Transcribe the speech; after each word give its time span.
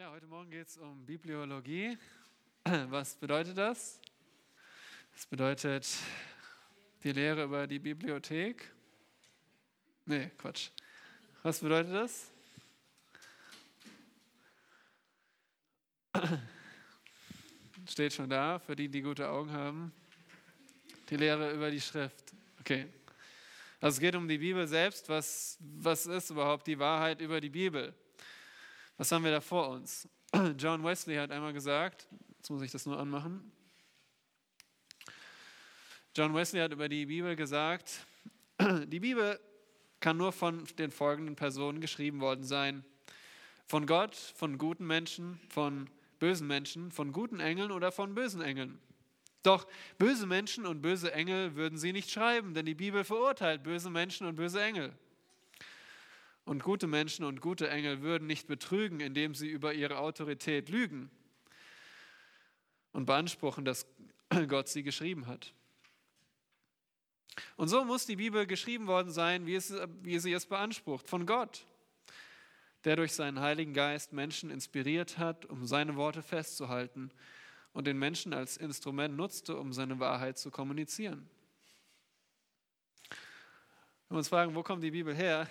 Ja, 0.00 0.10
heute 0.12 0.26
Morgen 0.28 0.50
geht 0.50 0.66
es 0.66 0.78
um 0.78 1.04
Bibliologie. 1.04 1.98
Was 2.88 3.14
bedeutet 3.16 3.58
das? 3.58 4.00
Das 5.12 5.26
bedeutet 5.26 5.86
die 7.04 7.12
Lehre 7.12 7.44
über 7.44 7.66
die 7.66 7.78
Bibliothek. 7.78 8.72
Nee, 10.06 10.30
Quatsch. 10.38 10.70
Was 11.42 11.60
bedeutet 11.60 11.92
das? 11.92 12.30
Steht 17.86 18.14
schon 18.14 18.30
da, 18.30 18.58
für 18.58 18.74
die, 18.74 18.88
die 18.88 19.02
gute 19.02 19.28
Augen 19.28 19.52
haben. 19.52 19.92
Die 21.10 21.16
Lehre 21.18 21.52
über 21.52 21.70
die 21.70 21.78
Schrift. 21.82 22.32
Okay. 22.60 22.86
Also 23.82 23.96
es 23.96 24.00
geht 24.00 24.14
um 24.14 24.26
die 24.26 24.38
Bibel 24.38 24.66
selbst. 24.66 25.10
Was, 25.10 25.58
was 25.60 26.06
ist 26.06 26.30
überhaupt 26.30 26.66
die 26.66 26.78
Wahrheit 26.78 27.20
über 27.20 27.38
die 27.38 27.50
Bibel? 27.50 27.94
Was 29.00 29.10
haben 29.12 29.24
wir 29.24 29.30
da 29.30 29.40
vor 29.40 29.70
uns? 29.70 30.06
John 30.58 30.84
Wesley 30.84 31.16
hat 31.16 31.30
einmal 31.30 31.54
gesagt, 31.54 32.06
jetzt 32.36 32.50
muss 32.50 32.60
ich 32.60 32.70
das 32.70 32.84
nur 32.84 32.98
anmachen. 32.98 33.50
John 36.14 36.34
Wesley 36.34 36.60
hat 36.60 36.72
über 36.72 36.86
die 36.86 37.06
Bibel 37.06 37.34
gesagt, 37.34 38.04
die 38.60 39.00
Bibel 39.00 39.40
kann 40.00 40.18
nur 40.18 40.32
von 40.32 40.66
den 40.78 40.90
folgenden 40.90 41.34
Personen 41.34 41.80
geschrieben 41.80 42.20
worden 42.20 42.44
sein. 42.44 42.84
Von 43.66 43.86
Gott, 43.86 44.14
von 44.14 44.58
guten 44.58 44.86
Menschen, 44.86 45.40
von 45.48 45.88
bösen 46.18 46.46
Menschen, 46.46 46.92
von 46.92 47.10
guten 47.10 47.40
Engeln 47.40 47.70
oder 47.70 47.92
von 47.92 48.14
bösen 48.14 48.42
Engeln. 48.42 48.78
Doch 49.42 49.66
böse 49.96 50.26
Menschen 50.26 50.66
und 50.66 50.82
böse 50.82 51.10
Engel 51.14 51.56
würden 51.56 51.78
sie 51.78 51.94
nicht 51.94 52.10
schreiben, 52.10 52.52
denn 52.52 52.66
die 52.66 52.74
Bibel 52.74 53.02
verurteilt 53.04 53.62
böse 53.62 53.88
Menschen 53.88 54.26
und 54.26 54.36
böse 54.36 54.62
Engel. 54.62 54.92
Und 56.44 56.62
gute 56.62 56.86
Menschen 56.86 57.24
und 57.24 57.40
gute 57.40 57.68
Engel 57.68 58.02
würden 58.02 58.26
nicht 58.26 58.48
betrügen, 58.48 59.00
indem 59.00 59.34
sie 59.34 59.48
über 59.48 59.72
ihre 59.74 59.98
Autorität 59.98 60.68
lügen 60.68 61.10
und 62.92 63.06
beanspruchen, 63.06 63.64
dass 63.64 63.86
Gott 64.48 64.68
sie 64.68 64.82
geschrieben 64.82 65.26
hat. 65.26 65.52
Und 67.56 67.68
so 67.68 67.84
muss 67.84 68.06
die 68.06 68.16
Bibel 68.16 68.46
geschrieben 68.46 68.86
worden 68.86 69.10
sein, 69.10 69.46
wie, 69.46 69.54
es, 69.54 69.72
wie 70.02 70.18
sie 70.18 70.32
es 70.32 70.46
beansprucht, 70.46 71.08
von 71.08 71.26
Gott, 71.26 71.64
der 72.84 72.96
durch 72.96 73.12
seinen 73.12 73.40
Heiligen 73.40 73.74
Geist 73.74 74.12
Menschen 74.12 74.50
inspiriert 74.50 75.18
hat, 75.18 75.46
um 75.46 75.66
seine 75.66 75.96
Worte 75.96 76.22
festzuhalten 76.22 77.10
und 77.72 77.86
den 77.86 77.98
Menschen 77.98 78.32
als 78.32 78.56
Instrument 78.56 79.16
nutzte, 79.16 79.56
um 79.56 79.72
seine 79.72 80.00
Wahrheit 80.00 80.38
zu 80.38 80.50
kommunizieren. 80.50 81.28
Wenn 84.08 84.16
wir 84.16 84.18
uns 84.18 84.28
fragen, 84.28 84.54
wo 84.54 84.62
kommt 84.62 84.82
die 84.82 84.90
Bibel 84.90 85.14
her? 85.14 85.48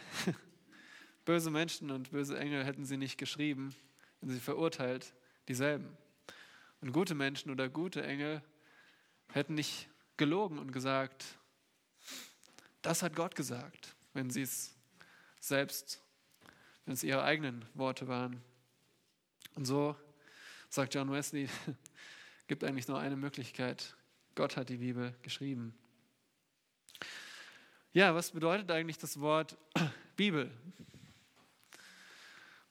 Böse 1.26 1.52
Menschen 1.52 1.92
und 1.92 2.12
böse 2.12 2.38
Engel 2.40 2.64
hätten 2.66 2.86
sie 2.86 2.98
nicht 2.98 3.18
geschrieben, 3.18 3.76
wenn 4.22 4.30
sie 4.30 4.40
verurteilt, 4.40 5.14
dieselben. 5.48 5.98
Und 6.82 6.92
gute 6.92 7.16
Menschen 7.16 7.52
oder 7.52 7.70
gute 7.70 8.04
Engel 8.04 8.42
hätten 9.32 9.54
nicht 9.56 9.90
gelogen 10.18 10.58
und 10.60 10.72
gesagt, 10.72 11.26
das 12.82 13.04
hat 13.04 13.16
Gott 13.16 13.36
gesagt, 13.36 13.96
wenn 14.14 14.30
sie 14.30 14.42
es 14.42 14.76
selbst, 15.40 16.02
wenn 16.86 16.94
es 16.94 17.04
ihre 17.04 17.24
eigenen 17.24 17.66
Worte 17.74 18.08
waren. 18.08 18.42
Und 19.56 19.66
so 19.66 19.96
sagt 20.70 20.96
John 20.96 21.12
Wesley, 21.12 21.50
gibt 22.48 22.64
eigentlich 22.64 22.88
nur 22.88 23.00
eine 23.00 23.16
Möglichkeit. 23.16 23.96
Gott 24.36 24.58
hat 24.58 24.70
die 24.70 24.78
Bibel 24.78 25.14
geschrieben. 25.22 25.78
Ja, 27.92 28.14
was 28.14 28.32
bedeutet 28.32 28.72
eigentlich 28.72 28.98
das 28.98 29.20
Wort 29.20 29.58
Bibel? 30.16 30.52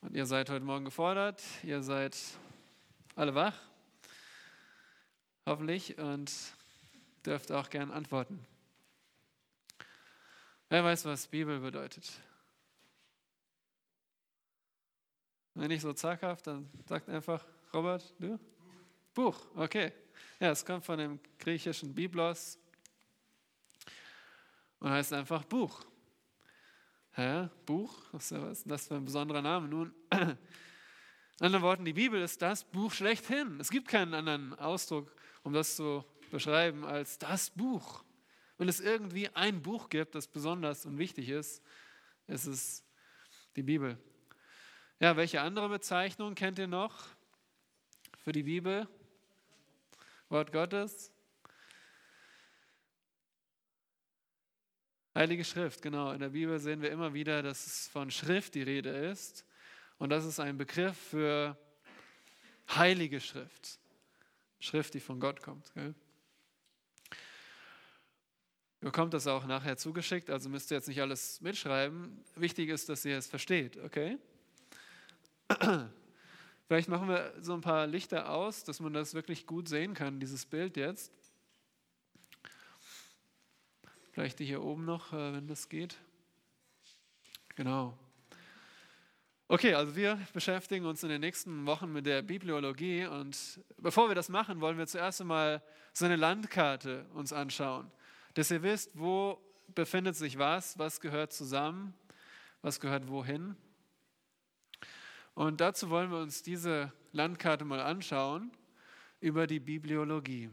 Und 0.01 0.15
ihr 0.15 0.27
seid 0.27 0.49
heute 0.49 0.65
Morgen 0.65 0.85
gefordert, 0.85 1.43
ihr 1.65 1.83
seid 1.83 2.17
alle 3.17 3.35
wach, 3.35 3.55
hoffentlich, 5.45 5.99
und 5.99 6.33
dürft 7.27 7.51
auch 7.51 7.69
gern 7.69 7.91
antworten. 7.91 8.47
Wer 10.69 10.85
weiß, 10.85 11.05
was 11.05 11.27
Bibel 11.27 11.58
bedeutet? 11.58 12.13
Wenn 15.55 15.69
nicht 15.69 15.83
so 15.83 15.92
zaghaft, 15.92 16.47
dann 16.47 16.70
sagt 16.87 17.08
einfach, 17.08 17.45
Robert, 17.75 18.14
du? 18.20 18.39
Buch, 19.14 19.41
okay. 19.57 19.92
Ja, 20.39 20.51
es 20.53 20.64
kommt 20.64 20.85
von 20.85 20.98
dem 20.98 21.19
griechischen 21.41 21.92
Biblos 21.92 22.57
und 24.79 24.91
heißt 24.91 25.13
einfach 25.13 25.42
Buch. 25.42 25.88
Hä? 27.18 27.48
Buch? 27.67 27.92
Was 28.12 28.30
ist 28.30 28.70
das 28.70 28.86
für 28.86 28.95
ein 28.95 29.05
besonderer 29.05 29.42
Name? 29.42 29.67
Nun, 29.67 29.92
in 30.12 30.39
anderen 31.40 31.64
Worten, 31.64 31.84
die 31.84 31.92
Bibel 31.92 32.23
ist 32.23 32.40
das 32.40 32.62
Buch 32.62 32.92
schlechthin. 32.92 33.58
Es 33.58 33.70
gibt 33.70 33.89
keinen 33.89 34.14
anderen 34.14 34.56
Ausdruck, 34.56 35.12
um 35.42 35.52
das 35.52 35.74
zu 35.74 36.05
beschreiben, 36.30 36.84
als 36.84 37.18
das 37.18 37.51
Buch. 37.51 38.05
Wenn 38.57 38.68
es 38.68 38.78
irgendwie 38.78 39.28
ein 39.30 39.62
Buch 39.62 39.89
gibt, 39.89 40.14
das 40.14 40.28
besonders 40.28 40.86
und 40.86 40.98
wichtig 40.98 41.28
ist, 41.30 41.61
ist 42.28 42.46
es 42.46 42.84
die 43.57 43.64
Bibel. 43.64 43.98
Ja, 45.01 45.17
welche 45.17 45.40
andere 45.40 45.68
Bezeichnung 45.68 46.36
kennt 46.36 46.61
ihr 46.61 46.68
noch 46.68 47.05
für 48.23 48.30
die 48.30 48.45
Bibel? 48.45 48.86
Wort 50.28 50.52
Gottes? 50.52 51.11
Heilige 55.18 55.45
Schrift, 55.45 55.83
genau. 55.83 56.12
In 56.12 56.20
der 56.20 56.29
Bibel 56.29 56.61
sehen 56.61 56.80
wir 56.80 56.92
immer 56.92 57.12
wieder, 57.12 57.42
dass 57.42 57.67
es 57.67 57.89
von 57.89 58.08
Schrift 58.08 58.55
die 58.55 58.62
Rede 58.62 58.90
ist. 58.90 59.45
Und 59.98 60.11
das 60.11 60.24
ist 60.24 60.39
ein 60.39 60.56
Begriff 60.56 60.96
für 60.96 61.58
heilige 62.68 63.20
Schrift. 63.20 63.80
Schrift, 64.61 64.95
die 64.95 65.01
von 65.01 65.18
Gott 65.18 65.42
kommt. 65.42 65.74
Gell? 65.74 65.92
Ihr 68.80 68.84
bekommt 68.84 69.12
das 69.12 69.27
auch 69.27 69.45
nachher 69.45 69.77
zugeschickt, 69.77 70.30
also 70.30 70.48
müsst 70.48 70.70
ihr 70.70 70.77
jetzt 70.77 70.86
nicht 70.86 71.01
alles 71.01 71.40
mitschreiben. 71.40 72.24
Wichtig 72.36 72.68
ist, 72.68 72.89
dass 72.89 73.05
ihr 73.05 73.18
es 73.18 73.27
versteht, 73.27 73.77
okay? 73.78 74.18
Vielleicht 76.68 76.89
machen 76.89 77.08
wir 77.08 77.34
so 77.40 77.55
ein 77.55 77.61
paar 77.61 77.89
Lichter 77.89 78.30
aus, 78.30 78.62
dass 78.62 78.78
man 78.78 78.92
das 78.92 79.14
wirklich 79.14 79.48
gut 79.48 79.68
sehen 79.68 79.95
kann, 79.95 80.20
dieses 80.20 80.46
Bild 80.46 80.77
jetzt. 80.77 81.11
Vielleicht 84.18 84.40
die 84.40 84.46
hier 84.46 84.64
oben 84.64 84.84
noch, 84.84 85.12
äh, 85.12 85.33
wenn 85.33 85.46
das 85.46 85.68
geht. 85.68 85.96
Genau. 87.55 87.96
Okay, 89.46 89.74
also 89.74 89.95
wir 89.95 90.18
beschäftigen 90.33 90.86
uns 90.86 91.05
in 91.05 91.08
den 91.08 91.20
nächsten 91.20 91.67
Wochen 91.67 91.92
mit 91.92 92.05
der 92.05 92.23
Bibliologie 92.23 93.07
und 93.07 93.61
bevor 93.77 94.08
wir 94.08 94.17
das 94.17 94.28
machen, 94.28 94.61
wollen 94.61 94.77
wir 94.77 94.89
zuerst 94.89 95.20
einmal 95.20 95.62
so 95.92 96.05
eine 96.05 96.17
Landkarte 96.17 97.07
uns 97.14 97.33
anschauen, 97.33 97.92
dass 98.34 98.51
ihr 98.51 98.64
wisst, 98.64 98.90
wo 98.98 99.40
befindet 99.77 100.17
sich 100.17 100.36
was, 100.36 100.77
was 100.80 101.01
gehört 101.01 101.33
zusammen, 101.33 101.95
was 102.61 102.80
gehört 102.80 103.07
wohin. 103.07 103.55
Und 105.34 105.61
dazu 105.61 105.90
wollen 105.90 106.11
wir 106.11 106.18
uns 106.18 106.42
diese 106.42 106.92
Landkarte 107.12 107.64
mal 107.64 107.78
anschauen 107.78 108.51
über 109.20 109.46
die 109.46 109.61
Bibliologie. 109.61 110.51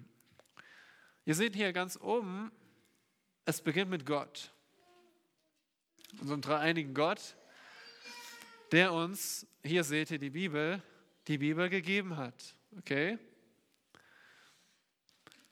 Ihr 1.25 1.33
seht 1.33 1.55
hier 1.55 1.73
ganz 1.73 1.99
oben 1.99 2.51
es 3.45 3.61
beginnt 3.61 3.91
mit 3.91 4.05
Gott, 4.05 4.51
unserem 6.19 6.41
dreieinigen 6.41 6.93
Gott, 6.95 7.35
der 8.71 8.91
uns, 8.91 9.45
hier 9.63 9.83
seht 9.83 10.09
ihr 10.09 10.17
die 10.17 10.31
Bibel, 10.31 10.81
die 11.27 11.37
Bibel 11.37 11.69
gegeben 11.69 12.17
hat. 12.17 12.55
Okay? 12.79 13.19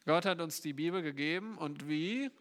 Gott 0.06 0.26
hat 0.26 0.42
uns 0.42 0.60
die 0.60 0.74
Bibel 0.74 1.02
gegeben 1.02 1.58
und 1.58 1.88
wie? 1.88 2.32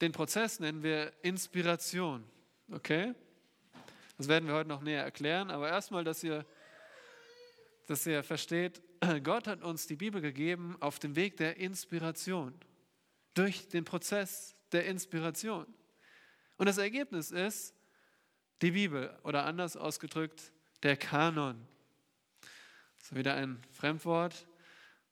Den 0.00 0.12
Prozess 0.12 0.60
nennen 0.60 0.82
wir 0.82 1.12
Inspiration. 1.22 2.24
Okay? 2.70 3.14
Das 4.16 4.28
werden 4.28 4.46
wir 4.46 4.54
heute 4.54 4.68
noch 4.68 4.80
näher 4.80 5.02
erklären, 5.02 5.50
aber 5.50 5.68
erstmal, 5.68 6.04
dass 6.04 6.22
ihr, 6.22 6.46
dass 7.86 8.06
ihr 8.06 8.22
versteht, 8.22 8.80
Gott 9.24 9.48
hat 9.48 9.62
uns 9.62 9.88
die 9.88 9.96
Bibel 9.96 10.20
gegeben 10.20 10.76
auf 10.80 11.00
dem 11.00 11.16
Weg 11.16 11.36
der 11.36 11.56
Inspiration 11.56 12.54
durch 13.36 13.68
den 13.68 13.84
Prozess 13.84 14.56
der 14.72 14.86
Inspiration. 14.86 15.66
Und 16.56 16.66
das 16.66 16.78
Ergebnis 16.78 17.30
ist 17.30 17.74
die 18.62 18.70
Bibel 18.70 19.16
oder 19.22 19.44
anders 19.44 19.76
ausgedrückt 19.76 20.52
der 20.82 20.96
Kanon. 20.96 21.68
Ist 22.98 23.14
wieder 23.14 23.34
ein 23.34 23.62
Fremdwort, 23.72 24.48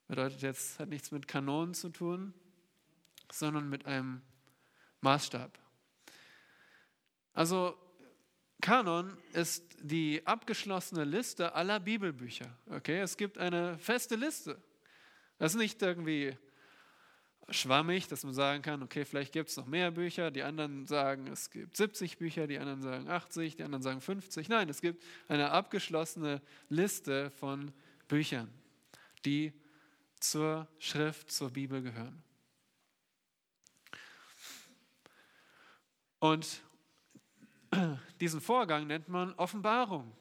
bedeutet 0.09 0.41
jetzt, 0.43 0.79
hat 0.79 0.89
nichts 0.89 1.11
mit 1.11 1.29
Kanonen 1.29 1.75
zu 1.75 1.91
tun, 1.91 2.33
sondern 3.31 3.69
mit 3.69 3.85
einem 3.85 4.23
Maßstab. 5.03 5.59
Also 7.35 7.77
Kanon 8.63 9.19
ist 9.35 9.65
die 9.81 10.27
abgeschlossene 10.27 11.05
Liste 11.05 11.55
aller 11.55 11.79
Bibelbücher. 11.79 12.57
Okay, 12.71 13.01
es 13.01 13.19
gibt 13.19 13.37
eine 13.37 13.77
feste 13.77 14.17
Liste. 14.17 14.63
Das 15.37 15.53
ist 15.53 15.59
nicht 15.59 15.83
irgendwie 15.83 16.39
schwammig, 17.51 18.09
dass 18.09 18.25
man 18.25 18.35
sagen 18.35 18.63
kann, 18.63 18.83
okay, 18.83 19.05
vielleicht 19.05 19.33
gibt 19.33 19.51
es 19.51 19.57
noch 19.57 19.67
mehr 19.67 19.91
Bücher. 19.91 20.31
Die 20.31 20.43
anderen 20.43 20.87
sagen, 20.87 21.27
es 21.27 21.51
gibt 21.51 21.77
70 21.77 22.19
Bücher, 22.19 22.47
die 22.47 22.59
anderen 22.59 22.83
sagen 22.83 23.09
80, 23.09 23.57
die 23.57 23.63
anderen 23.63 23.83
sagen 23.83 24.01
50. 24.01 24.49
Nein, 24.49 24.69
es 24.69 24.81
gibt 24.81 25.03
eine 25.29 25.51
abgeschlossene 25.51 26.41
Liste 26.69 27.31
von 27.31 27.73
Büchern, 28.09 28.53
die 29.25 29.53
zur 30.21 30.69
Schrift, 30.79 31.31
zur 31.31 31.51
Bibel 31.51 31.83
gehören. 31.83 32.23
Und 36.19 36.63
diesen 38.21 38.41
Vorgang 38.41 38.87
nennt 38.87 39.09
man 39.09 39.35
Offenbarung. 39.35 40.17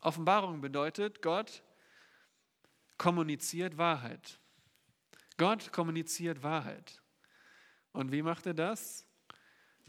Offenbarung 0.00 0.60
bedeutet, 0.60 1.22
Gott 1.22 1.62
kommuniziert 2.96 3.76
Wahrheit. 3.76 4.38
Gott 5.38 5.72
kommuniziert 5.72 6.42
Wahrheit. 6.42 7.00
Und 7.92 8.12
wie 8.12 8.22
macht 8.22 8.46
er 8.46 8.54
das? 8.54 9.06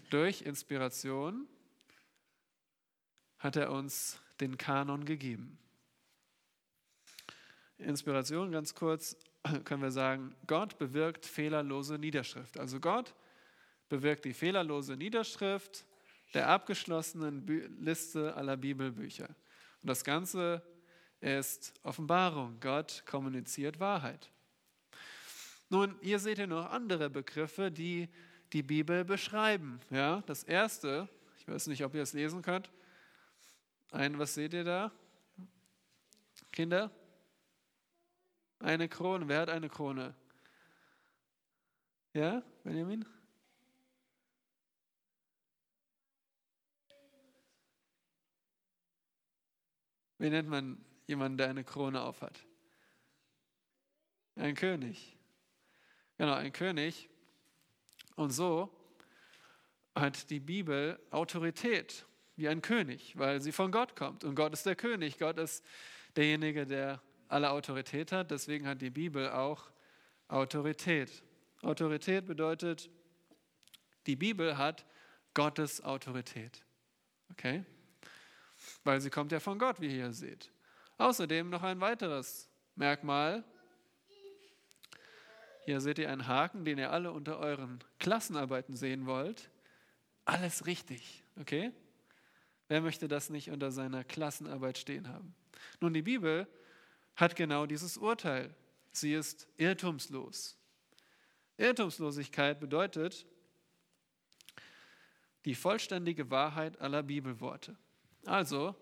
Durch 0.10 0.44
Inspiration 0.44 1.48
hat 3.40 3.56
er 3.56 3.72
uns 3.72 4.20
den 4.40 4.58
Kanon 4.58 5.06
gegeben. 5.06 5.60
Inspiration, 7.78 8.52
ganz 8.52 8.76
kurz, 8.76 9.18
können 9.66 9.82
wir 9.82 9.92
sagen, 9.92 10.36
Gott 10.48 10.78
bewirkt 10.78 11.26
fehlerlose 11.26 11.98
Niederschrift. 11.98 12.58
Also 12.58 12.80
Gott 12.80 13.14
bewirkt 13.90 14.26
die 14.26 14.34
fehlerlose 14.34 14.96
Niederschrift 14.96 15.86
der 16.34 16.48
abgeschlossenen 16.48 17.46
Liste 17.80 18.36
aller 18.36 18.58
Bibelbücher. 18.58 19.28
Und 19.82 19.88
das 19.88 20.04
Ganze 20.04 20.62
ist 21.22 21.74
Offenbarung. 21.84 22.60
Gott 22.60 23.04
kommuniziert 23.06 23.80
Wahrheit. 23.80 24.30
Nun, 25.70 25.96
hier 26.02 26.18
seht 26.18 26.40
ihr 26.40 26.48
noch 26.48 26.72
andere 26.72 27.10
Begriffe, 27.12 27.72
die 27.72 28.10
die 28.54 28.64
Bibel 28.64 29.06
beschreiben. 29.06 29.80
Ja, 29.92 30.22
das 30.26 30.44
erste, 30.44 31.08
ich 31.38 31.48
weiß 31.48 31.68
nicht, 31.68 31.84
ob 31.86 31.94
ihr 31.94 32.02
es 32.02 32.14
lesen 32.14 32.42
könnt. 32.42 32.72
Ein, 33.92 34.18
was 34.18 34.34
seht 34.34 34.54
ihr 34.54 34.64
da? 34.64 34.92
Kinder? 36.52 36.92
Eine 38.60 38.90
Krone. 38.90 39.28
Wer 39.28 39.42
hat 39.42 39.50
eine 39.50 39.70
Krone? 39.70 40.16
Ja, 42.14 42.42
Benjamin? 42.64 43.06
Wie 50.18 50.30
nennt 50.30 50.50
man 50.50 50.84
jemanden, 51.06 51.38
der 51.38 51.50
eine 51.50 51.64
Krone 51.64 52.02
aufhat? 52.02 52.44
Ein 54.36 54.56
König. 54.56 55.19
Genau, 56.20 56.34
ein 56.34 56.52
König. 56.52 57.08
Und 58.18 58.32
so 58.32 58.70
hat 59.96 60.30
die 60.30 60.42
Bibel 60.42 61.00
Autorität 61.12 62.06
wie 62.36 62.50
ein 62.50 62.62
König, 62.62 63.18
weil 63.18 63.42
sie 63.42 63.54
von 63.54 63.72
Gott 63.72 63.96
kommt. 63.96 64.26
Und 64.26 64.36
Gott 64.36 64.52
ist 64.52 64.66
der 64.66 64.76
König. 64.76 65.18
Gott 65.18 65.38
ist 65.38 65.66
derjenige, 66.18 66.68
der 66.68 67.02
alle 67.30 67.52
Autorität 67.52 68.12
hat. 68.12 68.32
Deswegen 68.32 68.68
hat 68.68 68.82
die 68.82 68.90
Bibel 68.90 69.30
auch 69.30 69.72
Autorität. 70.28 71.24
Autorität 71.62 72.26
bedeutet, 72.26 72.90
die 74.06 74.18
Bibel 74.18 74.58
hat 74.58 74.86
Gottes 75.34 75.82
Autorität. 75.82 76.66
Okay? 77.32 77.64
Weil 78.84 79.00
sie 79.00 79.10
kommt 79.10 79.32
ja 79.32 79.40
von 79.40 79.58
Gott, 79.58 79.80
wie 79.80 79.86
ihr 79.86 80.04
hier 80.04 80.12
seht. 80.12 80.52
Außerdem 80.98 81.50
noch 81.50 81.64
ein 81.64 81.80
weiteres 81.80 82.50
Merkmal 82.76 83.46
hier 85.70 85.82
seht 85.82 86.00
ihr 86.00 86.10
einen 86.10 86.26
Haken, 86.26 86.66
den 86.66 86.80
ihr 86.80 86.92
alle 86.92 87.12
unter 87.12 87.38
euren 87.38 87.78
Klassenarbeiten 88.00 88.76
sehen 88.76 89.06
wollt. 89.06 89.52
Alles 90.26 90.66
richtig, 90.66 91.24
okay? 91.40 91.72
Wer 92.70 92.82
möchte 92.82 93.08
das 93.08 93.30
nicht 93.30 93.52
unter 93.52 93.72
seiner 93.72 94.04
Klassenarbeit 94.04 94.80
stehen 94.80 95.08
haben? 95.10 95.36
Nun, 95.80 95.94
die 95.94 96.02
Bibel 96.02 96.48
hat 97.16 97.36
genau 97.36 97.68
dieses 97.68 97.98
Urteil. 97.98 98.56
Sie 98.92 99.14
ist 99.14 99.48
irrtumslos. 99.58 100.58
Irrtumslosigkeit 101.58 102.60
bedeutet 102.60 103.28
die 105.46 105.54
vollständige 105.54 106.32
Wahrheit 106.32 106.82
aller 106.82 107.04
Bibelworte. 107.04 107.78
Also, 108.26 108.76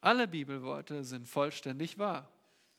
alle 0.00 0.26
Bibelworte 0.26 1.04
sind 1.04 1.28
vollständig 1.28 1.98
wahr. 1.98 2.32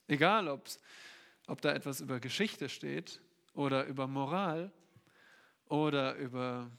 Egal, 0.08 0.48
ob 0.48 1.62
da 1.62 1.72
etwas 1.72 2.02
über 2.02 2.20
Geschichte 2.20 2.68
steht 2.68 3.22
oder 3.54 3.86
über 3.86 4.08
Moral 4.08 4.72
oder 5.66 6.16
über 6.16 6.70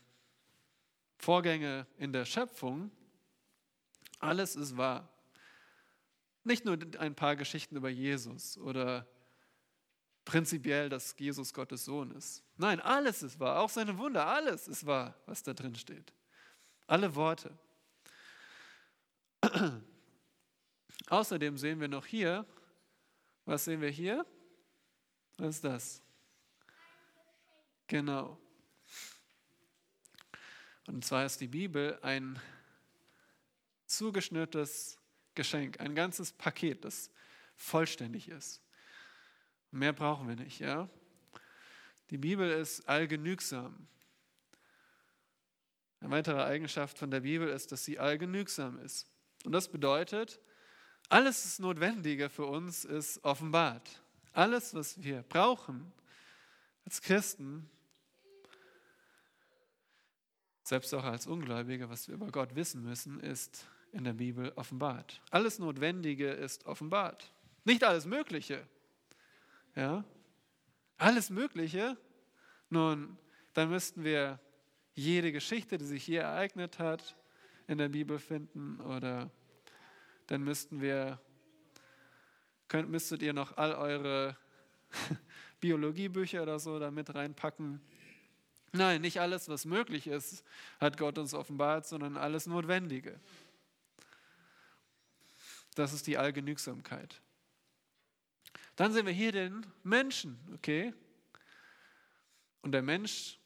Vorgänge 1.18 1.86
in 1.96 2.12
der 2.12 2.24
Schöpfung, 2.24 2.90
alles 4.18 4.56
ist 4.56 4.76
wahr. 4.76 5.08
Nicht 6.42 6.64
nur 6.64 6.78
ein 6.98 7.14
paar 7.14 7.36
Geschichten 7.36 7.76
über 7.76 7.88
Jesus 7.88 8.58
oder 8.58 9.06
prinzipiell, 10.24 10.88
dass 10.88 11.14
Jesus 11.18 11.52
Gottes 11.52 11.84
Sohn 11.84 12.10
ist. 12.12 12.42
Nein, 12.56 12.80
alles 12.80 13.22
ist 13.22 13.40
wahr, 13.40 13.60
auch 13.60 13.70
seine 13.70 13.96
Wunder, 13.98 14.26
alles 14.26 14.68
ist 14.68 14.84
wahr, 14.86 15.14
was 15.26 15.42
da 15.42 15.54
drin 15.54 15.74
steht. 15.74 16.12
Alle 16.86 17.14
Worte. 17.14 17.56
Außerdem 21.08 21.56
sehen 21.58 21.80
wir 21.80 21.88
noch 21.88 22.06
hier, 22.06 22.46
was 23.44 23.64
sehen 23.64 23.80
wir 23.80 23.90
hier? 23.90 24.24
Was 25.36 25.56
ist 25.56 25.64
das? 25.64 26.03
Genau. 27.86 28.38
Und 30.86 31.04
zwar 31.04 31.24
ist 31.24 31.40
die 31.40 31.48
Bibel 31.48 31.98
ein 32.02 32.40
zugeschnürtes 33.86 34.98
Geschenk, 35.34 35.80
ein 35.80 35.94
ganzes 35.94 36.32
Paket, 36.32 36.84
das 36.84 37.10
vollständig 37.56 38.28
ist. 38.28 38.62
Mehr 39.70 39.92
brauchen 39.92 40.28
wir 40.28 40.36
nicht, 40.36 40.60
ja? 40.60 40.88
Die 42.10 42.18
Bibel 42.18 42.50
ist 42.50 42.88
allgenügsam. 42.88 43.88
Eine 46.00 46.10
weitere 46.10 46.42
Eigenschaft 46.42 46.98
von 46.98 47.10
der 47.10 47.20
Bibel 47.20 47.48
ist, 47.48 47.72
dass 47.72 47.84
sie 47.84 47.98
allgenügsam 47.98 48.78
ist. 48.78 49.08
Und 49.44 49.52
das 49.52 49.70
bedeutet, 49.70 50.38
alles 51.08 51.58
Notwendige 51.58 52.28
für 52.28 52.46
uns 52.46 52.84
ist 52.84 53.24
offenbart. 53.24 54.02
Alles, 54.32 54.74
was 54.74 55.02
wir 55.02 55.22
brauchen 55.22 55.92
als 56.84 57.00
Christen, 57.00 57.70
selbst 60.64 60.92
auch 60.94 61.04
als 61.04 61.26
Ungläubige, 61.26 61.90
was 61.90 62.08
wir 62.08 62.14
über 62.14 62.30
Gott 62.32 62.54
wissen 62.54 62.82
müssen, 62.82 63.20
ist 63.20 63.68
in 63.92 64.04
der 64.04 64.14
Bibel 64.14 64.52
offenbart. 64.56 65.20
Alles 65.30 65.58
Notwendige 65.58 66.30
ist 66.30 66.66
offenbart. 66.66 67.32
Nicht 67.64 67.84
alles 67.84 68.06
Mögliche. 68.06 68.66
Ja? 69.76 70.04
Alles 70.96 71.30
Mögliche. 71.30 71.96
Nun, 72.70 73.16
dann 73.52 73.70
müssten 73.70 74.04
wir 74.04 74.40
jede 74.94 75.32
Geschichte, 75.32 75.76
die 75.76 75.84
sich 75.84 76.02
hier 76.02 76.22
ereignet 76.22 76.78
hat, 76.78 77.16
in 77.66 77.78
der 77.78 77.88
Bibel 77.88 78.18
finden 78.18 78.80
oder 78.80 79.30
dann 80.26 80.42
müssten 80.42 80.80
wir, 80.80 81.20
könnt, 82.68 82.90
müsstet 82.90 83.22
ihr 83.22 83.32
noch 83.32 83.56
all 83.56 83.74
eure 83.74 84.36
Biologiebücher 85.60 86.42
oder 86.42 86.58
so 86.58 86.78
da 86.78 86.90
mit 86.90 87.14
reinpacken. 87.14 87.80
Nein, 88.76 89.02
nicht 89.02 89.20
alles, 89.20 89.48
was 89.48 89.66
möglich 89.66 90.08
ist, 90.08 90.42
hat 90.80 90.98
Gott 90.98 91.16
uns 91.16 91.32
offenbart, 91.32 91.86
sondern 91.86 92.16
alles 92.16 92.46
Notwendige. 92.46 93.20
Das 95.76 95.92
ist 95.92 96.08
die 96.08 96.18
Allgenügsamkeit. 96.18 97.22
Dann 98.74 98.92
sehen 98.92 99.06
wir 99.06 99.12
hier 99.12 99.30
den 99.30 99.64
Menschen, 99.84 100.40
okay? 100.54 100.92
Und 102.62 102.72
der 102.72 102.82
Mensch 102.82 103.38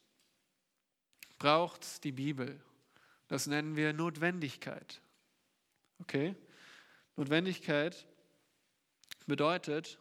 braucht 1.39 2.05
die 2.05 2.13
Bibel. 2.13 2.59
Das 3.27 3.47
nennen 3.47 3.77
wir 3.77 3.93
Notwendigkeit. 3.93 5.03
Okay? 5.99 6.37
Notwendigkeit 7.17 8.07
bedeutet 9.27 9.99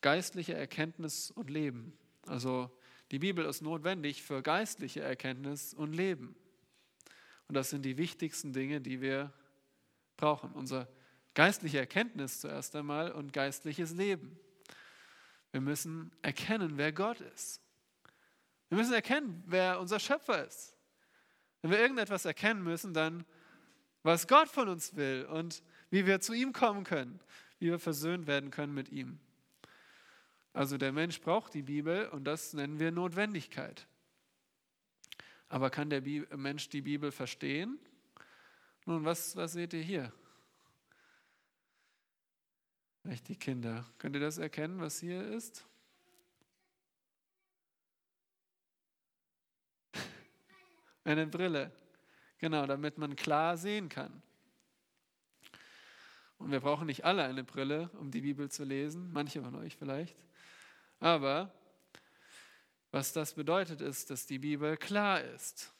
geistliche 0.00 0.54
Erkenntnis 0.54 1.30
und 1.30 1.50
Leben. 1.50 1.92
Also 2.26 2.70
die 3.10 3.18
Bibel 3.18 3.44
ist 3.44 3.62
notwendig 3.62 4.22
für 4.22 4.42
geistliche 4.42 5.00
Erkenntnis 5.00 5.74
und 5.74 5.92
Leben. 5.92 6.36
Und 7.48 7.54
das 7.54 7.70
sind 7.70 7.82
die 7.82 7.96
wichtigsten 7.96 8.52
Dinge, 8.52 8.80
die 8.80 9.00
wir 9.00 9.32
brauchen. 10.16 10.52
Unsere 10.52 10.86
geistliche 11.34 11.78
Erkenntnis 11.78 12.40
zuerst 12.40 12.76
einmal 12.76 13.10
und 13.12 13.32
geistliches 13.32 13.92
Leben. 13.92 14.38
Wir 15.50 15.60
müssen 15.60 16.12
erkennen, 16.22 16.76
wer 16.76 16.92
Gott 16.92 17.20
ist. 17.20 17.60
Wir 18.68 18.78
müssen 18.78 18.92
erkennen, 18.92 19.42
wer 19.46 19.80
unser 19.80 19.98
Schöpfer 19.98 20.46
ist. 20.46 20.76
Wenn 21.60 21.72
wir 21.72 21.80
irgendetwas 21.80 22.24
erkennen 22.24 22.62
müssen, 22.62 22.94
dann 22.94 23.24
was 24.02 24.28
Gott 24.28 24.48
von 24.48 24.68
uns 24.68 24.94
will 24.94 25.26
und 25.26 25.62
wie 25.90 26.06
wir 26.06 26.20
zu 26.20 26.32
ihm 26.32 26.52
kommen 26.52 26.84
können, 26.84 27.20
wie 27.58 27.66
wir 27.66 27.78
versöhnt 27.78 28.26
werden 28.26 28.50
können 28.50 28.72
mit 28.72 28.90
ihm. 28.90 29.18
Also 30.52 30.78
der 30.78 30.92
Mensch 30.92 31.20
braucht 31.20 31.54
die 31.54 31.62
Bibel 31.62 32.08
und 32.08 32.24
das 32.24 32.52
nennen 32.52 32.80
wir 32.80 32.90
Notwendigkeit. 32.90 33.86
Aber 35.48 35.70
kann 35.70 35.90
der 35.90 36.02
Mensch 36.36 36.68
die 36.68 36.82
Bibel 36.82 37.12
verstehen? 37.12 37.78
Nun, 38.84 39.04
was, 39.04 39.36
was 39.36 39.52
seht 39.52 39.72
ihr 39.72 39.82
hier? 39.82 40.12
Vielleicht 43.02 43.28
die 43.28 43.36
Kinder. 43.36 43.86
Könnt 43.98 44.14
ihr 44.14 44.20
das 44.20 44.38
erkennen, 44.38 44.80
was 44.80 45.00
hier 45.00 45.22
ist? 45.22 45.66
Eine 51.04 51.26
Brille. 51.26 51.72
Genau, 52.38 52.66
damit 52.66 52.98
man 52.98 53.16
klar 53.16 53.56
sehen 53.56 53.88
kann. 53.88 54.22
Und 56.38 56.50
wir 56.50 56.60
brauchen 56.60 56.86
nicht 56.86 57.04
alle 57.04 57.24
eine 57.24 57.44
Brille, 57.44 57.90
um 57.98 58.10
die 58.10 58.22
Bibel 58.22 58.50
zu 58.50 58.64
lesen, 58.64 59.12
manche 59.12 59.42
von 59.42 59.54
euch 59.56 59.76
vielleicht. 59.76 60.16
Aber 61.00 61.52
was 62.90 63.12
das 63.12 63.34
bedeutet, 63.34 63.80
ist, 63.80 64.10
dass 64.10 64.26
die 64.26 64.38
Bibel 64.38 64.76
klar 64.76 65.22
ist. 65.22 65.72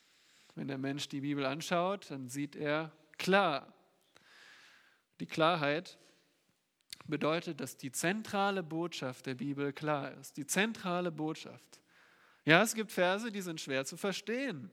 Wenn 0.55 0.67
der 0.67 0.77
Mensch 0.77 1.07
die 1.07 1.21
Bibel 1.21 1.45
anschaut, 1.45 2.09
dann 2.09 2.27
sieht 2.27 2.55
er 2.55 2.91
klar. 3.17 3.73
Die 5.19 5.27
Klarheit 5.27 5.97
bedeutet, 7.05 7.59
dass 7.59 7.77
die 7.77 7.91
zentrale 7.91 8.63
Botschaft 8.63 9.25
der 9.25 9.35
Bibel 9.35 9.71
klar 9.71 10.11
ist. 10.13 10.37
Die 10.37 10.47
zentrale 10.47 11.11
Botschaft. 11.11 11.79
Ja, 12.43 12.63
es 12.63 12.73
gibt 12.73 12.91
Verse, 12.91 13.31
die 13.31 13.41
sind 13.41 13.61
schwer 13.61 13.85
zu 13.85 13.97
verstehen. 13.97 14.71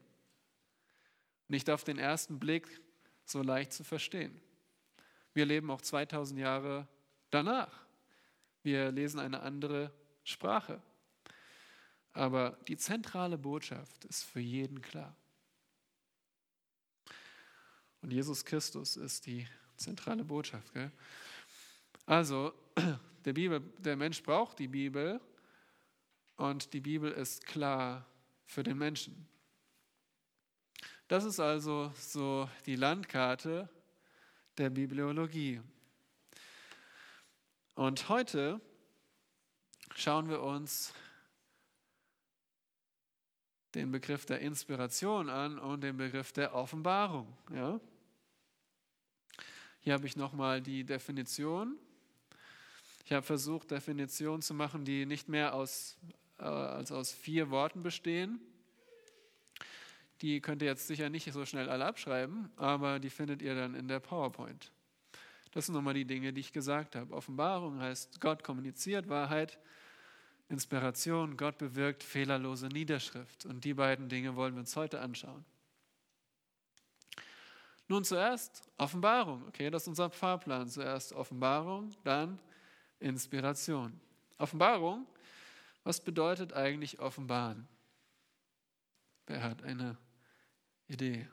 Nicht 1.47 1.69
auf 1.69 1.83
den 1.83 1.97
ersten 1.97 2.39
Blick 2.39 2.81
so 3.25 3.43
leicht 3.43 3.73
zu 3.73 3.83
verstehen. 3.83 4.41
Wir 5.33 5.45
leben 5.45 5.69
auch 5.69 5.81
2000 5.81 6.39
Jahre 6.39 6.87
danach. 7.29 7.85
Wir 8.63 8.91
lesen 8.91 9.19
eine 9.19 9.41
andere 9.41 9.91
Sprache. 10.29 10.81
Aber 12.13 12.57
die 12.67 12.77
zentrale 12.77 13.37
Botschaft 13.37 14.05
ist 14.05 14.23
für 14.23 14.39
jeden 14.39 14.81
klar. 14.81 15.15
Und 18.01 18.11
Jesus 18.11 18.45
Christus 18.45 18.95
ist 18.95 19.25
die 19.25 19.47
zentrale 19.75 20.23
Botschaft. 20.23 20.73
Gell? 20.73 20.91
Also, 22.05 22.53
der, 23.25 23.33
Bibel, 23.33 23.61
der 23.77 23.95
Mensch 23.95 24.23
braucht 24.23 24.59
die 24.59 24.67
Bibel 24.67 25.19
und 26.37 26.73
die 26.73 26.81
Bibel 26.81 27.11
ist 27.11 27.45
klar 27.45 28.05
für 28.45 28.63
den 28.63 28.77
Menschen. 28.77 29.27
Das 31.07 31.23
ist 31.23 31.39
also 31.39 31.91
so 31.95 32.49
die 32.65 32.75
Landkarte 32.75 33.69
der 34.57 34.69
Bibliologie. 34.69 35.61
Und 37.75 38.09
heute 38.09 38.61
schauen 39.99 40.29
wir 40.29 40.41
uns 40.41 40.93
den 43.75 43.91
Begriff 43.91 44.25
der 44.25 44.39
Inspiration 44.39 45.29
an 45.29 45.59
und 45.59 45.81
den 45.81 45.97
Begriff 45.97 46.31
der 46.31 46.55
Offenbarung. 46.55 47.35
Ja? 47.53 47.79
Hier 49.81 49.93
habe 49.93 50.07
ich 50.07 50.15
nochmal 50.15 50.61
die 50.61 50.83
Definition. 50.83 51.77
Ich 53.05 53.11
habe 53.11 53.25
versucht, 53.25 53.71
Definitionen 53.71 54.41
zu 54.41 54.53
machen, 54.53 54.85
die 54.85 55.05
nicht 55.05 55.29
mehr 55.29 55.53
aus, 55.53 55.97
äh, 56.37 56.43
als 56.43 56.91
aus 56.91 57.11
vier 57.11 57.49
Worten 57.49 57.83
bestehen. 57.83 58.39
Die 60.21 60.41
könnt 60.41 60.61
ihr 60.61 60.67
jetzt 60.67 60.87
sicher 60.87 61.09
nicht 61.09 61.31
so 61.31 61.45
schnell 61.45 61.69
alle 61.69 61.85
abschreiben, 61.85 62.51
aber 62.55 62.99
die 62.99 63.09
findet 63.09 63.41
ihr 63.41 63.55
dann 63.55 63.73
in 63.73 63.87
der 63.87 63.99
PowerPoint. 63.99 64.71
Das 65.51 65.65
sind 65.65 65.75
nochmal 65.75 65.93
die 65.93 66.05
Dinge, 66.05 66.33
die 66.33 66.41
ich 66.41 66.53
gesagt 66.53 66.95
habe. 66.95 67.13
Offenbarung 67.13 67.79
heißt, 67.79 68.19
Gott 68.21 68.43
kommuniziert 68.43 69.09
Wahrheit. 69.09 69.59
Inspiration, 70.49 71.37
Gott 71.37 71.59
bewirkt 71.59 72.03
fehlerlose 72.03 72.67
Niederschrift. 72.67 73.45
Und 73.45 73.63
die 73.63 73.75
beiden 73.75 74.09
Dinge 74.09 74.35
wollen 74.35 74.55
wir 74.55 74.61
uns 74.61 74.75
heute 74.75 74.99
anschauen. 74.99 75.45
Nun 77.87 78.03
zuerst 78.03 78.63
Offenbarung. 78.77 79.47
Okay, 79.47 79.69
das 79.69 79.83
ist 79.83 79.89
unser 79.89 80.09
Fahrplan. 80.09 80.67
Zuerst 80.67 81.13
Offenbarung, 81.13 81.95
dann 82.03 82.39
Inspiration. 82.99 83.99
Offenbarung, 84.37 85.05
was 85.83 86.01
bedeutet 86.01 86.53
eigentlich 86.53 86.99
offenbaren? 86.99 87.67
Wer 89.27 89.43
hat 89.43 89.63
eine 89.63 89.97
Idee? 90.87 91.27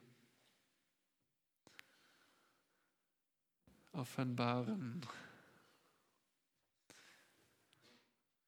Offenbaren. 3.93 5.01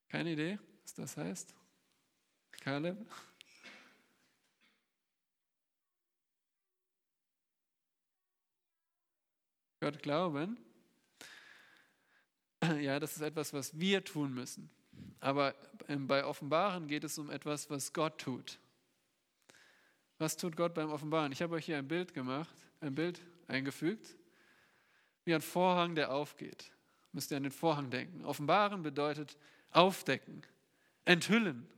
Keine 0.08 0.32
Idee, 0.32 0.58
was 0.82 0.94
das 0.94 1.16
heißt? 1.16 1.54
Kaleb? 2.60 2.96
Gott 9.80 10.02
glauben? 10.02 10.58
Ja, 12.80 12.98
das 12.98 13.16
ist 13.16 13.22
etwas, 13.22 13.52
was 13.52 13.78
wir 13.78 14.04
tun 14.04 14.34
müssen. 14.34 14.68
Aber 15.20 15.54
bei 15.86 16.24
Offenbaren 16.24 16.88
geht 16.88 17.04
es 17.04 17.16
um 17.18 17.30
etwas, 17.30 17.70
was 17.70 17.92
Gott 17.92 18.18
tut. 18.18 18.58
Was 20.18 20.36
tut 20.36 20.56
Gott 20.56 20.74
beim 20.74 20.90
Offenbaren? 20.90 21.30
Ich 21.32 21.40
habe 21.40 21.54
euch 21.54 21.66
hier 21.66 21.78
ein 21.78 21.86
Bild 21.86 22.12
gemacht, 22.14 22.54
ein 22.80 22.94
Bild 22.94 23.20
eingefügt, 23.46 24.16
wie 25.24 25.34
ein 25.34 25.40
Vorhang, 25.40 25.94
der 25.94 26.12
aufgeht. 26.12 26.72
Müsst 27.12 27.30
ihr 27.30 27.36
an 27.36 27.44
den 27.44 27.52
Vorhang 27.52 27.90
denken. 27.90 28.24
Offenbaren 28.24 28.82
bedeutet 28.82 29.36
aufdecken, 29.70 30.42
enthüllen, 31.04 31.68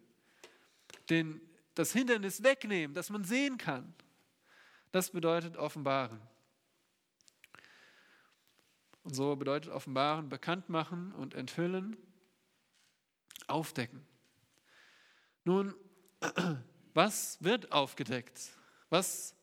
den, 1.09 1.41
das 1.75 1.93
Hindernis 1.93 2.43
wegnehmen, 2.43 2.95
dass 2.95 3.11
man 3.11 3.25
sehen 3.25 3.59
kann. 3.59 3.95
Das 4.93 5.11
bedeutet 5.11 5.57
offenbaren. 5.57 6.21
Und 9.03 9.15
so 9.15 9.35
bedeutet 9.37 9.71
offenbaren 9.71 10.29
bekannt 10.29 10.69
machen 10.69 11.13
und 11.13 11.35
enthüllen, 11.35 11.97
aufdecken. 13.47 14.07
Nun, 15.45 15.75
was 16.95 17.43
wird 17.43 17.73
aufgedeckt? 17.73 18.51
Was, 18.91 19.35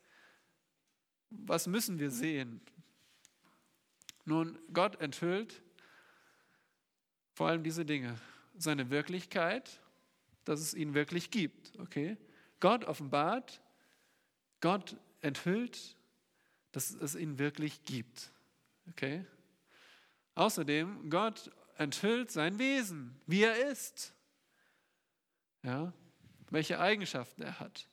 was 1.30 1.68
müssen 1.68 2.00
wir 2.00 2.12
sehen? 2.12 2.62
Nun, 4.26 4.60
Gott 4.74 5.00
enthüllt 5.02 5.62
vor 7.34 7.48
allem 7.48 7.64
diese 7.64 7.86
Dinge 7.86 8.20
seine 8.58 8.90
Wirklichkeit, 8.90 9.82
dass 10.46 10.60
es 10.60 10.74
ihn 10.74 10.94
wirklich 10.94 11.32
gibt. 11.32 11.78
Okay? 11.80 12.18
Gott 12.60 12.86
offenbart, 12.86 13.62
Gott 14.62 14.98
enthüllt, 15.22 15.96
dass 16.72 16.92
es 16.92 17.16
ihn 17.16 17.40
wirklich 17.40 17.84
gibt. 17.84 18.32
Okay? 18.90 19.26
Außerdem, 20.36 21.10
Gott 21.10 21.52
enthüllt 21.78 22.32
sein 22.32 22.60
Wesen, 22.60 23.20
wie 23.26 23.44
er 23.44 23.70
ist. 23.70 24.14
Ja? 25.64 25.94
Welche 26.50 26.80
Eigenschaften 26.80 27.42
er 27.42 27.60
hat. 27.60 27.88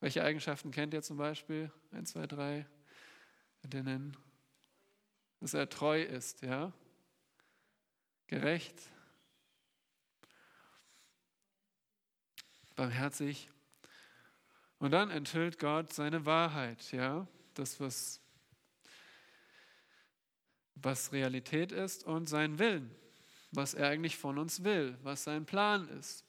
Welche 0.00 0.22
Eigenschaften 0.24 0.72
kennt 0.72 0.94
ihr 0.94 1.02
zum 1.02 1.16
Beispiel? 1.16 1.70
Eins, 1.92 2.10
zwei, 2.10 2.26
drei. 2.26 2.66
Dass 5.40 5.54
er 5.54 5.68
treu 5.68 6.02
ist, 6.02 6.42
ja? 6.42 6.72
Gerecht, 8.26 8.74
barmherzig. 12.76 13.48
Und 14.78 14.90
dann 14.90 15.10
enthüllt 15.10 15.58
Gott 15.58 15.92
seine 15.92 16.26
Wahrheit, 16.26 16.90
ja, 16.92 17.26
das, 17.54 17.78
was, 17.78 18.20
was 20.74 21.12
Realität 21.12 21.70
ist 21.70 22.04
und 22.04 22.28
sein 22.28 22.58
Willen, 22.58 22.94
was 23.52 23.74
er 23.74 23.88
eigentlich 23.88 24.16
von 24.16 24.38
uns 24.38 24.64
will, 24.64 24.98
was 25.02 25.24
sein 25.24 25.46
Plan 25.46 25.88
ist. 25.88 26.24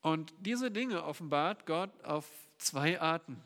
Und 0.00 0.32
diese 0.38 0.70
Dinge 0.70 1.04
offenbart 1.04 1.66
Gott 1.66 2.04
auf 2.04 2.26
zwei 2.58 3.00
Arten, 3.00 3.42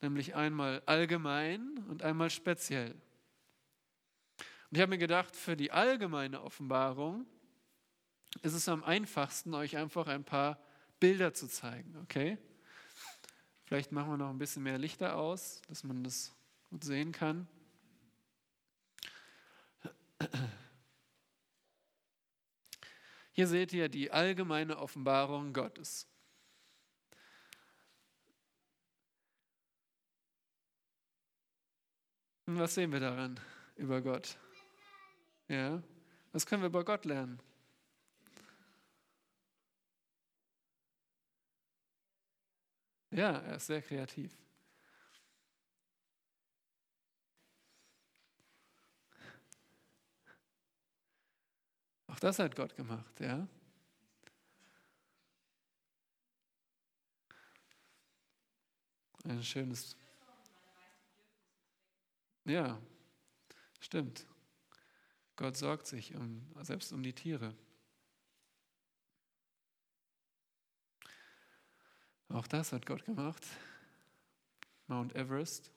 nämlich 0.00 0.34
einmal 0.34 0.82
allgemein 0.86 1.84
und 1.88 2.02
einmal 2.02 2.30
speziell. 2.30 2.92
Und 4.70 4.78
ich 4.78 4.80
habe 4.80 4.90
mir 4.90 4.98
gedacht, 4.98 5.36
für 5.36 5.56
die 5.56 5.72
allgemeine 5.72 6.42
Offenbarung 6.42 7.26
ist 8.42 8.54
es 8.54 8.68
am 8.68 8.84
einfachsten, 8.84 9.54
euch 9.54 9.76
einfach 9.76 10.06
ein 10.06 10.24
paar 10.24 10.58
Bilder 11.00 11.34
zu 11.34 11.48
zeigen, 11.48 11.96
okay? 12.02 12.38
Vielleicht 13.64 13.92
machen 13.92 14.10
wir 14.10 14.16
noch 14.16 14.30
ein 14.30 14.38
bisschen 14.38 14.62
mehr 14.62 14.78
Lichter 14.78 15.16
aus, 15.16 15.62
dass 15.68 15.84
man 15.84 16.04
das 16.04 16.34
gut 16.70 16.84
sehen 16.84 17.12
kann. 17.12 17.48
Hier 23.32 23.48
seht 23.48 23.72
ihr 23.72 23.88
die 23.88 24.12
allgemeine 24.12 24.78
Offenbarung 24.78 25.52
Gottes. 25.52 26.06
Und 32.46 32.58
was 32.58 32.74
sehen 32.74 32.92
wir 32.92 33.00
daran 33.00 33.40
über 33.76 34.02
Gott? 34.02 34.36
Ja, 35.48 35.82
Was 36.32 36.46
können 36.46 36.62
wir 36.62 36.70
bei 36.70 36.82
Gott 36.82 37.04
lernen? 37.04 37.40
Ja, 43.14 43.38
er 43.38 43.56
ist 43.56 43.66
sehr 43.66 43.80
kreativ. 43.80 44.36
Auch 52.08 52.18
das 52.18 52.40
hat 52.40 52.56
Gott 52.56 52.74
gemacht, 52.74 53.20
ja. 53.20 53.46
Ein 59.22 59.44
schönes. 59.44 59.96
Ja, 62.44 62.80
stimmt. 63.78 64.26
Gott 65.36 65.56
sorgt 65.56 65.86
sich 65.86 66.16
um, 66.16 66.52
selbst 66.62 66.92
um 66.92 67.04
die 67.04 67.12
Tiere. 67.12 67.54
Auch 72.34 72.48
das 72.48 72.72
hat 72.72 72.84
Gott 72.84 73.04
gemacht. 73.04 73.46
Mount 74.88 75.14
Everest. 75.14 75.70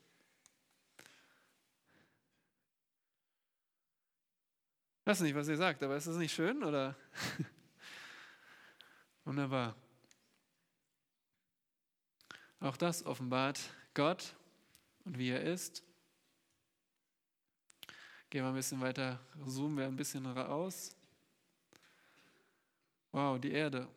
Ich 5.00 5.06
weiß 5.06 5.20
nicht, 5.20 5.36
was 5.36 5.46
ihr 5.46 5.56
sagt, 5.56 5.84
aber 5.84 5.96
ist 5.96 6.08
das 6.08 6.16
nicht 6.16 6.34
schön 6.34 6.64
oder? 6.64 6.96
Wunderbar. 9.24 9.76
Auch 12.58 12.76
das 12.76 13.06
offenbart 13.06 13.60
Gott 13.94 14.34
und 15.04 15.16
wie 15.16 15.30
er 15.30 15.42
ist. 15.42 15.84
Gehen 18.30 18.42
wir 18.42 18.48
ein 18.48 18.54
bisschen 18.56 18.80
weiter, 18.80 19.20
zoomen 19.46 19.78
wir 19.78 19.86
ein 19.86 19.96
bisschen 19.96 20.26
raus. 20.26 20.96
Wow, 23.12 23.38
die 23.38 23.52
Erde. 23.52 23.88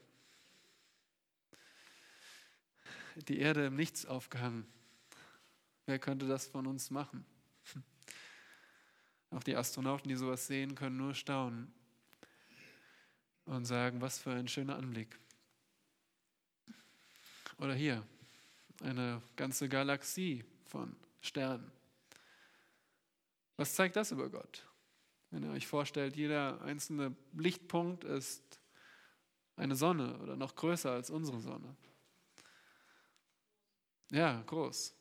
Die 3.27 3.39
Erde 3.39 3.65
im 3.65 3.75
Nichts 3.75 4.05
aufgehangen. 4.05 4.65
Wer 5.85 5.99
könnte 5.99 6.27
das 6.27 6.47
von 6.47 6.67
uns 6.67 6.89
machen? 6.89 7.25
Auch 9.31 9.43
die 9.43 9.55
Astronauten, 9.55 10.09
die 10.09 10.15
sowas 10.15 10.47
sehen, 10.47 10.75
können 10.75 10.97
nur 10.97 11.13
staunen 11.13 11.73
und 13.45 13.65
sagen, 13.65 14.01
was 14.01 14.19
für 14.19 14.31
ein 14.31 14.47
schöner 14.47 14.75
Anblick. 14.75 15.17
Oder 17.57 17.73
hier, 17.73 18.05
eine 18.81 19.21
ganze 19.35 19.69
Galaxie 19.69 20.43
von 20.65 20.95
Sternen. 21.21 21.71
Was 23.57 23.75
zeigt 23.75 23.95
das 23.95 24.11
über 24.11 24.29
Gott? 24.29 24.65
Wenn 25.29 25.43
ihr 25.43 25.51
euch 25.51 25.67
vorstellt, 25.67 26.15
jeder 26.15 26.61
einzelne 26.61 27.15
Lichtpunkt 27.33 28.03
ist 28.03 28.59
eine 29.55 29.75
Sonne 29.75 30.17
oder 30.19 30.35
noch 30.35 30.55
größer 30.55 30.91
als 30.91 31.09
unsere 31.09 31.39
Sonne. 31.39 31.75
Ja, 34.12 34.41
groß. 34.46 34.94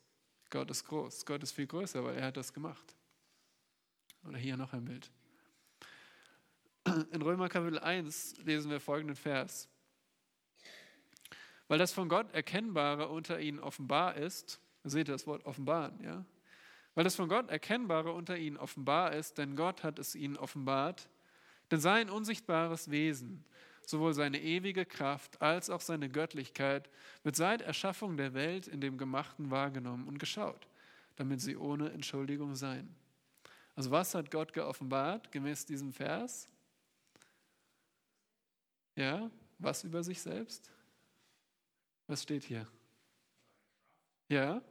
Gott 0.51 0.71
ist 0.71 0.85
groß. 0.85 1.27
Gott 1.27 1.43
ist 1.43 1.53
viel 1.53 1.67
größer, 1.67 2.05
weil 2.05 2.17
er 2.17 2.27
hat 2.27 2.37
das 2.37 2.53
gemacht. 2.53 2.95
Oder 4.27 4.39
hier 4.39 4.57
noch 4.57 4.73
ein 4.73 4.85
Bild. 4.85 5.11
In 7.11 7.21
Römer 7.21 7.49
Kapitel 7.49 7.81
1 7.81 8.39
lesen 8.45 8.71
wir 8.71 8.81
folgenden 8.81 9.17
Vers. 9.17 9.69
Weil 11.67 11.79
das 11.79 11.93
von 11.93 12.09
Gott 12.09 12.33
Erkennbare 12.33 13.09
unter 13.09 13.41
ihnen 13.41 13.59
offenbar 13.59 14.17
ist, 14.17 14.61
seht 14.85 15.09
ihr 15.09 15.15
das 15.15 15.27
Wort 15.27 15.45
offenbaren, 15.45 16.03
ja? 16.03 16.25
Weil 16.95 17.05
das 17.05 17.15
von 17.15 17.29
Gott 17.29 17.49
Erkennbare 17.51 18.13
unter 18.13 18.37
ihnen 18.37 18.57
offenbar 18.57 19.13
ist, 19.13 19.39
denn 19.39 19.57
Gott 19.57 19.83
hat 19.83 19.99
es 19.99 20.15
ihnen 20.15 20.37
offenbart, 20.37 21.09
denn 21.71 21.81
sein 21.81 22.11
unsichtbares 22.11 22.91
Wesen, 22.91 23.45
sowohl 23.91 24.15
seine 24.15 24.41
ewige 24.41 24.87
Kraft 24.87 25.43
als 25.43 25.69
auch 25.69 25.81
seine 25.81 26.09
Göttlichkeit, 26.09 26.89
wird 27.23 27.37
seit 27.37 27.63
Erschaffung 27.63 28.17
der 28.17 28.35
Welt 28.35 28.69
in 28.69 28.81
dem 28.81 28.97
Gemachten 28.97 29.51
wahrgenommen 29.51 30.07
und 30.07 30.19
geschaut, 30.19 30.69
damit 31.17 31.41
sie 31.41 31.57
ohne 31.57 31.91
Entschuldigung 31.91 32.55
seien. 32.55 32.95
Also 33.75 33.91
was 33.91 34.15
hat 34.15 34.31
Gott 34.31 34.53
geoffenbart 34.53 35.33
gemäß 35.33 35.67
diesem 35.67 35.93
Vers? 35.93 36.49
Ja, 38.95 39.31
was 39.59 39.85
über 39.85 40.03
sich 40.03 40.21
selbst? 40.21 40.71
Was 42.07 42.23
steht 42.23 42.45
hier? 42.45 42.67
Ja? 44.29 44.63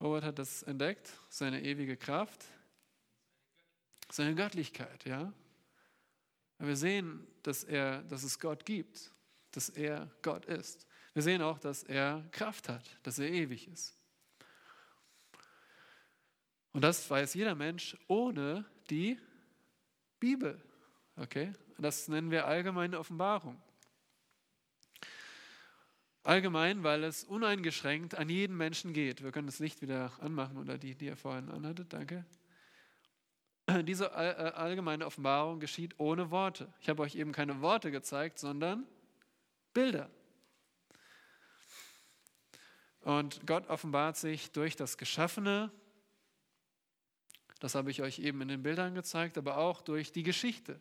Robert 0.00 0.24
hat 0.24 0.38
das 0.38 0.62
entdeckt, 0.62 1.12
seine 1.28 1.62
ewige 1.62 1.96
Kraft, 1.96 2.44
seine 4.10 4.34
Göttlichkeit, 4.34 5.04
ja? 5.04 5.32
Wir 6.60 6.76
sehen, 6.76 7.26
dass, 7.42 7.64
er, 7.64 8.02
dass 8.02 8.22
es 8.22 8.38
Gott 8.38 8.66
gibt, 8.66 9.12
dass 9.52 9.70
er 9.70 10.10
Gott 10.22 10.44
ist. 10.44 10.86
Wir 11.14 11.22
sehen 11.22 11.42
auch, 11.42 11.58
dass 11.58 11.82
er 11.82 12.24
Kraft 12.32 12.68
hat, 12.68 12.98
dass 13.02 13.18
er 13.18 13.30
ewig 13.30 13.66
ist. 13.68 13.96
Und 16.72 16.82
das 16.82 17.08
weiß 17.08 17.34
jeder 17.34 17.54
Mensch 17.54 17.96
ohne 18.06 18.64
die 18.90 19.18
Bibel. 20.20 20.62
Okay? 21.16 21.52
Das 21.78 22.08
nennen 22.08 22.30
wir 22.30 22.46
allgemeine 22.46 22.98
Offenbarung. 22.98 23.60
Allgemein, 26.22 26.82
weil 26.84 27.02
es 27.04 27.24
uneingeschränkt 27.24 28.14
an 28.14 28.28
jeden 28.28 28.56
Menschen 28.56 28.92
geht. 28.92 29.22
Wir 29.24 29.32
können 29.32 29.46
das 29.46 29.58
Licht 29.58 29.80
wieder 29.80 30.12
anmachen 30.20 30.58
oder 30.58 30.76
die, 30.76 30.94
die 30.94 31.06
ihr 31.06 31.16
vorhin 31.16 31.48
anhattet. 31.48 31.92
Danke. 31.92 32.26
Diese 33.86 34.06
äh, 34.06 34.52
allgemeine 34.54 35.06
Offenbarung 35.06 35.60
geschieht 35.60 35.98
ohne 35.98 36.30
Worte. 36.30 36.72
Ich 36.80 36.88
habe 36.88 37.02
euch 37.02 37.14
eben 37.14 37.32
keine 37.32 37.60
Worte 37.60 37.90
gezeigt, 37.90 38.38
sondern 38.38 38.86
Bilder. 39.72 40.10
Und 43.02 43.46
Gott 43.46 43.68
offenbart 43.68 44.16
sich 44.16 44.52
durch 44.52 44.76
das 44.76 44.98
Geschaffene, 44.98 45.70
das 47.60 47.74
habe 47.74 47.90
ich 47.90 48.02
euch 48.02 48.18
eben 48.18 48.40
in 48.42 48.48
den 48.48 48.62
Bildern 48.62 48.94
gezeigt, 48.94 49.38
aber 49.38 49.56
auch 49.56 49.80
durch 49.82 50.12
die 50.12 50.22
Geschichte. 50.22 50.80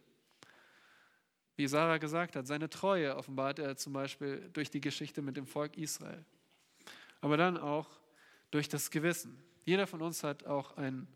Wie 1.56 1.68
Sarah 1.68 1.98
gesagt 1.98 2.36
hat, 2.36 2.48
seine 2.48 2.70
Treue 2.70 3.16
offenbart 3.16 3.60
er 3.60 3.76
zum 3.76 3.94
Beispiel 3.94 4.50
durch 4.54 4.70
die 4.70 4.80
Geschichte 4.80 5.22
mit 5.22 5.36
dem 5.36 5.46
Volk 5.46 5.78
Israel. 5.78 6.24
Aber 7.22 7.36
dann 7.36 7.58
auch 7.58 7.90
durch 8.52 8.70
das 8.70 8.92
Gewissen. 8.92 9.42
Jeder 9.66 9.86
von 9.86 10.02
uns 10.02 10.24
hat 10.24 10.46
auch 10.46 10.78
ein, 10.78 11.08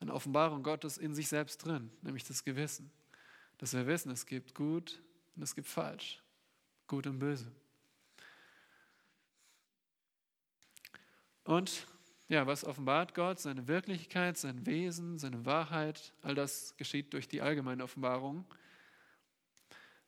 eine 0.00 0.12
Offenbarung 0.12 0.62
Gottes 0.62 0.98
in 0.98 1.14
sich 1.14 1.28
selbst 1.28 1.64
drin, 1.64 1.90
nämlich 2.02 2.24
das 2.24 2.44
Gewissen. 2.44 2.90
Dass 3.58 3.72
wir 3.72 3.86
wissen, 3.86 4.10
es 4.10 4.26
gibt 4.26 4.54
gut 4.54 5.02
und 5.34 5.42
es 5.42 5.54
gibt 5.54 5.68
falsch, 5.68 6.22
gut 6.86 7.06
und 7.06 7.18
böse. 7.18 7.50
Und 11.44 11.86
ja, 12.28 12.46
was 12.46 12.64
offenbart 12.64 13.14
Gott? 13.14 13.38
Seine 13.38 13.68
Wirklichkeit, 13.68 14.36
sein 14.36 14.66
Wesen, 14.66 15.18
seine 15.18 15.46
Wahrheit. 15.46 16.12
All 16.22 16.34
das 16.34 16.76
geschieht 16.76 17.12
durch 17.12 17.28
die 17.28 17.40
allgemeine 17.40 17.84
Offenbarung. 17.84 18.44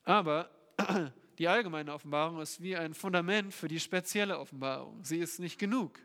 Aber 0.03 0.51
die 1.38 1.46
allgemeine 1.46 1.94
Offenbarung 1.94 2.40
ist 2.40 2.61
wie 2.61 2.77
ein 2.77 2.92
Fundament 2.92 3.55
für 3.55 3.68
die 3.68 3.79
spezielle 3.79 4.38
Offenbarung. 4.38 5.05
Sie 5.05 5.18
ist 5.18 5.38
nicht 5.38 5.59
genug. 5.59 6.01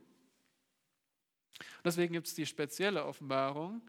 Deswegen 1.84 2.14
gibt 2.14 2.28
es 2.28 2.34
die 2.34 2.46
spezielle 2.46 3.06
Offenbarung. 3.06 3.82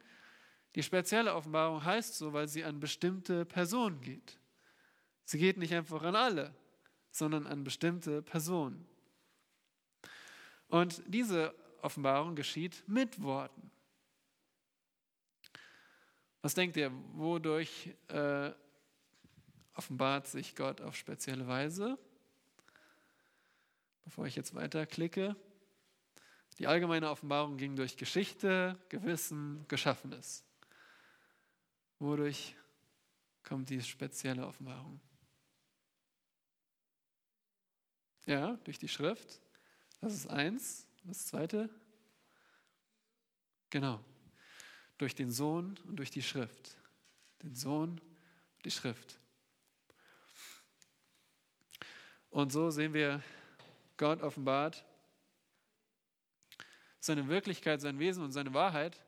Die 0.74 0.83
spezielle 0.83 1.35
Offenbarung 1.35 1.85
heißt 1.85 2.16
so, 2.16 2.33
weil 2.33 2.48
sie 2.48 2.64
an 2.64 2.81
bestimmte 2.81 3.44
Personen 3.44 4.00
geht. 4.00 4.38
Sie 5.24 5.38
geht 5.38 5.57
nicht 5.57 5.72
einfach 5.72 6.03
an 6.03 6.16
alle, 6.16 6.55
sondern 7.11 7.46
an 7.46 7.64
bestimmte 7.64 8.22
Personen. 8.22 8.87
Und 10.68 11.03
diese 11.07 11.55
Offenbarung 11.83 12.35
geschieht 12.35 12.83
mit 12.87 13.22
Worten. 13.22 13.70
Was 16.42 16.55
denkt 16.55 16.77
ihr, 16.77 16.92
wodurch 17.12 17.94
äh, 18.09 18.50
offenbart 19.74 20.27
sich 20.27 20.55
Gott 20.57 20.81
auf 20.81 20.96
spezielle 20.96 21.46
Weise? 21.46 21.98
Bevor 24.05 24.27
ich 24.27 24.37
jetzt 24.37 24.55
weiterklicke. 24.55 25.37
Die 26.58 26.66
allgemeine 26.66 27.10
Offenbarung 27.10 27.56
ging 27.56 27.74
durch 27.74 27.96
Geschichte, 27.96 28.78
Gewissen, 28.88 29.64
Geschaffenes. 29.68 30.44
Wodurch 31.98 32.54
kommt 33.42 33.70
die 33.70 33.82
spezielle 33.82 34.46
Offenbarung? 34.46 35.00
Ja, 38.26 38.52
durch 38.64 38.78
die 38.78 38.88
Schrift. 38.88 39.40
Das 40.00 40.14
ist 40.14 40.28
eins. 40.28 40.86
Das 41.04 41.26
zweite? 41.26 41.68
Genau. 43.70 44.00
Durch 44.96 45.14
den 45.14 45.30
Sohn 45.30 45.78
und 45.86 45.96
durch 45.96 46.10
die 46.10 46.22
Schrift. 46.22 46.76
Den 47.42 47.54
Sohn 47.54 48.00
und 48.56 48.64
die 48.64 48.70
Schrift. 48.70 49.18
Und 52.30 52.50
so 52.50 52.70
sehen 52.70 52.94
wir 52.94 53.22
Gott 53.96 54.22
offenbart, 54.22 54.84
seine 57.04 57.28
Wirklichkeit, 57.28 57.80
sein 57.80 57.98
Wesen 57.98 58.24
und 58.24 58.32
seine 58.32 58.54
Wahrheit, 58.54 59.04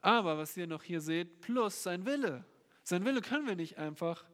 Aber 0.00 0.36
was 0.36 0.56
ihr 0.56 0.66
noch 0.66 0.82
hier 0.82 1.00
seht, 1.00 1.40
plus 1.40 1.82
sein 1.82 2.06
Wille. 2.06 2.44
Sein 2.82 3.04
Wille 3.04 3.20
können 3.20 3.46
wir 3.46 3.56
nicht 3.56 3.78
einfach 3.78 4.24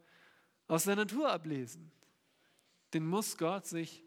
aus 0.66 0.84
der 0.84 0.96
Natur 0.96 1.30
ablesen. 1.30 1.90
Den 2.92 3.06
muss 3.06 3.38
Gott 3.38 3.66
sich 3.66 4.02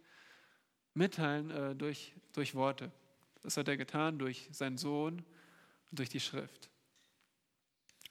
mitteilen 0.93 1.49
äh, 1.51 1.75
durch, 1.75 2.13
durch 2.33 2.55
Worte. 2.55 2.91
Das 3.41 3.57
hat 3.57 3.67
er 3.67 3.77
getan 3.77 4.19
durch 4.19 4.47
seinen 4.51 4.77
Sohn 4.77 5.23
und 5.89 5.99
durch 5.99 6.09
die 6.09 6.19
Schrift. 6.19 6.69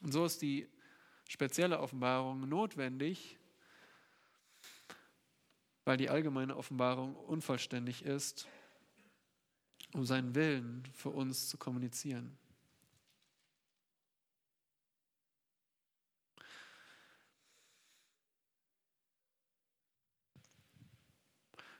Und 0.00 0.12
so 0.12 0.24
ist 0.24 0.42
die 0.42 0.68
spezielle 1.28 1.80
Offenbarung 1.80 2.48
notwendig, 2.48 3.38
weil 5.84 5.96
die 5.96 6.08
allgemeine 6.08 6.56
Offenbarung 6.56 7.14
unvollständig 7.16 8.04
ist, 8.04 8.48
um 9.94 10.04
seinen 10.04 10.34
Willen 10.34 10.82
für 10.92 11.10
uns 11.10 11.48
zu 11.48 11.56
kommunizieren. 11.56 12.36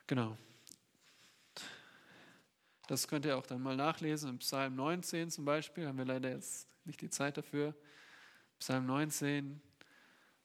Genau. 0.06 0.38
Das 2.86 3.08
könnt 3.08 3.24
ihr 3.24 3.36
auch 3.36 3.46
dann 3.46 3.60
mal 3.60 3.74
nachlesen. 3.74 4.30
Im 4.30 4.38
Psalm 4.38 4.76
19 4.76 5.30
zum 5.30 5.44
Beispiel 5.44 5.88
haben 5.88 5.98
wir 5.98 6.04
leider 6.04 6.30
jetzt 6.30 6.68
nicht 6.84 7.00
die 7.00 7.10
Zeit 7.10 7.36
dafür. 7.36 7.74
Psalm 8.60 8.86
19 8.86 9.60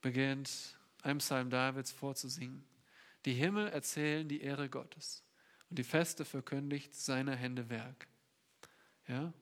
beginnt 0.01 0.75
ein 1.03 1.19
Psalm 1.19 1.51
Davids 1.51 1.91
vorzusingen. 1.91 2.65
Die 3.25 3.33
Himmel 3.33 3.67
erzählen 3.67 4.27
die 4.27 4.41
Ehre 4.41 4.69
Gottes 4.69 5.23
und 5.69 5.77
die 5.77 5.83
Feste 5.83 6.25
verkündigt 6.25 6.95
seiner 6.95 7.35
Hände 7.35 7.69
Werk. 7.69 8.07
Ja? 9.07 9.33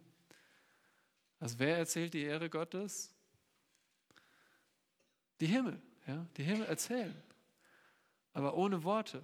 Also 1.40 1.60
wer 1.60 1.78
erzählt 1.78 2.14
die 2.14 2.24
Ehre 2.24 2.50
Gottes? 2.50 3.14
Die 5.40 5.46
Himmel. 5.46 5.82
Ja? 6.06 6.26
Die 6.38 6.44
Himmel 6.44 6.66
erzählen, 6.66 7.16
aber 8.34 8.56
ohne 8.56 8.84
Worte. 8.84 9.24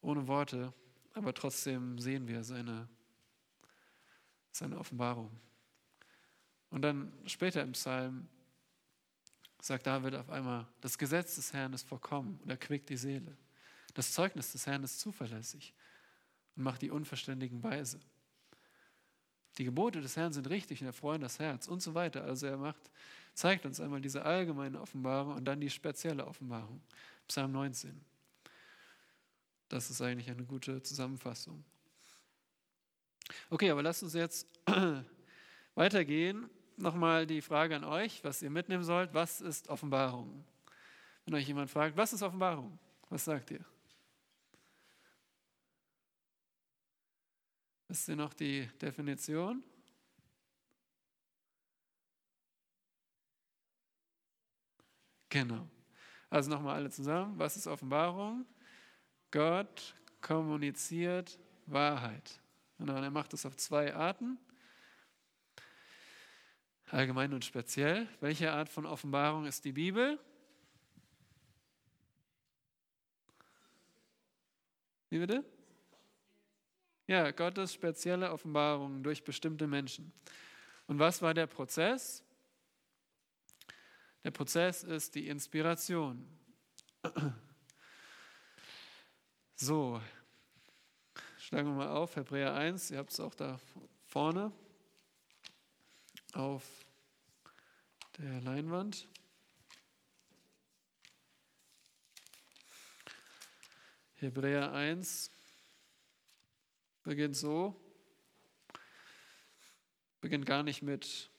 Ohne 0.00 0.26
Worte, 0.26 0.72
aber 1.14 1.32
trotzdem 1.32 1.98
sehen 1.98 2.26
wir 2.26 2.42
seine, 2.42 2.88
seine 4.50 4.78
Offenbarung. 4.78 5.30
Und 6.70 6.82
dann 6.82 7.12
später 7.26 7.62
im 7.62 7.72
Psalm 7.72 8.28
sagt 9.60 9.86
David 9.86 10.16
auf 10.16 10.28
einmal, 10.28 10.66
das 10.80 10.98
Gesetz 10.98 11.36
des 11.36 11.52
Herrn 11.52 11.72
ist 11.72 11.86
vollkommen 11.86 12.40
und 12.42 12.50
erquickt 12.50 12.88
die 12.88 12.96
Seele. 12.96 13.36
Das 13.94 14.12
Zeugnis 14.12 14.52
des 14.52 14.66
Herrn 14.66 14.82
ist 14.84 15.00
zuverlässig 15.00 15.74
und 16.56 16.62
macht 16.62 16.82
die 16.82 16.90
Unverständigen 16.90 17.62
weise. 17.62 18.00
Die 19.58 19.64
Gebote 19.64 20.00
des 20.00 20.16
Herrn 20.16 20.32
sind 20.32 20.48
richtig 20.48 20.80
und 20.80 20.86
erfreuen 20.86 21.20
das 21.20 21.38
Herz 21.38 21.68
und 21.68 21.82
so 21.82 21.94
weiter. 21.94 22.24
Also 22.24 22.46
er 22.46 22.56
macht, 22.56 22.90
zeigt 23.34 23.66
uns 23.66 23.80
einmal 23.80 24.00
diese 24.00 24.24
allgemeine 24.24 24.80
Offenbarung 24.80 25.34
und 25.34 25.44
dann 25.44 25.60
die 25.60 25.68
spezielle 25.68 26.26
Offenbarung. 26.26 26.80
Psalm 27.28 27.52
19. 27.52 28.00
Das 29.68 29.90
ist 29.90 30.00
eigentlich 30.00 30.30
eine 30.30 30.44
gute 30.44 30.82
Zusammenfassung. 30.82 31.62
Okay, 33.50 33.70
aber 33.70 33.82
lasst 33.82 34.02
uns 34.02 34.14
jetzt 34.14 34.46
weitergehen 35.74 36.48
nochmal 36.76 37.26
die 37.26 37.40
Frage 37.40 37.76
an 37.76 37.84
euch, 37.84 38.22
was 38.24 38.42
ihr 38.42 38.50
mitnehmen 38.50 38.84
sollt. 38.84 39.14
Was 39.14 39.40
ist 39.40 39.68
Offenbarung? 39.68 40.44
Wenn 41.24 41.34
euch 41.34 41.46
jemand 41.46 41.70
fragt, 41.70 41.96
was 41.96 42.12
ist 42.12 42.22
Offenbarung? 42.22 42.78
Was 43.08 43.24
sagt 43.24 43.50
ihr? 43.50 43.64
Wisst 47.92 48.08
ihr 48.08 48.16
noch 48.16 48.32
die 48.32 48.66
Definition? 48.80 49.62
Genau. 55.28 55.68
Also 56.30 56.48
nochmal 56.48 56.76
alle 56.76 56.88
zusammen. 56.88 57.38
Was 57.38 57.58
ist 57.58 57.66
Offenbarung? 57.66 58.46
Gott 59.30 59.94
kommuniziert 60.22 61.38
Wahrheit. 61.66 62.40
Genau, 62.78 62.96
und 62.96 63.02
er 63.02 63.10
macht 63.10 63.34
es 63.34 63.44
auf 63.44 63.58
zwei 63.58 63.94
Arten 63.94 64.38
allgemein 66.86 67.34
und 67.34 67.44
speziell. 67.44 68.08
Welche 68.20 68.52
Art 68.52 68.70
von 68.70 68.86
Offenbarung 68.86 69.44
ist 69.44 69.66
die 69.66 69.72
Bibel? 69.72 70.18
Wie 75.10 75.18
bitte? 75.18 75.44
Ja, 77.06 77.30
Gottes 77.30 77.74
spezielle 77.74 78.30
Offenbarung 78.32 79.02
durch 79.02 79.24
bestimmte 79.24 79.66
Menschen. 79.66 80.12
Und 80.86 80.98
was 80.98 81.20
war 81.20 81.34
der 81.34 81.46
Prozess? 81.46 82.22
Der 84.24 84.30
Prozess 84.30 84.84
ist 84.84 85.14
die 85.14 85.26
Inspiration. 85.28 86.26
So, 89.56 90.00
schlagen 91.38 91.68
wir 91.68 91.74
mal 91.74 91.88
auf, 91.88 92.16
Hebräer 92.16 92.54
1, 92.54 92.92
ihr 92.92 92.98
habt 92.98 93.10
es 93.10 93.20
auch 93.20 93.34
da 93.34 93.58
vorne 94.06 94.52
auf 96.32 96.64
der 98.18 98.40
Leinwand. 98.40 99.08
Hebräer 104.14 104.72
1 104.72 105.30
beginnt 107.02 107.36
so, 107.36 107.74
beginnt 110.20 110.46
gar 110.46 110.62
nicht 110.62 110.82
mit 110.82 111.30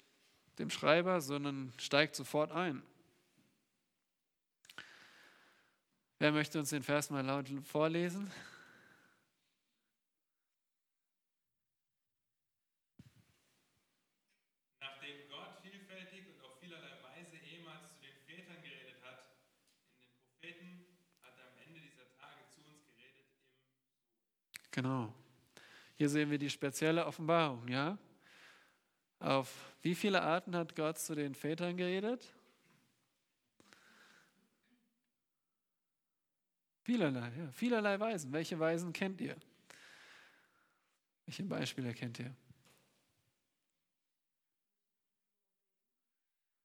dem 0.59 0.69
Schreiber, 0.69 1.21
sondern 1.21 1.73
steigt 1.77 2.15
sofort 2.15 2.51
ein. 2.51 2.83
Wer 6.19 6.31
möchte 6.31 6.59
uns 6.59 6.69
den 6.69 6.83
Vers 6.83 7.09
mal 7.09 7.25
laut 7.25 7.49
vorlesen? 7.63 8.31
Genau. 24.73 25.13
Hier 26.03 26.09
sehen 26.09 26.29
wir 26.29 26.37
die 26.37 26.49
spezielle 26.49 27.05
Offenbarung, 27.05 27.65
ja? 27.69 27.97
Auf 29.19 29.73
wie 29.81 29.95
viele 29.95 30.21
Arten 30.21 30.53
hat 30.53 30.75
Gott 30.75 30.99
zu 30.99 31.15
den 31.15 31.33
Vätern 31.33 31.77
geredet? 31.77 32.35
Vielerlei, 36.81 37.31
ja, 37.37 37.49
vielerlei 37.53 37.97
Weisen. 37.97 38.33
Welche 38.33 38.59
Weisen 38.59 38.91
kennt 38.91 39.21
ihr? 39.21 39.37
Welche 41.25 41.43
Beispiele 41.43 41.93
kennt 41.93 42.19
ihr? 42.19 42.35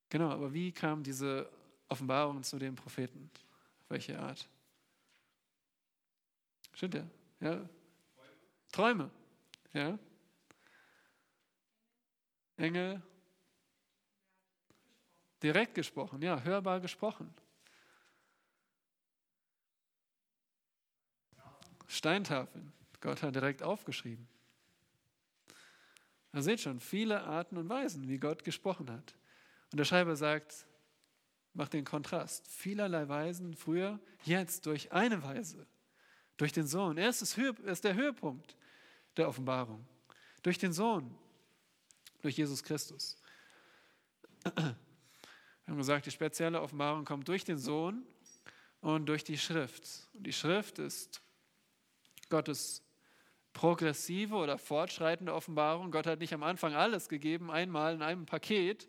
Genau, 0.08 0.30
aber 0.30 0.52
wie 0.52 0.72
kam 0.72 1.04
diese 1.04 1.48
Offenbarung 1.88 2.42
zu 2.42 2.58
den 2.58 2.74
Propheten? 2.74 3.30
Auf 3.82 3.90
welche 3.90 4.18
Art? 4.18 4.48
Stimmt 6.72 6.94
ja? 6.94 7.06
Ja, 7.38 7.68
Träume. 8.72 9.12
Ja? 9.78 9.96
Engel. 12.56 13.00
Direkt 15.40 15.76
gesprochen, 15.76 16.20
ja, 16.20 16.42
hörbar 16.42 16.80
gesprochen. 16.80 17.32
Steintafeln. 21.86 22.72
Gott 23.00 23.22
hat 23.22 23.36
direkt 23.36 23.62
aufgeschrieben. 23.62 24.26
Ihr 26.32 26.42
seht 26.42 26.60
schon, 26.60 26.80
viele 26.80 27.22
Arten 27.22 27.56
und 27.56 27.68
Weisen, 27.68 28.08
wie 28.08 28.18
Gott 28.18 28.42
gesprochen 28.42 28.90
hat. 28.90 29.14
Und 29.70 29.78
der 29.78 29.84
Schreiber 29.84 30.16
sagt, 30.16 30.66
macht 31.54 31.72
den 31.72 31.84
Kontrast. 31.84 32.48
Vielerlei 32.48 33.08
Weisen 33.08 33.54
früher, 33.54 34.00
jetzt 34.24 34.66
durch 34.66 34.90
eine 34.90 35.22
Weise, 35.22 35.68
durch 36.36 36.52
den 36.52 36.66
Sohn. 36.66 36.98
Er 36.98 37.10
ist, 37.10 37.38
er 37.38 37.74
der 37.76 37.94
Höhepunkt 37.94 38.56
der 39.18 39.28
Offenbarung. 39.28 39.86
Durch 40.42 40.58
den 40.58 40.72
Sohn, 40.72 41.14
durch 42.22 42.36
Jesus 42.36 42.62
Christus. 42.62 43.20
Wir 44.54 44.74
haben 45.66 45.76
gesagt, 45.76 46.06
die 46.06 46.10
spezielle 46.10 46.60
Offenbarung 46.60 47.04
kommt 47.04 47.28
durch 47.28 47.44
den 47.44 47.58
Sohn 47.58 48.06
und 48.80 49.06
durch 49.06 49.24
die 49.24 49.36
Schrift. 49.36 50.08
Und 50.14 50.26
die 50.26 50.32
Schrift 50.32 50.78
ist 50.78 51.20
Gottes 52.30 52.82
progressive 53.52 54.36
oder 54.36 54.56
fortschreitende 54.56 55.34
Offenbarung. 55.34 55.90
Gott 55.90 56.06
hat 56.06 56.20
nicht 56.20 56.32
am 56.32 56.42
Anfang 56.42 56.74
alles 56.74 57.08
gegeben, 57.08 57.50
einmal 57.50 57.94
in 57.94 58.02
einem 58.02 58.24
Paket, 58.24 58.88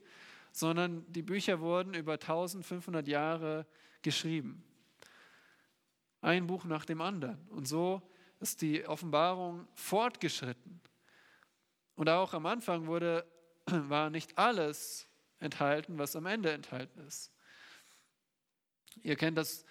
sondern 0.51 1.11
die 1.11 1.21
Bücher 1.21 1.59
wurden 1.59 1.93
über 1.93 2.13
1500 2.13 3.07
Jahre 3.07 3.65
geschrieben. 4.01 4.63
Ein 6.21 6.47
Buch 6.47 6.65
nach 6.65 6.85
dem 6.85 7.01
anderen. 7.01 7.47
Und 7.49 7.67
so 7.67 8.01
ist 8.39 8.61
die 8.61 8.85
Offenbarung 8.87 9.67
fortgeschritten. 9.75 10.81
Und 11.95 12.09
auch 12.09 12.33
am 12.33 12.45
Anfang 12.45 12.87
wurde, 12.87 13.25
war 13.65 14.09
nicht 14.09 14.37
alles 14.37 15.07
enthalten, 15.39 15.97
was 15.97 16.15
am 16.15 16.25
Ende 16.25 16.51
enthalten 16.51 16.99
ist. 17.01 17.31
Ihr 19.01 19.15
kennt 19.15 19.37
das 19.37 19.65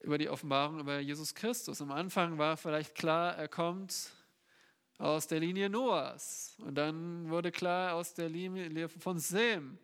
über 0.00 0.18
die 0.18 0.28
Offenbarung 0.28 0.80
über 0.80 0.98
Jesus 0.98 1.34
Christus. 1.34 1.82
Am 1.82 1.90
Anfang 1.90 2.38
war 2.38 2.56
vielleicht 2.56 2.94
klar, 2.94 3.36
er 3.36 3.48
kommt 3.48 4.12
aus 4.98 5.26
der 5.26 5.40
Linie 5.40 5.68
Noahs. 5.68 6.56
Und 6.58 6.74
dann 6.74 7.28
wurde 7.28 7.50
klar 7.50 7.94
aus 7.94 8.14
der 8.14 8.28
Linie 8.28 8.88
von 8.88 9.18
Sem. 9.18 9.78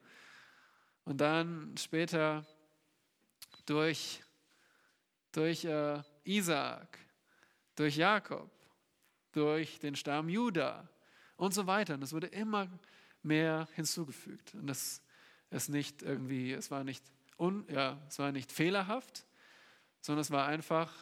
Und 1.04 1.20
dann 1.20 1.76
später 1.76 2.44
durch, 3.66 4.22
durch 5.32 5.64
äh, 5.64 6.02
Isaak, 6.24 6.98
durch 7.76 7.96
Jakob, 7.96 8.50
durch 9.32 9.78
den 9.78 9.94
Stamm 9.94 10.28
Juda 10.28 10.88
und 11.36 11.54
so 11.54 11.66
weiter. 11.66 11.94
Und 11.94 12.02
es 12.02 12.12
wurde 12.12 12.26
immer 12.26 12.68
mehr 13.22 13.68
hinzugefügt. 13.74 14.54
Und 14.54 14.66
das 14.66 15.02
ist 15.50 15.68
nicht 15.68 16.02
irgendwie, 16.02 16.52
es 16.52 16.70
war 16.70 16.84
nicht, 16.84 17.04
un, 17.38 17.66
ja, 17.68 18.00
es 18.08 18.18
war 18.18 18.32
nicht 18.32 18.50
fehlerhaft, 18.50 19.26
sondern 20.00 20.22
es 20.22 20.30
war 20.30 20.46
einfach 20.46 20.92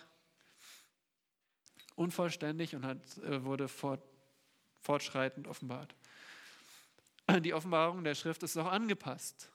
unvollständig 1.94 2.74
und 2.74 2.84
hat, 2.84 3.18
äh, 3.18 3.44
wurde 3.44 3.68
fort, 3.68 4.02
fortschreitend 4.80 5.46
offenbart. 5.46 5.94
Die 7.40 7.54
Offenbarung 7.54 8.04
der 8.04 8.14
Schrift 8.14 8.42
ist 8.42 8.56
auch 8.56 8.70
angepasst. 8.70 9.50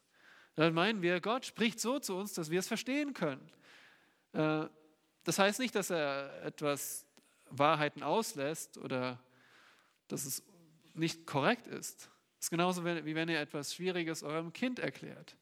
Dann 0.56 0.74
meinen 0.74 1.02
wir, 1.02 1.22
Gott 1.22 1.46
spricht 1.46 1.80
so 1.80 2.00
zu 2.00 2.16
uns, 2.16 2.34
dass 2.34 2.50
wir 2.50 2.60
es 2.60 2.68
verstehen 2.68 3.14
können. 3.14 3.52
Äh, 4.34 4.66
das 5.24 5.38
heißt 5.38 5.60
nicht, 5.60 5.76
dass 5.76 5.90
er 5.90 6.44
etwas 6.44 7.06
Wahrheiten 7.52 8.04
auslässt 8.04 8.78
oder 8.78 9.20
dass 10.08 10.26
es 10.26 10.44
nicht 10.94 11.26
korrekt 11.26 11.68
ist. 11.68 12.10
Es 12.40 12.46
ist 12.46 12.50
genauso, 12.50 12.86
wie 12.86 13.16
wenn 13.16 13.30
ihr 13.30 13.40
etwas 13.40 13.74
Schwieriges 13.74 14.24
eurem 14.24 14.54
Kind 14.54 14.80
erklärt. 14.80 15.36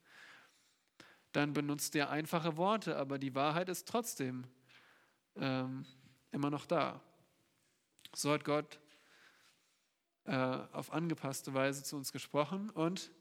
Dann 1.32 1.54
benutzt 1.54 1.94
ihr 1.96 2.10
einfache 2.10 2.58
Worte, 2.58 2.98
aber 2.98 3.20
die 3.20 3.36
Wahrheit 3.36 3.70
ist 3.70 3.88
trotzdem 3.88 4.46
ähm, 5.36 5.86
immer 6.32 6.50
noch 6.50 6.66
da. 6.66 7.02
So 8.14 8.32
hat 8.32 8.44
Gott 8.44 8.80
äh, 10.26 10.36
auf 10.36 10.92
angepasste 10.92 11.54
Weise 11.54 11.84
zu 11.84 11.96
uns 11.96 12.12
gesprochen 12.12 12.70
und 12.70 13.12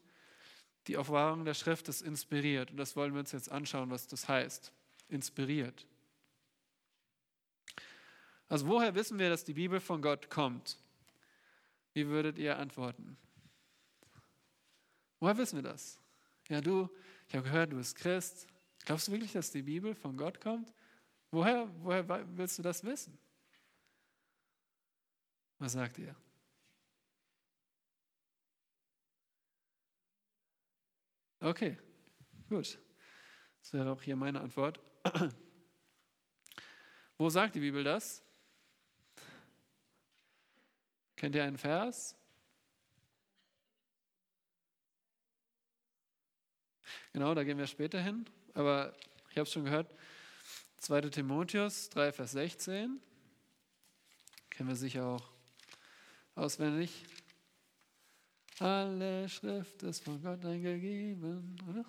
die 0.87 0.97
Offenbarung 0.97 1.45
der 1.45 1.53
Schrift 1.53 1.89
ist 1.89 2.01
inspiriert. 2.01 2.71
Und 2.71 2.77
das 2.77 2.95
wollen 2.95 3.13
wir 3.13 3.19
uns 3.19 3.33
jetzt 3.33 3.51
anschauen, 3.51 3.89
was 3.89 4.07
das 4.07 4.27
heißt. 4.27 4.71
Inspiriert. 5.09 5.85
Also 8.49 8.67
woher 8.67 8.95
wissen 8.95 9.19
wir, 9.19 9.29
dass 9.29 9.43
die 9.43 9.53
Bibel 9.53 9.79
von 9.79 10.01
Gott 10.01 10.29
kommt? 10.29 10.77
Wie 11.93 12.07
würdet 12.07 12.37
ihr 12.37 12.57
antworten? 12.57 13.17
Woher 15.19 15.37
wissen 15.37 15.57
wir 15.57 15.63
das? 15.63 15.99
Ja, 16.47 16.61
du, 16.61 16.89
ich 17.27 17.35
habe 17.35 17.43
gehört, 17.43 17.71
du 17.71 17.77
bist 17.77 17.95
Christ. 17.95 18.47
Glaubst 18.85 19.07
du 19.07 19.11
wirklich, 19.11 19.33
dass 19.33 19.51
die 19.51 19.63
Bibel 19.63 19.95
von 19.95 20.15
Gott 20.15 20.39
kommt? 20.39 20.73
Woher, 21.31 21.69
woher 21.83 22.07
willst 22.37 22.57
du 22.57 22.63
das 22.63 22.83
wissen? 22.83 23.17
Was 25.59 25.73
sagt 25.73 25.97
ihr? 25.97 26.15
Okay, 31.39 31.77
gut. 32.47 32.79
Das 33.61 33.73
wäre 33.73 33.91
auch 33.91 34.01
hier 34.01 34.15
meine 34.15 34.39
Antwort. 34.39 34.79
Wo 37.17 37.29
sagt 37.29 37.55
die 37.55 37.59
Bibel 37.59 37.83
das? 37.83 38.23
Kennt 41.17 41.35
ihr 41.35 41.43
einen 41.43 41.57
Vers? 41.57 42.15
Genau, 47.11 47.33
da 47.33 47.43
gehen 47.43 47.57
wir 47.57 47.65
später 47.65 47.99
hin. 47.99 48.29
Aber 48.53 48.95
ich 49.31 49.37
habe 49.37 49.47
es 49.47 49.51
schon 49.51 49.65
gehört. 49.65 49.91
2. 50.77 51.01
Timotheus 51.09 51.89
3, 51.89 52.11
Vers 52.11 52.31
16. 52.33 53.01
Kennen 54.51 54.69
wir 54.69 54.75
sicher 54.75 55.05
auch 55.07 55.33
auswendig. 56.35 57.03
Alle 58.59 59.27
Schrift 59.27 59.81
ist 59.81 60.03
von 60.03 60.21
Gott 60.21 60.45
eingegeben, 60.45 61.55
oder? 61.67 61.85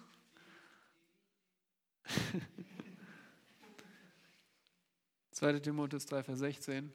Zweite 5.33 5.61
Timotheus 5.61 6.07
3, 6.07 6.23
Vers 6.23 6.39
16. 6.39 6.91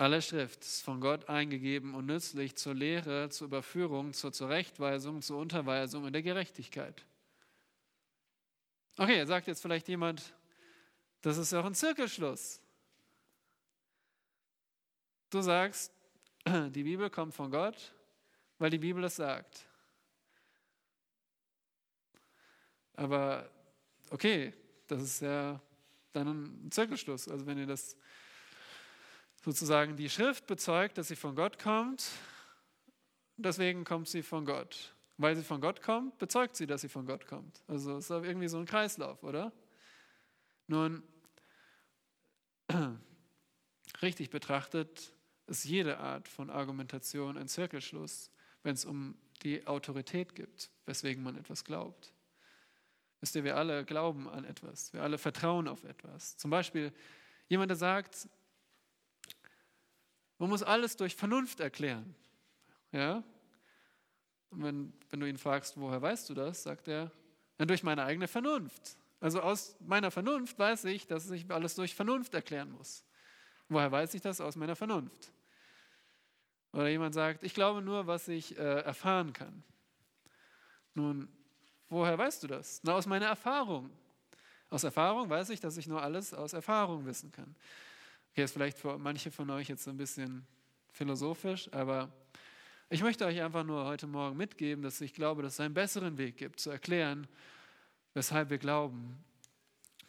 Alle 0.00 0.22
Schrift 0.22 0.64
ist 0.64 0.80
von 0.80 0.98
Gott 0.98 1.28
eingegeben 1.28 1.94
und 1.94 2.06
nützlich 2.06 2.56
zur 2.56 2.72
Lehre, 2.72 3.28
zur 3.28 3.48
Überführung, 3.48 4.14
zur 4.14 4.32
Zurechtweisung, 4.32 5.20
zur 5.20 5.38
Unterweisung 5.38 6.06
in 6.06 6.14
der 6.14 6.22
Gerechtigkeit. 6.22 7.04
Okay, 8.96 9.22
sagt 9.26 9.46
jetzt 9.46 9.60
vielleicht 9.60 9.88
jemand, 9.88 10.34
das 11.20 11.36
ist 11.36 11.52
ja 11.52 11.60
auch 11.60 11.66
ein 11.66 11.74
Zirkelschluss. 11.74 12.62
Du 15.28 15.42
sagst, 15.42 15.92
die 16.46 16.82
Bibel 16.82 17.10
kommt 17.10 17.34
von 17.34 17.50
Gott, 17.50 17.92
weil 18.56 18.70
die 18.70 18.78
Bibel 18.78 19.04
es 19.04 19.16
sagt. 19.16 19.68
Aber 22.94 23.50
okay, 24.08 24.54
das 24.86 25.02
ist 25.02 25.20
ja 25.20 25.60
dann 26.14 26.26
ein 26.64 26.70
Zirkelschluss. 26.70 27.28
Also 27.28 27.44
wenn 27.44 27.58
ihr 27.58 27.66
das 27.66 27.98
sozusagen 29.42 29.96
die 29.96 30.10
Schrift 30.10 30.46
bezeugt, 30.46 30.98
dass 30.98 31.08
sie 31.08 31.16
von 31.16 31.34
Gott 31.34 31.58
kommt, 31.58 32.10
deswegen 33.36 33.84
kommt 33.84 34.08
sie 34.08 34.22
von 34.22 34.44
Gott. 34.44 34.94
Weil 35.16 35.36
sie 35.36 35.44
von 35.44 35.60
Gott 35.60 35.82
kommt, 35.82 36.16
bezeugt 36.18 36.56
sie, 36.56 36.66
dass 36.66 36.80
sie 36.80 36.88
von 36.88 37.04
Gott 37.06 37.26
kommt. 37.26 37.62
Also 37.66 37.98
es 37.98 38.04
ist 38.04 38.10
irgendwie 38.10 38.48
so 38.48 38.58
ein 38.58 38.64
Kreislauf, 38.64 39.22
oder? 39.22 39.52
Nun, 40.66 41.02
richtig 44.02 44.30
betrachtet 44.30 45.12
ist 45.46 45.64
jede 45.64 45.98
Art 45.98 46.28
von 46.28 46.48
Argumentation 46.48 47.36
ein 47.36 47.48
Zirkelschluss, 47.48 48.30
wenn 48.62 48.74
es 48.74 48.84
um 48.84 49.16
die 49.42 49.66
Autorität 49.66 50.34
geht, 50.34 50.70
weswegen 50.86 51.22
man 51.22 51.36
etwas 51.36 51.64
glaubt. 51.64 52.12
Wisst 53.20 53.34
ihr, 53.34 53.44
wir 53.44 53.56
alle 53.56 53.84
glauben 53.84 54.28
an 54.28 54.44
etwas, 54.44 54.92
wir 54.92 55.02
alle 55.02 55.18
vertrauen 55.18 55.68
auf 55.68 55.84
etwas. 55.84 56.36
Zum 56.36 56.50
Beispiel 56.50 56.92
jemand, 57.48 57.70
der 57.70 57.76
sagt, 57.76 58.28
man 60.40 60.48
muss 60.48 60.62
alles 60.62 60.96
durch 60.96 61.14
Vernunft 61.14 61.60
erklären. 61.60 62.14
Ja? 62.92 63.22
Und 64.48 64.62
wenn, 64.64 64.92
wenn 65.10 65.20
du 65.20 65.28
ihn 65.28 65.36
fragst, 65.36 65.78
woher 65.78 66.00
weißt 66.00 66.28
du 66.30 66.34
das, 66.34 66.62
sagt 66.62 66.88
er, 66.88 67.12
ja, 67.58 67.66
durch 67.66 67.82
meine 67.82 68.04
eigene 68.04 68.26
Vernunft. 68.26 68.96
Also 69.20 69.42
aus 69.42 69.76
meiner 69.80 70.10
Vernunft 70.10 70.58
weiß 70.58 70.86
ich, 70.86 71.06
dass 71.06 71.30
ich 71.30 71.48
alles 71.50 71.74
durch 71.74 71.94
Vernunft 71.94 72.32
erklären 72.32 72.72
muss. 72.72 73.04
Woher 73.68 73.92
weiß 73.92 74.14
ich 74.14 74.22
das? 74.22 74.40
Aus 74.40 74.56
meiner 74.56 74.74
Vernunft. 74.74 75.30
Oder 76.72 76.88
jemand 76.88 77.14
sagt, 77.14 77.42
ich 77.42 77.52
glaube 77.52 77.82
nur, 77.82 78.06
was 78.06 78.26
ich 78.26 78.58
äh, 78.58 78.80
erfahren 78.80 79.34
kann. 79.34 79.62
Nun, 80.94 81.28
woher 81.90 82.16
weißt 82.16 82.42
du 82.42 82.46
das? 82.46 82.80
Na, 82.82 82.94
aus 82.94 83.06
meiner 83.06 83.26
Erfahrung. 83.26 83.90
Aus 84.70 84.84
Erfahrung 84.84 85.28
weiß 85.28 85.50
ich, 85.50 85.60
dass 85.60 85.76
ich 85.76 85.86
nur 85.86 86.02
alles 86.02 86.32
aus 86.32 86.54
Erfahrung 86.54 87.04
wissen 87.04 87.30
kann. 87.30 87.54
Okay, 88.32 88.44
ist 88.44 88.52
vielleicht 88.52 88.78
für 88.78 88.96
manche 88.98 89.30
von 89.30 89.50
euch 89.50 89.68
jetzt 89.68 89.84
so 89.84 89.90
ein 89.90 89.96
bisschen 89.96 90.46
philosophisch, 90.92 91.68
aber 91.72 92.12
ich 92.88 93.02
möchte 93.02 93.24
euch 93.24 93.40
einfach 93.40 93.64
nur 93.64 93.84
heute 93.84 94.06
Morgen 94.06 94.36
mitgeben, 94.36 94.82
dass 94.82 95.00
ich 95.00 95.14
glaube, 95.14 95.42
dass 95.42 95.54
es 95.54 95.60
einen 95.60 95.74
besseren 95.74 96.16
Weg 96.16 96.36
gibt, 96.36 96.60
zu 96.60 96.70
erklären, 96.70 97.26
weshalb 98.14 98.50
wir 98.50 98.58
glauben, 98.58 99.24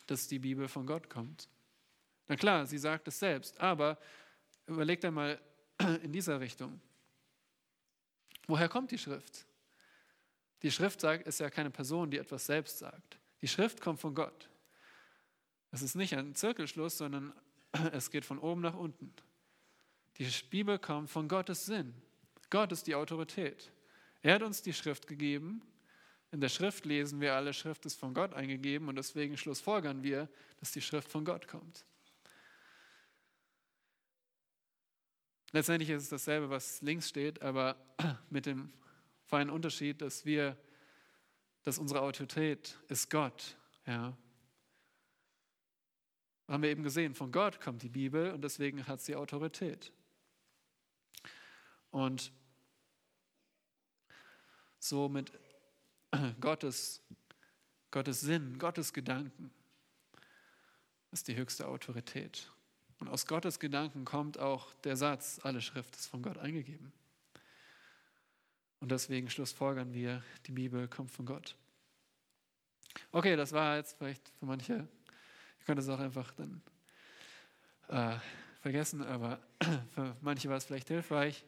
dass 0.06 0.28
die 0.28 0.40
Bibel 0.40 0.68
von 0.68 0.86
Gott 0.86 1.10
kommt. 1.10 1.50
Na 2.28 2.36
klar, 2.36 2.66
sie 2.66 2.78
sagt 2.78 3.08
es 3.08 3.20
selbst, 3.20 3.60
aber 3.60 3.98
überlegt 4.68 5.04
einmal, 5.04 5.40
in 6.04 6.12
dieser 6.12 6.40
Richtung. 6.40 6.80
Woher 8.48 8.70
kommt 8.70 8.92
die 8.92 8.98
Schrift? 8.98 9.46
Die 10.62 10.72
Schrift 10.72 11.02
sagt, 11.02 11.26
ist 11.26 11.40
ja 11.40 11.50
keine 11.50 11.72
Person, 11.72 12.12
die 12.12 12.18
etwas 12.18 12.46
selbst 12.46 12.78
sagt. 12.78 13.18
Die 13.42 13.48
Schrift 13.48 13.82
kommt 13.82 14.00
von 14.00 14.14
Gott. 14.14 14.50
Es 15.72 15.82
ist 15.82 15.96
nicht 15.96 16.16
ein 16.16 16.36
Zirkelschluss, 16.36 16.98
sondern 16.98 17.34
es 17.92 18.10
geht 18.10 18.26
von 18.26 18.40
oben 18.40 18.62
nach 18.62 18.76
unten. 18.76 19.14
Die 20.18 20.30
Bibel 20.50 20.78
kommt 20.78 21.10
von 21.10 21.28
Gottes 21.28 21.66
Sinn. 21.66 21.94
Gott 22.50 22.72
ist 22.72 22.88
die 22.88 22.96
Autorität. 22.96 23.72
Er 24.22 24.36
hat 24.36 24.44
uns 24.44 24.62
die 24.62 24.74
Schrift 24.74 25.08
gegeben. 25.08 25.62
In 26.32 26.42
der 26.42 26.50
Schrift 26.50 26.86
lesen 26.86 27.20
wir, 27.20 27.34
alle 27.34 27.54
Schrift 27.54 27.86
ist 27.86 28.00
von 28.00 28.14
Gott 28.14 28.34
eingegeben 28.34 28.88
und 28.88 28.96
deswegen 28.96 29.38
schlussfolgern 29.38 30.04
wir, 30.04 30.30
dass 30.60 30.72
die 30.72 30.82
Schrift 30.82 31.10
von 31.10 31.26
Gott 31.26 31.48
kommt. 31.48 31.86
Letztendlich 35.52 35.90
ist 35.90 36.04
es 36.04 36.10
dasselbe, 36.10 36.50
was 36.50 36.82
links 36.82 37.10
steht, 37.10 37.42
aber 37.42 37.76
mit 38.30 38.46
dem 38.46 38.72
feinen 39.26 39.50
Unterschied, 39.50 40.02
dass 40.02 40.26
wir, 40.26 40.58
dass 41.64 41.78
unsere 41.78 42.02
Autorität 42.02 42.78
ist 42.88 43.10
Gott. 43.10 43.58
Ja. 43.86 44.16
Haben 46.48 46.64
wir 46.64 46.70
eben 46.70 46.84
gesehen, 46.84 47.14
von 47.14 47.32
Gott 47.32 47.62
kommt 47.62 47.82
die 47.84 47.90
Bibel 47.90 48.32
und 48.32 48.44
deswegen 48.44 48.88
hat 48.88 49.02
sie 49.02 49.16
Autorität. 49.16 49.92
Und 51.92 52.32
so 54.80 55.10
mit 55.10 55.32
Gottes, 56.42 57.02
Gottes 57.92 58.22
Sinn, 58.22 58.58
Gottes 58.58 58.94
Gedanken 58.94 59.52
ist 61.12 61.28
die 61.28 61.36
höchste 61.36 61.68
Autorität. 61.68 62.50
Und 63.00 63.10
aus 63.10 63.26
Gottes 63.26 63.60
Gedanken 63.60 64.06
kommt 64.06 64.38
auch 64.38 64.74
der 64.84 64.96
Satz, 64.96 65.40
alle 65.44 65.62
Schrift 65.62 65.96
ist 65.96 66.08
von 66.08 66.22
Gott 66.22 66.38
eingegeben. 66.38 66.94
Und 68.80 68.92
deswegen 68.92 69.30
schlussfolgern 69.30 69.94
wir, 69.94 70.24
die 70.48 70.52
Bibel 70.52 70.88
kommt 70.88 71.12
von 71.12 71.26
Gott. 71.26 71.56
Okay, 73.12 73.36
das 73.36 73.54
war 73.54 73.78
jetzt 73.78 73.98
vielleicht 73.98 74.30
für 74.40 74.46
manche, 74.46 74.88
ihr 75.62 75.66
könnt 75.66 75.80
es 75.80 75.90
auch 75.90 76.00
einfach 76.00 76.32
dann 76.32 76.62
äh, 77.90 78.18
vergessen, 78.62 79.04
aber 79.04 79.40
für 79.94 80.16
manche 80.22 80.50
war 80.50 80.58
es 80.58 80.66
vielleicht 80.66 80.88
hilfreich. 80.88 81.46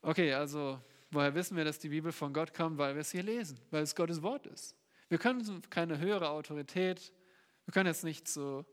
Okay, 0.00 0.32
also 0.32 0.80
woher 1.10 1.34
wissen 1.34 1.56
wir, 1.56 1.64
dass 1.64 1.80
die 1.80 1.88
Bibel 1.88 2.12
von 2.12 2.32
Gott 2.32 2.54
kommt? 2.54 2.78
Weil 2.78 2.94
wir 2.94 3.00
es 3.00 3.10
hier 3.10 3.24
lesen, 3.24 3.58
weil 3.70 3.82
es 3.82 3.94
Gottes 3.96 4.22
Wort 4.22 4.46
ist. 4.46 4.76
Wir 5.08 5.18
können 5.18 5.62
keine 5.70 5.98
höhere 5.98 6.30
Autorität, 6.30 7.12
wir 7.64 7.72
können 7.72 7.88
jetzt 7.88 8.04
nicht 8.04 8.28
zu 8.28 8.64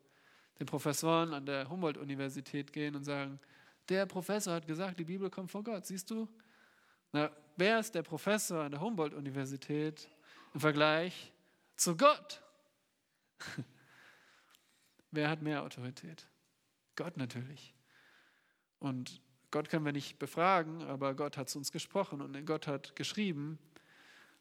den 0.59 0.67
Professoren 0.67 1.33
an 1.33 1.45
der 1.45 1.67
Humboldt-Universität 1.67 2.71
gehen 2.71 2.95
und 2.95 3.03
sagen, 3.03 3.39
der 3.87 4.05
Professor 4.05 4.53
hat 4.53 4.67
gesagt, 4.67 4.99
die 4.99 5.05
Bibel 5.05 5.29
kommt 5.29 5.49
von 5.49 5.63
Gott. 5.63 5.85
Siehst 5.85 6.11
du, 6.11 6.27
na, 7.11 7.31
wer 7.57 7.79
ist 7.79 7.95
der 7.95 8.03
Professor 8.03 8.63
an 8.63 8.71
der 8.71 8.81
Humboldt-Universität 8.81 10.07
im 10.53 10.59
Vergleich 10.59 11.31
zu 11.75 11.97
Gott? 11.97 12.41
wer 15.11 15.29
hat 15.29 15.41
mehr 15.41 15.63
Autorität? 15.63 16.27
Gott 16.95 17.17
natürlich. 17.17 17.73
Und 18.79 19.21
Gott 19.51 19.69
können 19.69 19.85
wir 19.85 19.91
nicht 19.91 20.19
befragen, 20.19 20.83
aber 20.83 21.15
Gott 21.15 21.37
hat 21.37 21.49
zu 21.49 21.57
uns 21.57 21.71
gesprochen 21.71 22.21
und 22.21 22.45
Gott 22.45 22.67
hat 22.67 22.95
geschrieben, 22.95 23.57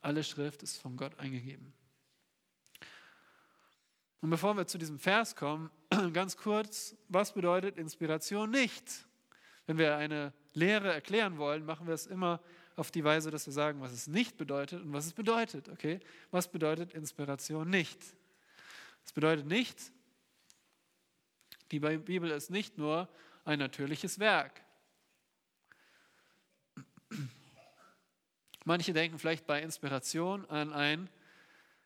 alle 0.00 0.22
Schrift 0.22 0.62
ist 0.62 0.76
von 0.76 0.96
Gott 0.96 1.18
eingegeben. 1.18 1.72
Und 4.20 4.30
bevor 4.30 4.56
wir 4.56 4.66
zu 4.66 4.78
diesem 4.78 4.98
Vers 4.98 5.36
kommen, 5.36 5.70
ganz 6.12 6.36
kurz, 6.36 6.96
was 7.08 7.32
bedeutet 7.32 7.76
Inspiration 7.76 8.50
nicht? 8.50 9.06
Wenn 9.66 9.78
wir 9.78 9.96
eine 9.96 10.32
Lehre 10.54 10.92
erklären 10.92 11.38
wollen, 11.38 11.64
machen 11.64 11.86
wir 11.86 11.94
es 11.94 12.06
immer 12.06 12.40
auf 12.74 12.90
die 12.90 13.04
Weise, 13.04 13.30
dass 13.30 13.46
wir 13.46 13.52
sagen, 13.52 13.80
was 13.80 13.92
es 13.92 14.06
nicht 14.06 14.36
bedeutet 14.36 14.82
und 14.82 14.92
was 14.92 15.06
es 15.06 15.12
bedeutet. 15.12 15.68
Okay? 15.68 16.00
Was 16.30 16.50
bedeutet 16.50 16.94
Inspiration 16.94 17.68
nicht? 17.68 17.98
Es 19.04 19.12
bedeutet 19.12 19.46
nicht, 19.46 19.92
die 21.70 21.80
Bibel 21.80 22.30
ist 22.30 22.50
nicht 22.50 22.78
nur 22.78 23.08
ein 23.44 23.58
natürliches 23.58 24.18
Werk. 24.18 24.62
Manche 28.64 28.92
denken 28.92 29.18
vielleicht 29.18 29.46
bei 29.46 29.62
Inspiration 29.62 30.44
an 30.50 30.72
ein 30.72 31.08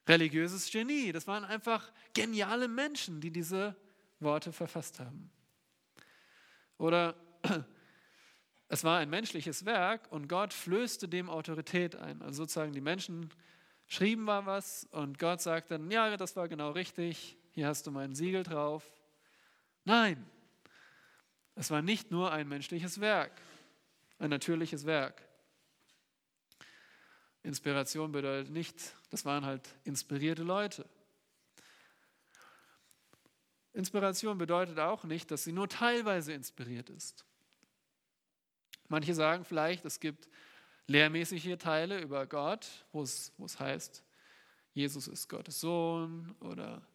religiöses 0.09 0.71
Genie. 0.71 1.13
Das 1.13 1.27
waren 1.29 1.45
einfach 1.45 1.93
geniale 2.13 2.67
Menschen, 2.67 3.21
die 3.21 3.31
diese 3.31 3.77
Worte 4.19 4.53
verfasst 4.53 4.99
haben. 4.99 5.31
Oder 6.79 7.15
es 8.69 8.83
war 8.83 8.99
ein 8.99 9.11
menschliches 9.11 9.65
Werk 9.65 10.11
und 10.11 10.29
Gott 10.29 10.53
flößte 10.53 11.09
dem 11.09 11.31
Autorität 11.31 11.95
ein. 11.95 12.21
Also 12.23 12.43
sozusagen 12.43 12.73
die 12.73 12.81
Menschen 12.81 13.31
schrieben 13.87 14.25
mal 14.25 14.47
was 14.47 14.89
und 14.91 15.19
Gott 15.19 15.41
sagt 15.41 15.71
dann, 15.71 15.91
ja, 15.91 16.17
das 16.17 16.35
war 16.35 16.49
genau 16.49 16.71
richtig, 16.71 17.37
hier 17.53 17.69
hast 17.69 17.87
du 17.87 17.93
mein 17.93 18.15
Siegel 18.15 18.43
drauf. 18.43 18.91
Nein, 19.85 20.25
es 21.55 21.71
war 21.71 21.83
nicht 21.83 22.11
nur 22.11 22.33
ein 22.33 22.49
menschliches 22.49 23.01
Werk, 23.01 23.33
ein 24.19 24.31
natürliches 24.31 24.87
Werk. 24.87 25.23
Inspiration 27.43 28.13
bedeutet 28.13 28.53
nicht, 28.53 28.77
das 29.11 29.25
waren 29.25 29.45
halt 29.45 29.69
inspirierte 29.85 30.45
Leute. 30.45 30.89
Inspiration 33.73 34.39
bedeutet 34.39 34.79
auch 34.79 35.05
nicht, 35.05 35.31
dass 35.31 35.45
sie 35.45 35.53
nur 35.53 35.69
teilweise 35.69 36.33
inspiriert 36.33 36.91
ist. 36.91 37.25
Manche 38.89 39.15
sagen 39.15 39.45
vielleicht, 39.45 39.85
es 39.85 39.99
gibt 39.99 40.29
lehrmäßige 40.87 41.57
Teile 41.59 42.01
über 42.01 42.27
Gott, 42.27 42.69
wo 42.93 43.03
es, 43.03 43.33
wo 43.39 43.47
es 43.47 43.59
heißt, 43.59 44.05
Jesus 44.75 45.09
ist 45.09 45.29
Gottes 45.29 45.61
Sohn 45.61 46.35
oder 46.41 46.87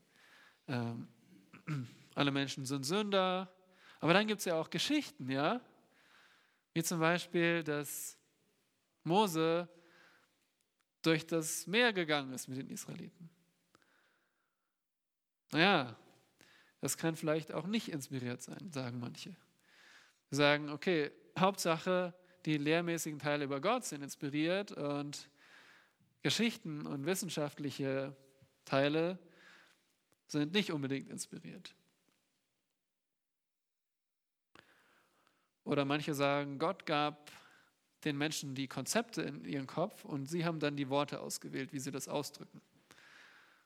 ähm, 0.67 1.07
alle 2.17 2.31
Menschen 2.31 2.65
sind 2.65 2.83
Sünder. 2.83 3.53
Aber 3.99 4.13
dann 4.13 4.27
gibt 4.27 4.39
es 4.39 4.45
ja 4.45 4.55
auch 4.55 4.69
Geschichten, 4.69 5.29
ja? 5.29 5.61
Wie 6.73 6.83
zum 6.83 6.99
Beispiel, 6.99 7.63
dass 7.63 8.17
Mose 9.03 9.69
durch 11.03 11.25
das 11.25 11.67
Meer 11.67 11.93
gegangen 11.93 12.33
ist 12.33 12.47
mit 12.47 12.57
den 12.57 12.69
Israeliten. 12.69 13.29
Naja, 15.51 15.95
das 16.81 16.97
kann 16.97 17.15
vielleicht 17.15 17.53
auch 17.53 17.67
nicht 17.67 17.89
inspiriert 17.89 18.41
sein, 18.41 18.71
sagen 18.71 18.99
manche. 18.99 19.35
Sie 20.29 20.35
sagen, 20.35 20.69
okay, 20.69 21.11
Hauptsache, 21.37 22.13
die 22.45 22.57
lehrmäßigen 22.57 23.19
Teile 23.19 23.45
über 23.45 23.61
Gott 23.61 23.85
sind 23.85 24.01
inspiriert 24.01 24.71
und 24.71 25.29
Geschichten 26.23 26.85
und 26.85 27.05
wissenschaftliche 27.05 28.15
Teile 28.65 29.19
sind 30.27 30.53
nicht 30.53 30.71
unbedingt 30.71 31.09
inspiriert. 31.09 31.73
Oder 35.67 35.83
manche 35.83 36.13
sagen, 36.13 36.59
Gott 36.59 36.85
gab 36.85 37.29
den 38.05 38.17
Menschen 38.17 38.55
die 38.55 38.69
Konzepte 38.69 39.21
in 39.23 39.43
ihren 39.43 39.67
Kopf 39.67 40.05
und 40.05 40.27
sie 40.27 40.45
haben 40.45 40.61
dann 40.61 40.77
die 40.77 40.87
Worte 40.87 41.19
ausgewählt, 41.19 41.73
wie 41.73 41.79
sie 41.79 41.91
das 41.91 42.07
ausdrücken. 42.07 42.61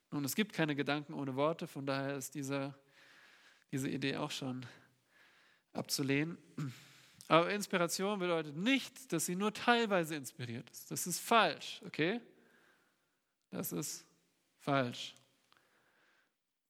Nun, 0.09 0.25
es 0.25 0.33
gibt 0.33 0.51
keine 0.51 0.75
Gedanken 0.75 1.13
ohne 1.13 1.35
Worte, 1.35 1.67
von 1.67 1.85
daher 1.85 2.15
ist 2.15 2.33
diese, 2.33 2.73
diese 3.71 3.87
Idee 3.87 4.17
auch 4.17 4.31
schon 4.31 4.65
abzulehnen. 5.73 6.39
Aber 7.27 7.51
Inspiration 7.53 8.17
bedeutet 8.17 8.57
nicht, 8.57 9.13
dass 9.13 9.27
sie 9.27 9.35
nur 9.35 9.53
teilweise 9.53 10.15
inspiriert 10.15 10.67
ist. 10.71 10.89
Das 10.89 11.05
ist 11.05 11.19
falsch, 11.19 11.81
okay? 11.85 12.19
Das 13.51 13.71
ist 13.71 14.07
falsch. 14.57 15.13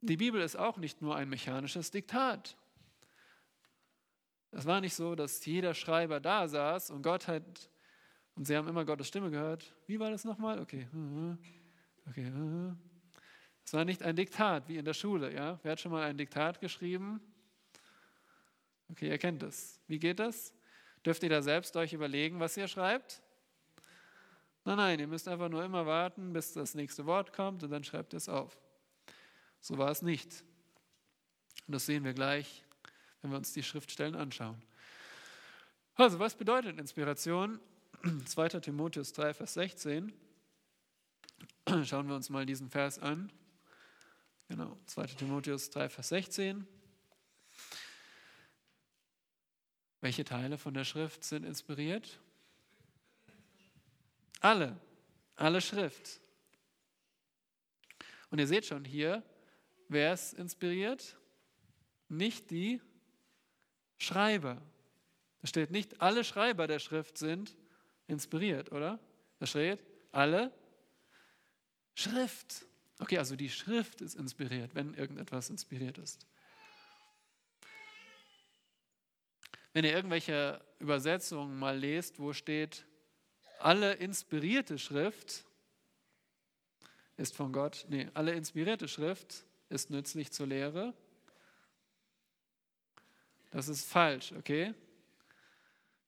Die 0.02 0.18
Bibel 0.18 0.42
ist 0.42 0.58
auch 0.58 0.76
nicht 0.76 1.02
nur 1.02 1.16
ein 1.16 1.30
mechanisches 1.30 1.90
Diktat. 1.90 2.58
Es 4.52 4.66
war 4.66 4.82
nicht 4.82 4.94
so, 4.94 5.16
dass 5.16 5.46
jeder 5.46 5.74
Schreiber 5.74 6.20
da 6.20 6.48
saß 6.48 6.92
und 6.92 7.02
Gott 7.02 7.28
hat, 7.28 7.70
und 8.36 8.46
sie 8.46 8.56
haben 8.56 8.68
immer 8.68 8.86
Gottes 8.86 9.08
Stimme 9.08 9.30
gehört. 9.30 9.74
Wie 9.88 10.00
war 10.00 10.10
das 10.10 10.24
nochmal? 10.24 10.60
Okay. 10.60 10.88
Okay. 12.10 12.32
Es 13.64 13.74
war 13.74 13.86
nicht 13.86 14.04
ein 14.04 14.16
Diktat 14.16 14.68
wie 14.68 14.78
in 14.78 14.86
der 14.86 14.94
Schule. 14.94 15.34
Ja? 15.34 15.60
Wer 15.64 15.74
hat 15.74 15.80
schon 15.80 15.92
mal 15.92 16.04
ein 16.04 16.18
Diktat 16.18 16.60
geschrieben? 16.60 17.22
Okay, 18.90 19.10
ihr 19.10 19.18
kennt 19.18 19.44
es. 19.44 19.80
Wie 19.88 20.00
geht 20.00 20.20
das? 20.20 20.54
Dürft 21.06 21.24
ihr 21.24 21.30
da 21.30 21.42
selbst 21.42 21.76
euch 21.78 21.94
überlegen, 21.94 22.40
was 22.40 22.58
ihr 22.58 22.68
schreibt? 22.68 23.22
Nein, 24.66 24.78
nein, 24.78 25.00
ihr 25.00 25.08
müsst 25.08 25.28
einfach 25.28 25.50
nur 25.50 25.64
immer 25.64 25.86
warten, 25.86 26.34
bis 26.34 26.54
das 26.54 26.76
nächste 26.76 27.06
Wort 27.06 27.34
kommt 27.34 27.64
und 27.64 27.72
dann 27.72 27.84
schreibt 27.84 28.14
ihr 28.14 28.18
es 28.18 28.30
auf. 28.30 28.60
So 29.60 29.78
war 29.78 29.90
es 29.90 30.02
nicht. 30.02 30.44
Und 31.68 31.74
das 31.74 31.86
sehen 31.86 32.04
wir 32.04 32.14
gleich, 32.14 32.64
wenn 33.22 33.32
wir 33.32 33.38
uns 33.38 33.54
die 33.54 33.64
Schriftstellen 33.64 34.16
anschauen. 34.16 34.62
Also, 35.96 36.20
was 36.20 36.36
bedeutet 36.36 36.80
Inspiration? 36.80 37.60
2. 38.26 38.50
Timotheus 38.60 39.14
3, 39.14 39.34
Vers 39.34 39.54
16. 39.54 40.14
Schauen 41.84 42.08
wir 42.08 42.16
uns 42.16 42.30
mal 42.30 42.46
diesen 42.46 42.70
Vers 42.70 43.00
an. 43.00 43.32
Genau, 44.48 44.78
2. 44.88 45.06
Timotheus 45.08 45.70
3, 45.70 45.90
Vers 45.90 46.10
16. 46.10 46.68
Welche 50.02 50.24
Teile 50.24 50.58
von 50.58 50.74
der 50.74 50.84
Schrift 50.84 51.24
sind 51.24 51.46
inspiriert? 51.46 52.20
Alle, 54.40 54.80
alle 55.36 55.62
Schrift. 55.62 56.20
Und 58.32 58.40
ihr 58.40 58.48
seht 58.48 58.66
schon 58.66 58.84
hier, 58.84 59.24
wer 59.88 60.14
es 60.14 60.34
inspiriert? 60.34 61.18
Nicht 62.10 62.50
die 62.50 62.82
Schreiber. 64.02 64.60
Da 65.42 65.48
steht 65.48 65.70
nicht, 65.70 66.02
alle 66.02 66.24
Schreiber 66.24 66.66
der 66.66 66.80
Schrift 66.80 67.20
sind 67.20 67.56
inspiriert, 68.08 68.72
oder? 68.72 69.00
Da 69.38 69.46
steht, 69.46 69.84
alle 70.12 70.52
Schrift. 71.94 72.66
Okay, 72.98 73.20
also 73.20 73.36
die 73.36 73.50
Schrift 73.52 74.02
ist 74.02 74.16
inspiriert, 74.16 74.74
wenn 74.74 74.96
irgendetwas 74.96 75.52
inspiriert 75.52 76.00
ist. 76.00 76.26
Wenn 79.74 79.86
ihr 79.86 79.94
irgendwelche 79.94 80.60
Übersetzungen 80.80 81.60
mal 81.60 81.78
lest, 81.78 82.20
wo 82.20 82.34
steht, 82.34 82.86
alle 83.60 83.94
inspirierte 83.94 84.80
Schrift 84.80 85.46
ist 87.18 87.36
von 87.36 87.54
Gott, 87.54 87.86
nee, 87.88 88.10
alle 88.16 88.34
inspirierte 88.34 88.88
Schrift 88.88 89.46
ist 89.70 89.92
nützlich 89.92 90.32
zur 90.32 90.48
Lehre, 90.48 90.96
Das 93.52 93.68
ist 93.68 93.86
falsch, 93.86 94.32
okay? 94.32 94.74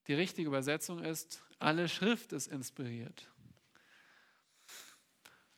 Die 0.06 0.14
richtige 0.14 0.48
Übersetzung 0.48 0.98
ist, 0.98 1.42
alle 1.58 1.88
Schrift 1.88 2.32
ist 2.32 2.48
inspiriert. 2.48 3.30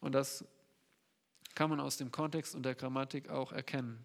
Und 0.00 0.12
das 0.12 0.44
kann 1.54 1.70
man 1.70 1.80
aus 1.80 1.96
dem 1.96 2.12
Kontext 2.12 2.54
und 2.54 2.64
der 2.64 2.74
Grammatik 2.74 3.28
auch 3.28 3.52
erkennen. 3.52 4.04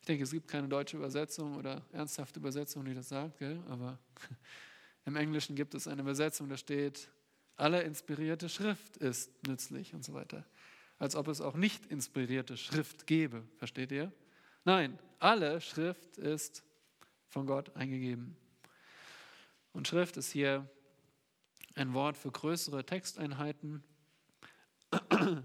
Ich 0.00 0.06
denke, 0.06 0.24
es 0.24 0.30
gibt 0.30 0.48
keine 0.48 0.68
deutsche 0.68 0.96
Übersetzung 0.96 1.56
oder 1.56 1.84
ernsthafte 1.92 2.40
Übersetzung, 2.40 2.84
die 2.84 2.94
das 2.94 3.08
sagt, 3.08 3.38
gell? 3.38 3.62
aber 3.68 3.98
im 5.04 5.16
Englischen 5.16 5.54
gibt 5.54 5.74
es 5.74 5.86
eine 5.86 6.02
Übersetzung, 6.02 6.48
da 6.48 6.56
steht, 6.56 7.08
alle 7.56 7.82
inspirierte 7.82 8.48
Schrift 8.48 8.96
ist 8.98 9.46
nützlich 9.46 9.94
und 9.94 10.04
so 10.04 10.14
weiter. 10.14 10.44
Als 10.98 11.16
ob 11.16 11.28
es 11.28 11.40
auch 11.40 11.56
nicht 11.56 11.86
inspirierte 11.86 12.56
Schrift 12.56 13.06
gäbe, 13.06 13.42
versteht 13.56 13.92
ihr? 13.92 14.12
Nein, 14.64 14.98
alle 15.18 15.60
Schrift 15.60 16.16
ist 16.16 16.62
von 17.28 17.46
Gott 17.46 17.74
eingegeben. 17.76 18.36
Und 19.72 19.88
Schrift 19.88 20.16
ist 20.16 20.32
hier 20.32 20.68
ein 21.74 21.92
Wort 21.94 22.16
für 22.16 22.30
größere 22.30 22.84
Texteinheiten. 22.84 23.84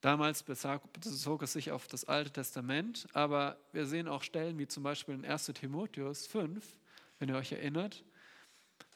Damals 0.00 0.42
bezog 0.42 1.42
es 1.42 1.52
sich 1.52 1.70
auf 1.70 1.88
das 1.88 2.04
Alte 2.04 2.32
Testament, 2.32 3.08
aber 3.12 3.58
wir 3.72 3.86
sehen 3.86 4.08
auch 4.08 4.22
Stellen 4.22 4.58
wie 4.58 4.68
zum 4.68 4.82
Beispiel 4.82 5.14
in 5.14 5.24
1 5.24 5.46
Timotheus 5.46 6.26
5, 6.26 6.76
wenn 7.18 7.28
ihr 7.28 7.36
euch 7.36 7.52
erinnert, 7.52 8.04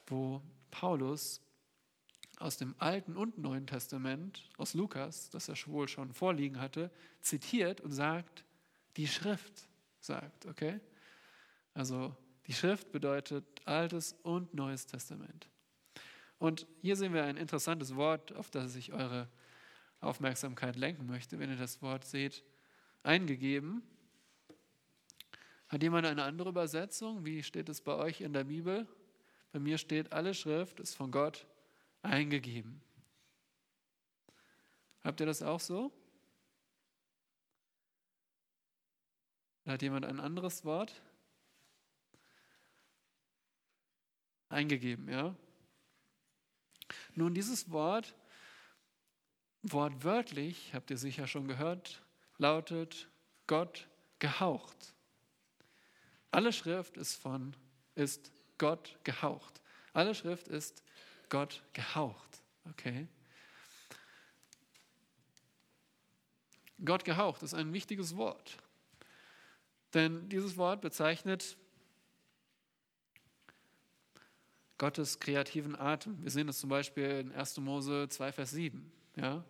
wo 0.07 0.43
Paulus 0.71 1.41
aus 2.39 2.57
dem 2.57 2.75
Alten 2.79 3.17
und 3.17 3.39
Neuen 3.39 3.67
Testament, 3.67 4.49
aus 4.57 4.75
Lukas, 4.75 5.31
das 5.31 5.49
er 5.49 5.57
wohl 5.67 5.89
schon 5.89 6.13
vorliegen 6.13 6.61
hatte, 6.61 6.91
zitiert 7.21 7.81
und 7.81 7.93
sagt, 7.93 8.45
die 8.97 9.07
Schrift 9.07 9.69
sagt, 10.01 10.47
okay? 10.47 10.81
Also 11.75 12.15
die 12.47 12.53
Schrift 12.53 12.93
bedeutet 12.93 13.45
Altes 13.65 14.15
und 14.23 14.53
Neues 14.55 14.87
Testament. 14.87 15.49
Und 16.39 16.67
hier 16.81 16.97
sehen 16.97 17.15
wir 17.15 17.25
ein 17.25 17.37
interessantes 17.37 17.95
Wort, 17.95 18.35
auf 18.35 18.51
das 18.51 18.75
ich 18.75 18.93
eure 18.93 19.29
Aufmerksamkeit 20.01 20.77
lenken 20.77 21.07
möchte, 21.07 21.39
wenn 21.39 21.51
ihr 21.51 21.57
das 21.57 21.81
Wort 21.83 22.05
seht, 22.05 22.43
eingegeben. 23.05 23.83
Hat 25.69 25.83
jemand 25.83 26.07
eine 26.07 26.25
andere 26.25 26.51
Übersetzung? 26.51 27.25
Wie 27.25 27.43
steht 27.43 27.69
es 27.69 27.81
bei 27.81 27.95
euch 27.95 28.21
in 28.21 28.33
der 28.33 28.45
Bibel? 28.45 28.87
Bei 29.53 29.59
mir 29.59 29.79
steht, 29.79 30.13
alle 30.13 30.35
Schrift 30.35 30.81
ist 30.81 30.95
von 30.95 31.11
Gott 31.11 31.47
eingegeben. 32.03 32.83
Habt 35.05 35.21
ihr 35.21 35.27
das 35.27 35.43
auch 35.43 35.61
so? 35.61 35.93
Hat 39.67 39.83
jemand 39.83 40.05
ein 40.05 40.21
anderes 40.21 40.65
Wort? 40.65 41.01
Eingegeben, 44.53 45.09
ja? 45.09 45.35
Nun, 47.15 47.35
dieses 47.35 47.71
Wort, 47.71 48.15
wortwörtlich, 49.63 50.75
habt 50.75 50.91
ihr 50.91 50.99
sicher 50.99 51.27
schon 51.27 51.49
gehört, 51.49 52.03
lautet 52.37 53.09
Gott 53.47 53.89
gehaucht. 54.19 54.95
Alle 56.31 56.53
Schrift 56.53 56.99
ist 56.99 57.15
von, 57.15 57.57
ist 57.95 58.31
Gott 58.59 58.99
gehaucht. 59.05 59.63
Alle 59.95 60.15
Schrift 60.15 60.49
ist 60.49 60.83
Gott 61.31 61.63
gehaucht. 61.73 62.43
Okay? 62.69 63.09
Gott 66.85 67.05
gehaucht 67.05 67.43
ist 67.43 67.55
ein 67.55 67.73
wichtiges 67.73 68.17
Wort. 68.17 68.59
Denn 69.95 70.29
dieses 70.29 70.57
Wort 70.57 70.83
bezeichnet 70.83 71.57
Gottes 74.83 75.21
kreativen 75.21 75.79
Atem. 75.79 76.21
Wir 76.25 76.33
sehen 76.33 76.49
das 76.49 76.59
zum 76.59 76.69
Beispiel 76.69 77.05
in 77.05 77.33
1. 77.33 77.59
Mose 77.59 78.09
2, 78.09 78.33
Vers 78.33 78.51
7. 78.51 78.91
Ja? 79.15 79.45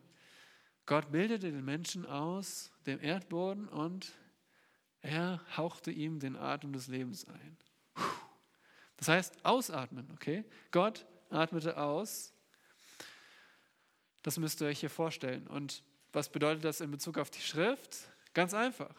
Gott 0.85 1.11
bildete 1.11 1.51
den 1.51 1.65
Menschen 1.65 2.05
aus 2.05 2.71
dem 2.85 3.01
Erdboden 3.01 3.67
und 3.67 4.13
er 5.01 5.41
hauchte 5.57 5.91
ihm 5.91 6.21
den 6.21 6.37
Atem 6.37 6.75
des 6.75 6.89
Lebens 6.89 7.27
ein. 7.27 7.57
Das 8.99 9.09
heißt, 9.09 9.43
ausatmen, 9.43 10.07
okay? 10.13 10.45
Gott 10.71 11.07
atmete 11.31 11.79
aus. 11.79 12.35
Das 14.21 14.39
müsst 14.39 14.61
ihr 14.61 14.67
euch 14.67 14.81
hier 14.81 14.91
vorstellen. 14.91 15.47
Und 15.47 15.83
was 16.13 16.29
bedeutet 16.29 16.63
das 16.63 16.83
in 16.83 16.91
Bezug 16.91 17.17
auf 17.17 17.31
die 17.31 17.41
Schrift? 17.41 18.01
Ganz 18.35 18.53
einfach. 18.53 18.95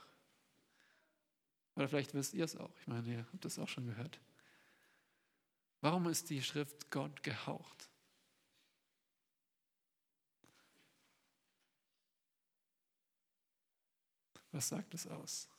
Oder 1.76 1.88
vielleicht 1.88 2.16
wisst 2.16 2.34
ihr 2.34 2.46
es 2.46 2.58
auch. 2.58 2.76
Ich 2.80 2.88
meine, 2.88 3.08
ihr 3.08 3.28
habt 3.32 3.46
das 3.46 3.60
auch 3.60 3.70
schon 3.70 3.86
gehört. 3.86 4.20
Warum 5.84 6.08
ist 6.08 6.30
die 6.30 6.42
Schrift 6.42 6.90
Gott 6.92 7.24
gehaucht? 7.24 7.90
Was 14.54 14.70
sagt 14.70 14.94
es 14.94 15.06
aus? 15.08 15.50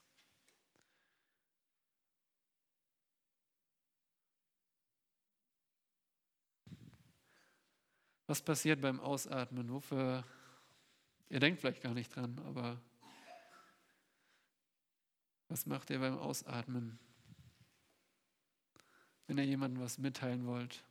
Was 8.27 8.41
passiert 8.41 8.81
beim 8.81 9.01
Ausatmen? 9.01 9.71
Wofür? 9.71 10.25
Ihr 11.29 11.41
denkt 11.41 11.61
vielleicht 11.61 11.83
gar 11.83 11.93
nicht 11.93 12.17
dran, 12.17 12.39
aber 12.47 12.81
was 15.49 15.67
macht 15.67 15.91
ihr 15.91 15.99
beim 15.99 16.17
Ausatmen? 16.17 16.99
Wenn 19.27 19.39
ihr 19.39 19.45
jemandem 19.45 19.83
was 19.83 19.99
mitteilen 19.99 20.47
wollt. 20.47 20.85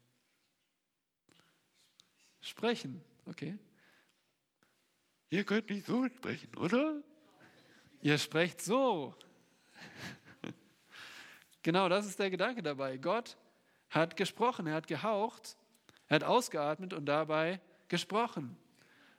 Sprechen, 2.41 3.01
okay? 3.25 3.57
Ihr 5.29 5.43
könnt 5.43 5.69
nicht 5.69 5.85
so 5.85 6.07
sprechen, 6.07 6.55
oder? 6.57 7.01
Ihr 8.01 8.17
sprecht 8.17 8.61
so. 8.61 9.15
genau 11.63 11.89
das 11.89 12.05
ist 12.05 12.19
der 12.19 12.29
Gedanke 12.29 12.61
dabei. 12.61 12.97
Gott 12.97 13.37
hat 13.89 14.17
gesprochen, 14.17 14.67
er 14.67 14.75
hat 14.75 14.87
gehaucht 14.87 15.57
er 16.13 16.15
hat 16.17 16.23
ausgeatmet 16.25 16.93
und 16.93 17.05
dabei 17.05 17.59
gesprochen. 17.87 18.55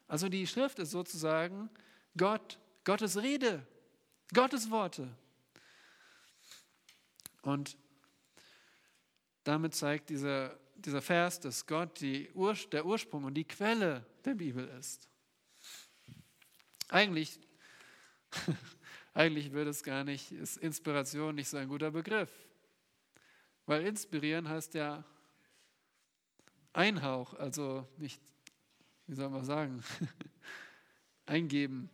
Also 0.06 0.28
die 0.28 0.46
Schrift 0.46 0.78
ist 0.78 0.92
sozusagen 0.92 1.70
Gott, 2.16 2.60
Gottes 2.84 3.16
Rede, 3.20 3.66
Gottes 4.32 4.70
Worte. 4.70 5.08
Und 7.42 7.76
damit 9.44 9.74
zeigt 9.74 10.10
dieser, 10.10 10.58
dieser 10.74 11.02
Vers, 11.02 11.38
dass 11.40 11.66
Gott 11.66 12.00
die 12.00 12.30
Ur, 12.32 12.54
der 12.72 12.84
Ursprung 12.84 13.24
und 13.24 13.34
die 13.34 13.44
Quelle 13.44 14.04
der 14.24 14.34
Bibel 14.34 14.66
ist. 14.78 15.08
Eigentlich, 16.88 17.38
eigentlich 19.14 19.52
würde 19.52 19.70
es 19.70 19.82
gar 19.82 20.04
nicht, 20.04 20.32
ist 20.32 20.56
Inspiration 20.56 21.34
nicht 21.34 21.48
so 21.48 21.58
ein 21.58 21.68
guter 21.68 21.90
Begriff. 21.90 22.30
Weil 23.66 23.86
inspirieren 23.86 24.48
heißt 24.48 24.74
ja 24.74 25.04
Einhauch, 26.72 27.34
also 27.34 27.88
nicht, 27.98 28.20
wie 29.06 29.14
soll 29.14 29.28
man 29.28 29.44
sagen, 29.44 29.84
eingeben. 31.26 31.88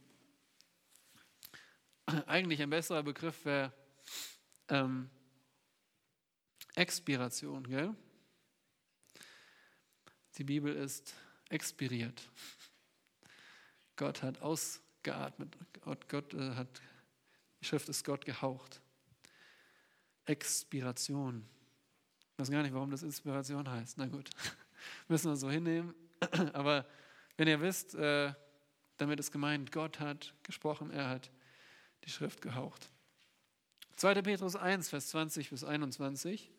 Eigentlich 2.26 2.62
ein 2.62 2.70
besserer 2.70 3.03
Begriff 3.03 3.44
wäre 3.44 3.72
ähm, 4.68 5.11
Expiration. 6.81 7.62
Gell? 7.64 7.95
Die 10.39 10.45
Bibel 10.45 10.74
ist 10.74 11.14
expiriert. 11.51 12.22
Gott 13.97 14.22
hat 14.22 14.41
ausgeatmet. 14.41 15.59
Gott, 15.83 16.09
Gott 16.09 16.33
äh, 16.33 16.55
hat, 16.55 16.81
die 17.61 17.66
Schrift 17.66 17.91
ist 17.91 18.03
Gott 18.03 18.24
gehaucht. 18.24 18.81
Expiration. 20.24 21.47
Ich 22.33 22.39
weiß 22.39 22.51
gar 22.51 22.62
nicht, 22.62 22.72
warum 22.72 22.91
das 22.91 23.03
Inspiration 23.03 23.68
heißt. 23.68 23.99
Na 23.99 24.07
gut. 24.07 24.31
müssen 25.09 25.31
wir 25.31 25.37
so 25.37 25.51
hinnehmen. 25.51 25.95
Aber 26.55 26.87
wenn 27.37 27.47
ihr 27.47 27.61
wisst, 27.61 27.95
äh, 27.95 28.33
damit 28.97 29.20
ist 29.20 29.33
gemeint, 29.33 29.70
Gott 29.70 30.01
hat 30.01 30.33
gesprochen, 30.45 30.91
er 30.93 31.11
hat 31.11 31.31
die 32.05 32.11
Schrift 32.11 32.41
gehaucht. 32.41 32.89
2. 33.97 34.22
Petrus 34.22 34.57
1, 34.57 34.89
Vers 34.89 35.09
20 35.09 35.51
bis 35.51 35.62
21. 35.62 36.51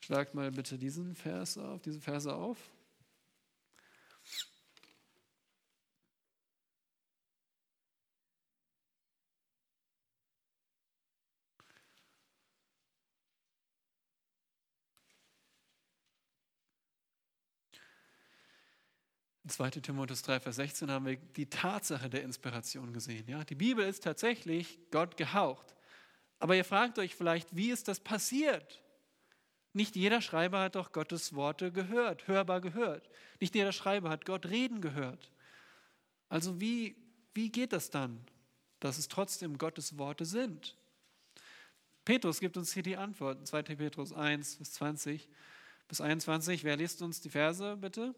Schlagt 0.00 0.34
mal 0.34 0.50
bitte 0.50 0.78
diesen 0.78 1.14
Vers 1.14 1.58
auf, 1.58 1.82
diese 1.82 2.00
Verse 2.00 2.34
auf. 2.34 2.70
2. 19.48 19.70
Timotheus 19.70 20.22
3, 20.22 20.40
Vers 20.40 20.56
16 20.56 20.90
haben 20.90 21.06
wir 21.06 21.16
die 21.16 21.48
Tatsache 21.48 22.08
der 22.08 22.22
Inspiration 22.22 22.92
gesehen. 22.92 23.26
Ja? 23.28 23.44
Die 23.44 23.54
Bibel 23.54 23.84
ist 23.84 24.04
tatsächlich 24.04 24.78
Gott 24.90 25.16
gehaucht. 25.16 25.74
Aber 26.38 26.54
ihr 26.54 26.64
fragt 26.64 26.98
euch 26.98 27.14
vielleicht, 27.14 27.56
wie 27.56 27.70
ist 27.70 27.88
das 27.88 28.00
passiert? 28.00 28.82
Nicht 29.78 29.94
jeder 29.94 30.20
Schreiber 30.20 30.58
hat 30.58 30.74
doch 30.74 30.90
Gottes 30.90 31.36
Worte 31.36 31.70
gehört, 31.70 32.26
hörbar 32.26 32.60
gehört. 32.60 33.08
Nicht 33.38 33.54
jeder 33.54 33.70
Schreiber 33.70 34.10
hat 34.10 34.26
Gott 34.26 34.46
reden 34.46 34.80
gehört. 34.80 35.30
Also 36.28 36.60
wie, 36.60 36.96
wie 37.32 37.48
geht 37.52 37.72
das 37.72 37.88
dann, 37.88 38.18
dass 38.80 38.98
es 38.98 39.06
trotzdem 39.06 39.56
Gottes 39.56 39.96
Worte 39.96 40.24
sind? 40.24 40.76
Petrus 42.04 42.40
gibt 42.40 42.56
uns 42.56 42.72
hier 42.72 42.82
die 42.82 42.96
Antwort, 42.96 43.46
2. 43.46 43.62
Petrus 43.62 44.12
1 44.12 44.56
bis 44.56 44.72
20 44.72 45.28
bis 45.86 46.00
21. 46.00 46.64
Wer 46.64 46.76
liest 46.76 47.00
uns 47.00 47.20
die 47.20 47.30
Verse 47.30 47.76
bitte? 47.76 48.16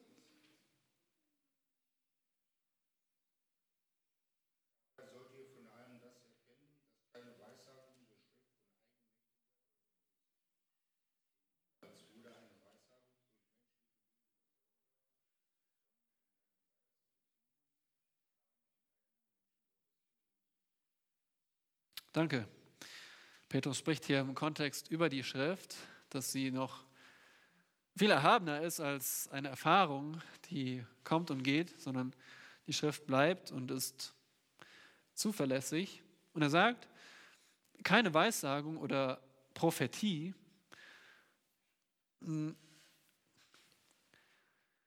Danke. 22.12 22.48
Petrus 23.48 23.78
spricht 23.78 24.04
hier 24.04 24.18
im 24.18 24.34
Kontext 24.34 24.90
über 24.90 25.08
die 25.08 25.22
Schrift, 25.22 25.76
dass 26.08 26.32
sie 26.32 26.50
noch 26.50 26.84
viel 27.96 28.10
erhabener 28.10 28.62
ist 28.62 28.80
als 28.80 29.28
eine 29.28 29.46
Erfahrung, 29.46 30.20
die 30.50 30.84
kommt 31.04 31.30
und 31.30 31.44
geht, 31.44 31.80
sondern 31.80 32.12
die 32.66 32.72
Schrift 32.72 33.06
bleibt 33.06 33.52
und 33.52 33.70
ist 33.70 34.12
zuverlässig. 35.14 36.02
Und 36.32 36.42
er 36.42 36.50
sagt, 36.50 36.88
keine 37.84 38.12
Weissagung 38.12 38.76
oder 38.78 39.22
Prophetie 39.54 40.34
hm, 42.22 42.56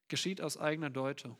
geschieht 0.09 0.41
aus 0.41 0.57
eigener 0.57 0.89
Deutung. 0.89 1.37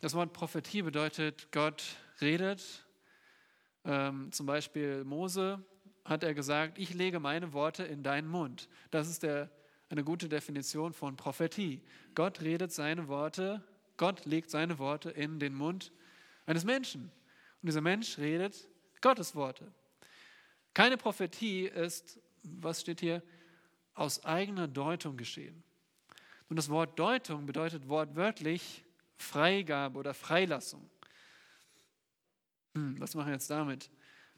Das 0.00 0.14
Wort 0.14 0.32
Prophetie 0.32 0.80
bedeutet, 0.80 1.52
Gott 1.52 1.84
redet 2.22 2.87
ähm, 3.88 4.30
zum 4.32 4.44
Beispiel 4.44 5.02
Mose 5.02 5.64
hat 6.04 6.22
er 6.22 6.34
gesagt, 6.34 6.78
ich 6.78 6.92
lege 6.92 7.20
meine 7.20 7.54
Worte 7.54 7.84
in 7.84 8.02
deinen 8.02 8.28
Mund. 8.28 8.68
Das 8.90 9.08
ist 9.08 9.22
der, 9.22 9.50
eine 9.88 10.04
gute 10.04 10.28
Definition 10.28 10.92
von 10.92 11.16
Prophetie. 11.16 11.82
Gott 12.14 12.42
redet 12.42 12.70
seine 12.70 13.08
Worte, 13.08 13.64
Gott 13.96 14.26
legt 14.26 14.50
seine 14.50 14.78
Worte 14.78 15.08
in 15.10 15.40
den 15.40 15.54
Mund 15.54 15.90
eines 16.44 16.64
Menschen. 16.64 17.10
Und 17.62 17.66
dieser 17.66 17.80
Mensch 17.80 18.18
redet 18.18 18.68
Gottes 19.00 19.34
Worte. 19.34 19.72
Keine 20.74 20.98
Prophetie 20.98 21.66
ist, 21.66 22.20
was 22.42 22.82
steht 22.82 23.00
hier, 23.00 23.22
aus 23.94 24.22
eigener 24.24 24.68
Deutung 24.68 25.16
geschehen. 25.16 25.64
Und 26.50 26.56
das 26.56 26.68
Wort 26.68 26.98
Deutung 26.98 27.46
bedeutet 27.46 27.88
wortwörtlich 27.88 28.84
Freigabe 29.16 29.98
oder 29.98 30.12
Freilassung. 30.12 30.88
Hm, 32.74 33.00
was 33.00 33.14
machen 33.14 33.28
wir 33.28 33.34
jetzt 33.34 33.50
damit? 33.50 33.90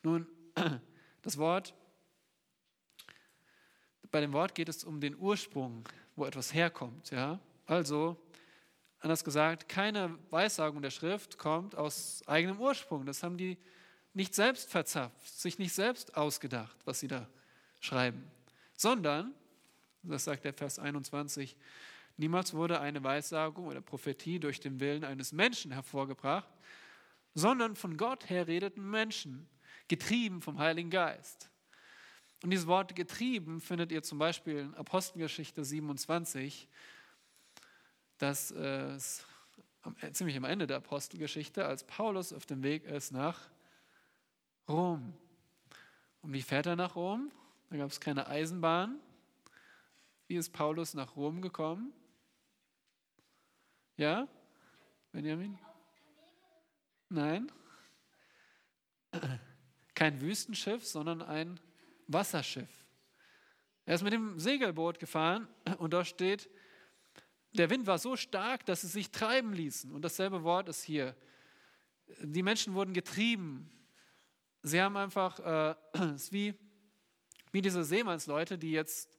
Nun, 0.02 0.26
das 1.22 1.36
Wort, 1.36 1.74
bei 4.10 4.20
dem 4.20 4.32
Wort 4.32 4.54
geht 4.54 4.68
es 4.68 4.84
um 4.84 5.00
den 5.00 5.16
Ursprung, 5.16 5.88
wo 6.16 6.24
etwas 6.24 6.52
herkommt. 6.52 7.10
Ja? 7.10 7.38
Also, 7.66 8.20
anders 8.98 9.24
gesagt, 9.24 9.68
keine 9.68 10.18
Weissagung 10.30 10.82
der 10.82 10.90
Schrift 10.90 11.38
kommt 11.38 11.74
aus 11.74 12.22
eigenem 12.26 12.60
Ursprung. 12.60 13.06
Das 13.06 13.22
haben 13.22 13.36
die 13.36 13.58
nicht 14.12 14.34
selbst 14.34 14.70
verzapft, 14.70 15.38
sich 15.38 15.58
nicht 15.58 15.72
selbst 15.72 16.16
ausgedacht, 16.16 16.76
was 16.84 17.00
sie 17.00 17.08
da 17.08 17.28
schreiben, 17.78 18.28
sondern, 18.74 19.34
das 20.02 20.24
sagt 20.24 20.44
der 20.44 20.52
Vers 20.52 20.78
21, 20.78 21.56
niemals 22.16 22.52
wurde 22.52 22.80
eine 22.80 23.02
Weissagung 23.04 23.66
oder 23.66 23.80
Prophetie 23.80 24.40
durch 24.40 24.60
den 24.60 24.80
Willen 24.80 25.04
eines 25.04 25.32
Menschen 25.32 25.70
hervorgebracht, 25.70 26.48
sondern 27.34 27.76
von 27.76 27.96
Gott 27.96 28.28
her 28.28 28.46
redeten 28.46 28.88
Menschen, 28.90 29.48
getrieben 29.88 30.42
vom 30.42 30.58
Heiligen 30.58 30.90
Geist. 30.90 31.50
Und 32.42 32.50
dieses 32.50 32.66
Wort 32.66 32.94
getrieben 32.94 33.60
findet 33.60 33.92
ihr 33.92 34.02
zum 34.02 34.18
Beispiel 34.18 34.58
in 34.58 34.74
Apostelgeschichte 34.74 35.64
27, 35.64 36.68
das 38.18 38.50
ist 38.50 39.26
äh, 40.02 40.12
ziemlich 40.12 40.36
am 40.36 40.44
Ende 40.44 40.66
der 40.66 40.78
Apostelgeschichte, 40.78 41.64
als 41.64 41.84
Paulus 41.84 42.32
auf 42.32 42.46
dem 42.46 42.62
Weg 42.62 42.84
ist 42.84 43.12
nach 43.12 43.50
Rom. 44.68 45.14
Und 46.22 46.32
wie 46.32 46.42
fährt 46.42 46.66
er 46.66 46.76
nach 46.76 46.96
Rom? 46.96 47.30
Da 47.70 47.76
gab 47.76 47.90
es 47.90 48.00
keine 48.00 48.26
Eisenbahn. 48.26 49.00
Wie 50.26 50.36
ist 50.36 50.52
Paulus 50.52 50.94
nach 50.94 51.16
Rom 51.16 51.40
gekommen? 51.40 51.92
Ja? 53.96 54.28
Benjamin? 55.12 55.58
Nein. 57.10 57.50
Kein 59.94 60.20
Wüstenschiff, 60.20 60.86
sondern 60.86 61.22
ein 61.22 61.58
Wasserschiff. 62.06 62.70
Er 63.84 63.96
ist 63.96 64.02
mit 64.02 64.12
dem 64.12 64.38
Segelboot 64.38 65.00
gefahren 65.00 65.48
und 65.78 65.92
da 65.92 66.04
steht, 66.04 66.48
der 67.52 67.68
Wind 67.68 67.88
war 67.88 67.98
so 67.98 68.16
stark, 68.16 68.64
dass 68.64 68.82
sie 68.82 68.86
sich 68.86 69.10
treiben 69.10 69.52
ließen. 69.52 69.92
Und 69.92 70.02
dasselbe 70.02 70.44
Wort 70.44 70.68
ist 70.68 70.84
hier. 70.84 71.16
Die 72.22 72.44
Menschen 72.44 72.74
wurden 72.74 72.94
getrieben. 72.94 73.68
Sie 74.62 74.80
haben 74.80 74.96
einfach, 74.96 75.40
äh, 75.40 75.74
es 76.14 76.24
ist 76.24 76.32
wie, 76.32 76.54
wie 77.50 77.60
diese 77.60 77.82
Seemannsleute, 77.82 78.56
die 78.56 78.70
jetzt 78.70 79.18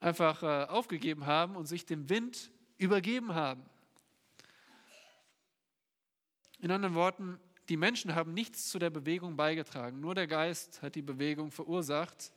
einfach 0.00 0.42
äh, 0.42 0.64
aufgegeben 0.64 1.26
haben 1.26 1.56
und 1.56 1.66
sich 1.66 1.84
dem 1.84 2.08
Wind 2.08 2.50
übergeben 2.78 3.34
haben. 3.34 3.62
In 6.62 6.70
anderen 6.70 6.94
Worten, 6.94 7.40
die 7.68 7.76
Menschen 7.76 8.14
haben 8.14 8.34
nichts 8.34 8.70
zu 8.70 8.78
der 8.78 8.90
Bewegung 8.90 9.36
beigetragen, 9.36 9.98
nur 9.98 10.14
der 10.14 10.28
Geist 10.28 10.80
hat 10.80 10.94
die 10.94 11.02
Bewegung 11.02 11.50
verursacht. 11.50 12.32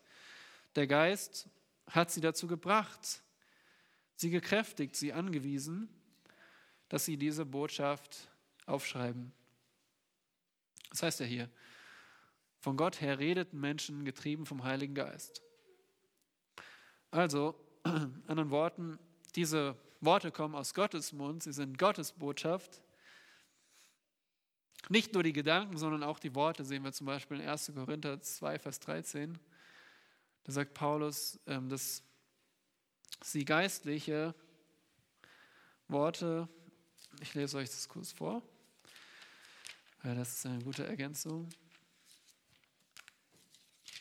Der 0.76 0.88
Geist 0.88 1.48
hat 1.92 2.10
sie 2.10 2.22
dazu 2.22 2.48
gebracht, 2.48 3.22
sie 4.16 4.32
gekräftigt, 4.32 4.96
sie 4.96 5.14
angewiesen, 5.14 5.90
dass 6.90 7.06
sie 7.06 7.18
diese 7.18 7.46
Botschaft 7.46 8.28
aufschreiben. 8.66 9.32
Das 10.90 11.04
heißt 11.04 11.20
ja 11.20 11.28
hier, 11.28 11.50
von 12.58 12.78
Gott 12.78 13.02
her 13.02 13.20
redeten 13.20 13.60
Menschen 13.60 14.06
getrieben 14.06 14.48
vom 14.48 14.64
Heiligen 14.64 14.96
Geist. 14.96 15.44
Also, 17.12 17.54
anderen 17.84 18.50
Worten, 18.50 18.98
diese 19.36 19.78
Worte 20.02 20.32
kommen 20.32 20.56
aus 20.56 20.74
Gottes 20.74 21.14
Mund, 21.14 21.44
sie 21.44 21.54
sind 21.54 21.78
Gottes 21.78 22.12
Botschaft 22.12 22.82
nicht 24.90 25.14
nur 25.14 25.24
die 25.24 25.34
Gedanken, 25.34 25.78
sondern 25.78 26.04
auch 26.04 26.20
die 26.20 26.36
Worte 26.36 26.64
sehen 26.64 26.84
wir 26.84 26.92
zum 26.92 27.08
Beispiel 27.08 27.40
in 27.40 27.48
1. 27.48 27.72
Korinther 27.76 28.22
2, 28.22 28.60
Vers 28.60 28.80
13. 28.80 29.38
Da 30.44 30.52
sagt 30.52 30.74
Paulus, 30.74 31.40
ähm, 31.48 31.70
dass 31.70 32.04
sie 33.22 33.46
geistliche 33.46 34.36
Worte, 35.88 36.48
ich 37.22 37.34
lese 37.34 37.58
euch 37.58 37.70
das 37.70 37.88
kurz 37.88 38.12
vor, 38.12 38.44
weil 40.04 40.16
das 40.16 40.34
ist 40.34 40.46
eine 40.46 40.64
gute 40.64 40.86
Ergänzung. 40.86 41.50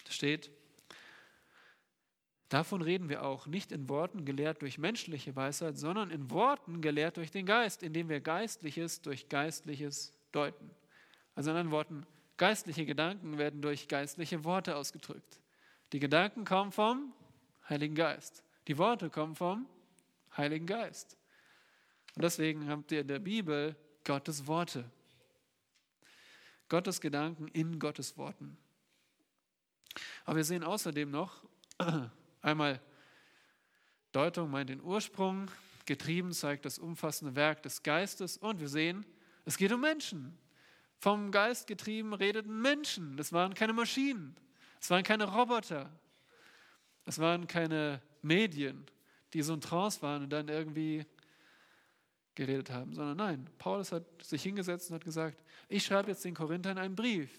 Da 0.05 0.13
steht, 0.13 0.51
Davon 2.55 2.83
reden 2.83 3.09
wir 3.09 3.25
auch, 3.25 3.49
nicht 3.49 3.73
in 3.73 3.89
Worten 3.89 4.25
gelehrt 4.25 4.63
durch 4.63 4.79
menschliche 4.79 5.35
Weisheit, 5.35 5.77
sondern 5.77 6.13
in 6.13 6.31
Worten 6.31 6.83
gelehrt 6.83 7.17
durch 7.17 7.33
den 7.33 7.47
Geist, 7.47 7.83
indem 7.83 8.09
wir 8.09 8.21
Geistliches 8.21 9.03
durch 9.03 9.29
Geistliches 9.29 10.13
deuten. 10.35 10.71
Also 11.35 11.51
in 11.51 11.57
anderen 11.57 11.73
Worten, 11.73 12.07
geistliche 12.37 12.87
Gedanken 12.87 13.39
werden 13.39 13.63
durch 13.63 13.89
geistliche 13.89 14.45
Worte 14.45 14.77
ausgedrückt. 14.77 15.41
Die 15.93 16.01
Gedanken 16.01 16.45
kommen 16.45 16.73
vom 16.73 17.13
Heiligen 17.69 17.95
Geist. 17.95 18.43
Die 18.67 18.79
Worte 18.79 19.11
kommen 19.11 19.35
vom 19.35 19.67
Heiligen 20.37 20.67
Geist. 20.67 21.17
Und 22.15 22.23
deswegen 22.23 22.69
habt 22.69 22.93
ihr 22.93 23.01
in 23.01 23.09
der 23.09 23.19
Bibel 23.19 23.77
Gottes 24.05 24.47
Worte. 24.47 24.85
Gottes 26.69 27.01
Gedanken 27.01 27.49
in 27.49 27.79
Gottes 27.79 28.17
Worten. 28.17 28.57
Aber 30.25 30.37
wir 30.37 30.45
sehen 30.45 30.65
außerdem 30.65 31.11
noch 31.11 31.45
einmal 32.43 32.81
Deutung 34.13 34.51
meint 34.51 34.71
den 34.71 34.81
Ursprung, 34.81 35.51
getrieben 35.87 36.33
zeigt 36.33 36.65
das 36.65 36.79
umfassende 36.79 37.35
Werk 37.35 37.63
des 37.63 37.83
Geistes 37.83 38.37
und 38.37 38.61
wir 38.61 38.69
sehen, 38.69 39.05
es 39.45 39.57
geht 39.57 39.73
um 39.73 39.81
Menschen. 39.81 40.39
Vom 40.99 41.31
Geist 41.31 41.67
getrieben 41.67 42.15
redeten 42.15 42.63
Menschen. 42.63 43.17
Das 43.17 43.33
waren 43.33 43.55
keine 43.55 43.73
Maschinen. 43.73 44.37
Das 44.81 44.91
waren 44.91 45.03
keine 45.03 45.25
Roboter. 45.25 45.91
Das 47.05 47.19
waren 47.19 47.47
keine 47.47 48.01
Medien, 48.23 48.87
die 49.35 49.43
so 49.43 49.55
in 49.55 49.61
Trance 49.61 50.01
waren 50.03 50.23
und 50.23 50.31
dann 50.31 50.49
irgendwie 50.49 51.05
geredet 52.35 52.71
haben, 52.71 52.95
sondern 52.95 53.17
nein, 53.17 53.51
Paulus 53.59 53.93
hat 53.93 54.05
sich 54.23 54.43
hingesetzt 54.43 54.91
und 54.91 54.97
hat 54.97 55.05
gesagt, 55.05 55.41
ich 55.69 55.85
schreibe 55.85 56.11
jetzt 56.11 56.25
den 56.25 56.35
Korinthern 56.35 56.79
einen 56.79 56.97
Brief. 56.97 57.31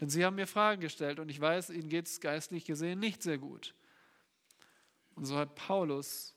Denn 0.00 0.08
sie 0.08 0.24
haben 0.24 0.36
mir 0.36 0.46
Fragen 0.46 0.80
gestellt 0.80 1.18
und 1.18 1.28
ich 1.28 1.40
weiß, 1.40 1.70
ihnen 1.70 1.88
geht 1.88 2.06
es 2.06 2.20
geistlich 2.20 2.64
gesehen 2.64 2.98
nicht 2.98 3.22
sehr 3.22 3.38
gut. 3.38 3.74
Und 5.14 5.24
so 5.24 5.36
hat 5.36 5.54
Paulus, 5.54 6.34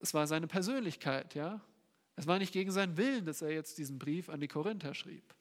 es 0.00 0.14
war 0.14 0.26
seine 0.26 0.46
Persönlichkeit, 0.46 1.34
ja. 1.34 1.60
Es 2.16 2.26
war 2.26 2.38
nicht 2.38 2.52
gegen 2.52 2.70
seinen 2.70 2.96
Willen, 2.96 3.26
dass 3.26 3.42
er 3.42 3.52
jetzt 3.52 3.78
diesen 3.78 3.98
Brief 3.98 4.28
an 4.28 4.40
die 4.40 4.48
Korinther 4.48 4.94
schrieb. 4.94 5.34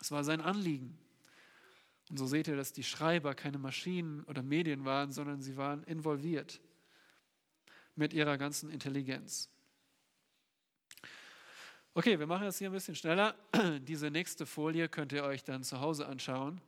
Es 0.00 0.10
war 0.10 0.24
sein 0.24 0.40
Anliegen. 0.40 0.98
Und 2.10 2.18
so 2.18 2.26
seht 2.26 2.48
ihr, 2.48 2.56
dass 2.56 2.72
die 2.72 2.84
Schreiber 2.84 3.34
keine 3.34 3.58
Maschinen 3.58 4.24
oder 4.24 4.42
Medien 4.42 4.84
waren, 4.86 5.12
sondern 5.12 5.42
sie 5.42 5.56
waren 5.56 5.84
involviert 5.84 6.60
mit 7.96 8.14
ihrer 8.14 8.38
ganzen 8.38 8.70
Intelligenz. 8.70 9.50
Okay, 11.92 12.18
wir 12.18 12.26
machen 12.26 12.44
das 12.44 12.58
hier 12.58 12.70
ein 12.70 12.72
bisschen 12.72 12.94
schneller. 12.94 13.34
Diese 13.80 14.10
nächste 14.10 14.46
Folie 14.46 14.88
könnt 14.88 15.12
ihr 15.12 15.24
euch 15.24 15.44
dann 15.44 15.64
zu 15.64 15.80
Hause 15.80 16.06
anschauen. 16.06 16.60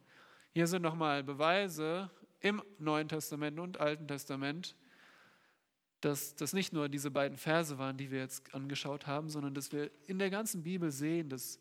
Hier 0.53 0.67
sind 0.67 0.83
nochmal 0.83 1.23
Beweise 1.23 2.11
im 2.41 2.63
Neuen 2.79 3.09
Testament 3.09 3.61
und 3.61 3.79
Alten 3.79 4.09
Testament, 4.09 4.75
dass 6.01 6.35
das 6.35 6.53
nicht 6.53 6.73
nur 6.73 6.89
diese 6.89 7.11
beiden 7.11 7.37
Verse 7.37 7.79
waren, 7.79 7.97
die 7.97 8.11
wir 8.11 8.21
jetzt 8.21 8.55
angeschaut 8.55 9.07
haben, 9.07 9.29
sondern 9.29 9.55
dass 9.55 9.73
wir 9.73 9.91
in 10.07 10.19
der 10.19 10.31
ganzen 10.31 10.63
Bibel 10.63 10.91
sehen, 10.91 11.29
dass 11.29 11.59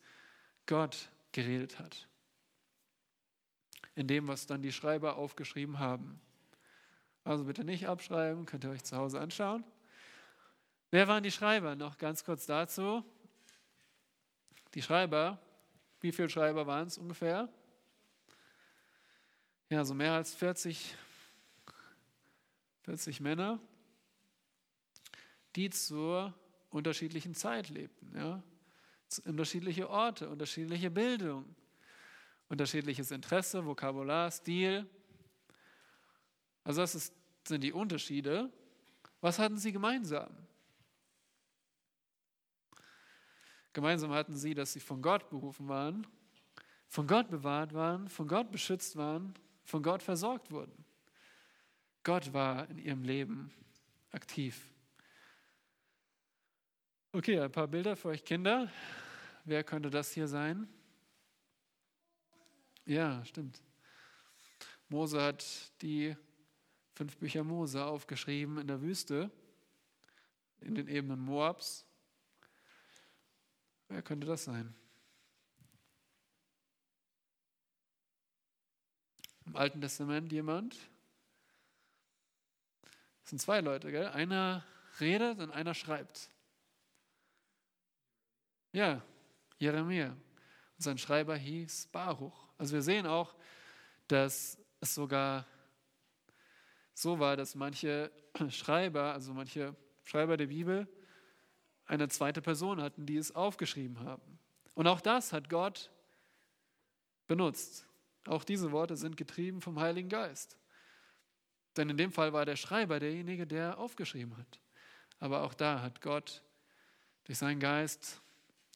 Gott 0.65 1.09
geredet 1.31 1.79
hat. 1.79 2.07
In 3.95 4.07
dem, 4.07 4.27
was 4.27 4.47
dann 4.47 4.61
die 4.61 4.71
Schreiber 4.71 5.17
aufgeschrieben 5.17 5.79
haben. 5.79 6.21
Also 7.23 7.43
bitte 7.43 7.63
nicht 7.63 7.87
abschreiben, 7.87 8.45
könnt 8.45 8.63
ihr 8.63 8.69
euch 8.69 8.83
zu 8.83 8.95
Hause 8.95 9.19
anschauen. 9.19 9.63
Wer 10.91 11.07
waren 11.07 11.21
die 11.21 11.31
Schreiber? 11.31 11.75
Noch 11.75 11.97
ganz 11.97 12.23
kurz 12.23 12.45
dazu. 12.45 13.03
Die 14.73 14.81
Schreiber, 14.81 15.39
wie 16.01 16.11
viele 16.11 16.29
Schreiber 16.29 16.65
waren 16.65 16.87
es 16.87 16.97
ungefähr? 16.97 17.49
Ja, 19.69 19.83
so 19.83 19.93
mehr 19.93 20.13
als 20.13 20.33
40, 20.33 20.95
40 22.83 23.19
Männer, 23.19 23.59
die 25.55 25.69
zur 25.69 26.33
unterschiedlichen 26.69 27.33
Zeit 27.33 27.69
lebten. 27.69 28.15
Ja? 28.15 28.43
Unterschiedliche 29.25 29.89
Orte, 29.89 30.29
unterschiedliche 30.29 30.91
Bildung, 30.91 31.55
unterschiedliches 32.47 33.11
Interesse, 33.11 33.65
Vokabular, 33.65 34.29
Stil. 34.31 34.87
Also 36.63 36.81
das 36.81 36.95
ist, 36.95 37.13
sind 37.47 37.63
die 37.63 37.73
Unterschiede. 37.73 38.51
Was 39.21 39.39
hatten 39.39 39.57
sie 39.57 39.71
gemeinsam? 39.71 40.29
Gemeinsam 43.73 44.11
hatten 44.11 44.35
sie, 44.35 44.53
dass 44.53 44.73
sie 44.73 44.79
von 44.79 45.01
Gott 45.01 45.29
berufen 45.29 45.67
waren, 45.67 46.05
von 46.87 47.05
Gott 47.05 47.29
bewahrt 47.29 47.73
waren, 47.73 48.07
von 48.09 48.27
Gott 48.27 48.51
beschützt 48.51 48.95
waren, 48.95 49.33
von 49.63 49.83
Gott 49.83 50.01
versorgt 50.01 50.51
wurden. 50.51 50.85
Gott 52.03 52.33
war 52.33 52.67
in 52.69 52.79
ihrem 52.79 53.03
Leben 53.03 53.51
aktiv. 54.11 54.68
Okay, 57.11 57.39
ein 57.39 57.51
paar 57.51 57.67
Bilder 57.67 57.95
für 57.95 58.09
euch 58.09 58.23
Kinder. 58.23 58.71
Wer 59.43 59.63
könnte 59.63 59.89
das 59.89 60.11
hier 60.11 60.27
sein? 60.27 60.71
Ja, 62.85 63.25
stimmt. 63.25 63.63
Mose 64.89 65.19
hat 65.19 65.43
die 65.81 66.15
fünf 66.93 67.17
Bücher 67.17 67.43
Mose 67.43 67.83
aufgeschrieben 67.83 68.59
in 68.59 68.67
der 68.67 68.83
Wüste, 68.83 69.31
in 70.61 70.75
den 70.75 70.87
Ebenen 70.87 71.19
Moabs. 71.19 71.83
Wer 73.87 74.03
könnte 74.03 74.27
das 74.27 74.43
sein? 74.43 74.75
Im 79.47 79.55
Alten 79.55 79.81
Testament 79.81 80.31
jemand? 80.31 80.75
Das 83.21 83.31
sind 83.31 83.41
zwei 83.41 83.61
Leute, 83.61 83.89
gell? 83.89 84.09
Einer 84.09 84.63
redet 84.99 85.39
und 85.39 85.49
einer 85.49 85.73
schreibt. 85.73 86.29
Ja, 88.71 89.01
Jeremia. 89.57 90.09
Und 90.09 90.17
sein 90.77 90.97
Schreiber 90.97 91.35
hieß 91.35 91.87
Baruch. 91.91 92.47
Also 92.57 92.73
wir 92.73 92.81
sehen 92.81 93.07
auch, 93.07 93.35
dass 94.07 94.57
es 94.79 94.95
sogar 94.95 95.45
so 96.93 97.19
war, 97.19 97.35
dass 97.37 97.55
manche 97.55 98.11
Schreiber, 98.49 99.13
also 99.13 99.33
manche 99.33 99.75
Schreiber 100.03 100.37
der 100.37 100.47
Bibel, 100.47 100.87
eine 101.85 102.07
zweite 102.07 102.41
Person 102.41 102.81
hatten, 102.81 103.05
die 103.05 103.17
es 103.17 103.33
aufgeschrieben 103.33 103.99
haben. 104.01 104.39
Und 104.75 104.87
auch 104.87 105.01
das 105.01 105.33
hat 105.33 105.49
Gott 105.49 105.89
benutzt. 107.27 107.87
Auch 108.27 108.43
diese 108.43 108.71
Worte 108.71 108.95
sind 108.95 109.17
getrieben 109.17 109.61
vom 109.61 109.79
Heiligen 109.79 110.09
Geist. 110.09 110.57
Denn 111.77 111.89
in 111.89 111.97
dem 111.97 112.11
Fall 112.11 112.33
war 112.33 112.45
der 112.45 112.55
Schreiber 112.55 112.99
derjenige, 112.99 113.47
der 113.47 113.77
aufgeschrieben 113.77 114.37
hat. 114.37 114.59
Aber 115.19 115.43
auch 115.43 115.53
da 115.53 115.81
hat 115.81 116.01
Gott 116.01 116.43
durch 117.23 117.37
seinen 117.37 117.59
Geist, 117.59 118.21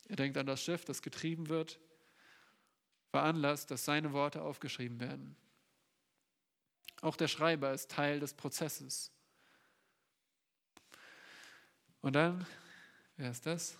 er 0.07 0.15
denkt 0.15 0.37
an 0.37 0.45
das 0.45 0.61
Schiff, 0.63 0.85
das 0.85 1.01
getrieben 1.01 1.49
wird, 1.49 1.79
veranlasst, 3.09 3.71
dass 3.71 3.85
seine 3.85 4.13
Worte 4.13 4.41
aufgeschrieben 4.41 4.99
werden. 4.99 5.35
Auch 7.01 7.15
der 7.15 7.27
Schreiber 7.27 7.73
ist 7.73 7.91
Teil 7.91 8.19
des 8.19 8.33
Prozesses. 8.33 9.11
Und 12.01 12.13
dann 12.13 12.45
Wer 13.15 13.31
ist 13.31 13.45
das? 13.45 13.77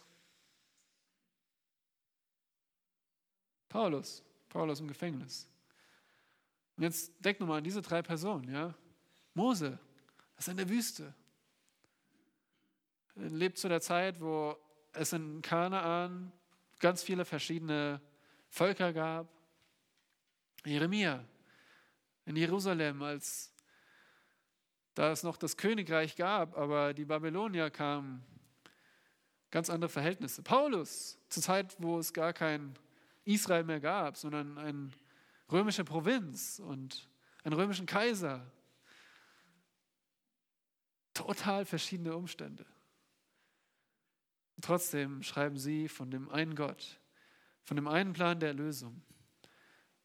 Paulus. 3.69 4.23
Paulus 4.49 4.79
im 4.79 4.87
Gefängnis. 4.87 5.47
Und 6.77 6.83
jetzt 6.83 7.13
denk 7.19 7.39
nochmal 7.39 7.57
an 7.57 7.63
diese 7.63 7.81
drei 7.81 8.01
Personen, 8.01 8.51
ja. 8.51 8.73
Mose, 9.33 9.79
das 10.35 10.47
ist 10.47 10.51
in 10.51 10.57
der 10.57 10.69
Wüste. 10.69 11.13
Er 13.15 13.29
lebt 13.29 13.57
zu 13.57 13.67
der 13.67 13.81
Zeit, 13.81 14.19
wo 14.21 14.55
es 14.93 15.13
in 15.13 15.41
Kanaan 15.41 16.31
ganz 16.79 17.03
viele 17.03 17.25
verschiedene 17.25 18.01
Völker 18.49 18.93
gab. 18.93 19.27
Jeremia 20.65 21.25
in 22.25 22.35
Jerusalem, 22.35 23.01
als 23.01 23.53
da 24.93 25.11
es 25.11 25.23
noch 25.23 25.37
das 25.37 25.57
Königreich 25.57 26.15
gab, 26.15 26.57
aber 26.57 26.93
die 26.93 27.05
Babylonier 27.05 27.69
kamen 27.69 28.23
ganz 29.51 29.69
andere 29.69 29.89
Verhältnisse. 29.89 30.41
Paulus, 30.43 31.19
zur 31.29 31.43
Zeit, 31.43 31.75
wo 31.79 31.99
es 31.99 32.13
gar 32.13 32.33
kein 32.33 32.77
Israel 33.25 33.63
mehr 33.63 33.79
gab, 33.79 34.17
sondern 34.17 34.57
eine 34.57 34.89
römische 35.51 35.83
Provinz 35.83 36.59
und 36.59 37.09
einen 37.43 37.53
römischen 37.53 37.85
Kaiser. 37.85 38.51
Total 41.13 41.65
verschiedene 41.65 42.15
Umstände. 42.15 42.65
Trotzdem 44.63 45.21
schreiben 45.21 45.57
sie 45.57 45.87
von 45.87 46.09
dem 46.09 46.29
einen 46.29 46.55
Gott, 46.55 46.99
von 47.63 47.75
dem 47.75 47.87
einen 47.87 48.13
Plan 48.13 48.39
der 48.39 48.49
Erlösung, 48.49 49.03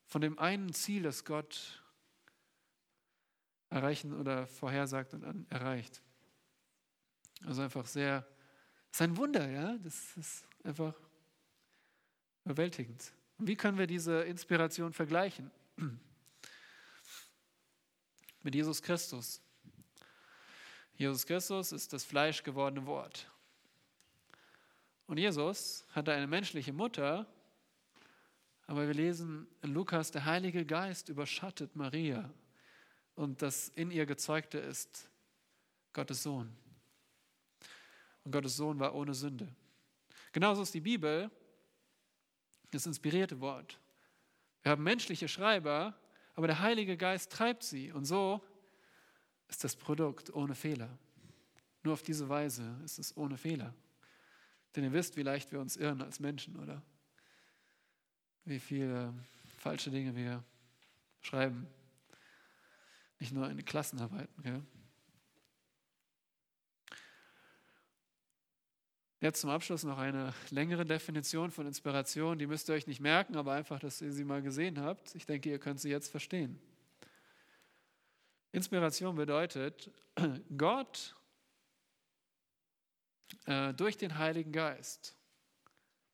von 0.04 0.20
dem 0.20 0.38
einen 0.38 0.74
Ziel, 0.74 1.02
das 1.02 1.24
Gott 1.24 1.82
erreichen 3.70 4.12
oder 4.12 4.46
vorhersagt 4.46 5.14
und 5.14 5.50
erreicht. 5.50 6.02
Also 7.46 7.62
einfach 7.62 7.86
sehr 7.86 8.26
das 8.90 9.00
ist 9.00 9.02
ein 9.02 9.16
Wunder, 9.16 9.48
ja. 9.48 9.76
Das 9.78 10.16
ist 10.16 10.44
einfach 10.64 10.94
überwältigend. 12.44 13.12
Und 13.38 13.46
wie 13.46 13.56
können 13.56 13.78
wir 13.78 13.86
diese 13.86 14.22
Inspiration 14.22 14.92
vergleichen? 14.92 15.50
Mit 18.42 18.54
Jesus 18.54 18.82
Christus. 18.82 19.40
Jesus 20.94 21.26
Christus 21.26 21.72
ist 21.72 21.92
das 21.92 22.04
fleischgewordene 22.04 22.86
Wort. 22.86 23.30
Und 25.08 25.16
Jesus 25.16 25.86
hatte 25.92 26.12
eine 26.12 26.26
menschliche 26.26 26.74
Mutter, 26.74 27.26
aber 28.66 28.86
wir 28.86 28.92
lesen 28.92 29.48
in 29.62 29.72
Lukas, 29.72 30.10
der 30.10 30.26
Heilige 30.26 30.66
Geist 30.66 31.08
überschattet 31.08 31.74
Maria 31.74 32.30
und 33.14 33.40
das 33.40 33.70
in 33.70 33.90
ihr 33.90 34.04
gezeugte 34.04 34.58
ist 34.58 35.08
Gottes 35.94 36.22
Sohn. 36.22 36.54
Und 38.22 38.32
Gottes 38.32 38.58
Sohn 38.58 38.78
war 38.78 38.94
ohne 38.94 39.14
Sünde. 39.14 39.48
Genauso 40.32 40.60
ist 40.60 40.74
die 40.74 40.82
Bibel 40.82 41.30
das 42.70 42.84
inspirierte 42.84 43.40
Wort. 43.40 43.80
Wir 44.60 44.72
haben 44.72 44.82
menschliche 44.82 45.26
Schreiber, 45.26 45.98
aber 46.34 46.48
der 46.48 46.60
Heilige 46.60 46.98
Geist 46.98 47.32
treibt 47.32 47.62
sie. 47.62 47.92
Und 47.92 48.04
so 48.04 48.44
ist 49.48 49.64
das 49.64 49.74
Produkt 49.74 50.34
ohne 50.34 50.54
Fehler. 50.54 50.98
Nur 51.82 51.94
auf 51.94 52.02
diese 52.02 52.28
Weise 52.28 52.78
ist 52.84 52.98
es 52.98 53.16
ohne 53.16 53.38
Fehler. 53.38 53.74
Denn 54.76 54.84
ihr 54.84 54.92
wisst, 54.92 55.16
wie 55.16 55.22
leicht 55.22 55.52
wir 55.52 55.60
uns 55.60 55.76
irren 55.76 56.02
als 56.02 56.20
Menschen, 56.20 56.56
oder? 56.58 56.82
Wie 58.44 58.60
viele 58.60 59.12
falsche 59.58 59.90
Dinge 59.90 60.14
wir 60.14 60.44
schreiben. 61.20 61.66
Nicht 63.18 63.32
nur 63.32 63.50
in 63.50 63.64
Klassenarbeiten. 63.64 64.42
Gell? 64.42 64.62
Jetzt 69.20 69.40
zum 69.40 69.50
Abschluss 69.50 69.82
noch 69.82 69.98
eine 69.98 70.32
längere 70.50 70.84
Definition 70.84 71.50
von 71.50 71.66
Inspiration. 71.66 72.38
Die 72.38 72.46
müsst 72.46 72.68
ihr 72.68 72.74
euch 72.74 72.86
nicht 72.86 73.00
merken, 73.00 73.36
aber 73.36 73.52
einfach, 73.52 73.80
dass 73.80 74.00
ihr 74.00 74.12
sie 74.12 74.22
mal 74.22 74.42
gesehen 74.42 74.80
habt. 74.80 75.14
Ich 75.16 75.26
denke, 75.26 75.50
ihr 75.50 75.58
könnt 75.58 75.80
sie 75.80 75.90
jetzt 75.90 76.08
verstehen. 76.08 76.60
Inspiration 78.52 79.16
bedeutet, 79.16 79.90
Gott 80.56 81.16
äh, 83.48 83.72
durch 83.72 83.96
den 83.96 84.18
Heiligen 84.18 84.52
Geist 84.52 85.16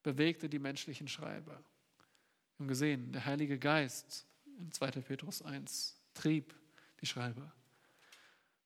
bewegte 0.05 0.49
die 0.49 0.61
menschlichen 0.61 1.09
Schreiber. 1.09 1.53
Wir 1.57 2.61
haben 2.61 2.68
gesehen, 2.68 3.11
der 3.11 3.24
Heilige 3.24 3.59
Geist 3.59 4.24
in 4.61 4.70
2. 4.70 4.93
Petrus 5.03 5.43
1 5.43 6.01
trieb 6.14 6.55
die 7.01 7.07
Schreiber. 7.07 7.53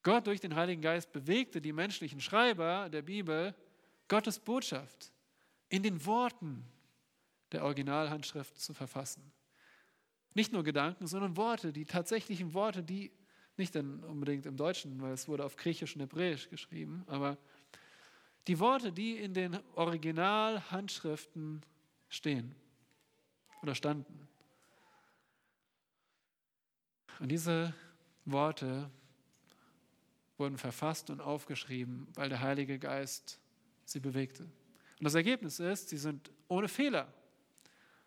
Gott 0.03 0.27
durch 0.27 0.41
den 0.41 0.55
Heiligen 0.55 0.83
Geist 0.83 1.12
bewegte 1.12 1.62
die 1.62 1.73
menschlichen 1.73 2.21
Schreiber 2.21 2.91
der 2.91 3.01
Bibel, 3.01 3.55
Gottes 4.07 4.39
Botschaft 4.39 5.12
in 5.71 5.83
den 5.83 6.05
Worten 6.05 6.66
der 7.53 7.64
Originalhandschrift 7.64 8.59
zu 8.59 8.75
verfassen. 8.75 9.33
Nicht 10.35 10.53
nur 10.53 10.62
Gedanken, 10.62 11.07
sondern 11.07 11.39
Worte, 11.39 11.73
die 11.73 11.87
tatsächlichen 11.87 12.53
Worte, 12.53 12.83
die 12.83 13.12
nicht 13.57 13.75
unbedingt 13.75 14.45
im 14.45 14.59
Deutschen, 14.59 15.01
weil 15.01 15.12
es 15.12 15.27
wurde 15.27 15.45
auf 15.47 15.57
Griechisch 15.57 15.95
und 15.97 16.03
Hebräisch 16.03 16.51
geschrieben, 16.51 17.05
aber 17.07 17.39
die 18.49 18.59
Worte, 18.59 18.91
die 18.93 19.19
in 19.19 19.35
den 19.35 19.59
Originalhandschriften 19.75 21.63
stehen 22.09 22.55
oder 23.63 23.75
standen. 23.75 24.27
Und 27.21 27.29
diese 27.29 27.75
Worte 28.25 28.91
wurden 30.39 30.57
verfasst 30.57 31.11
und 31.11 31.21
aufgeschrieben, 31.21 32.07
weil 32.15 32.31
der 32.31 32.41
Heilige 32.41 32.79
Geist 32.79 33.39
sie 33.85 34.01
bewegte. 34.01 34.45
Und 34.45 35.05
das 35.05 35.15
Ergebnis 35.15 35.61
ist, 35.61 35.91
sie 35.91 35.99
sind 35.99 36.31
ohne 36.49 36.69
Fehler, 36.69 37.13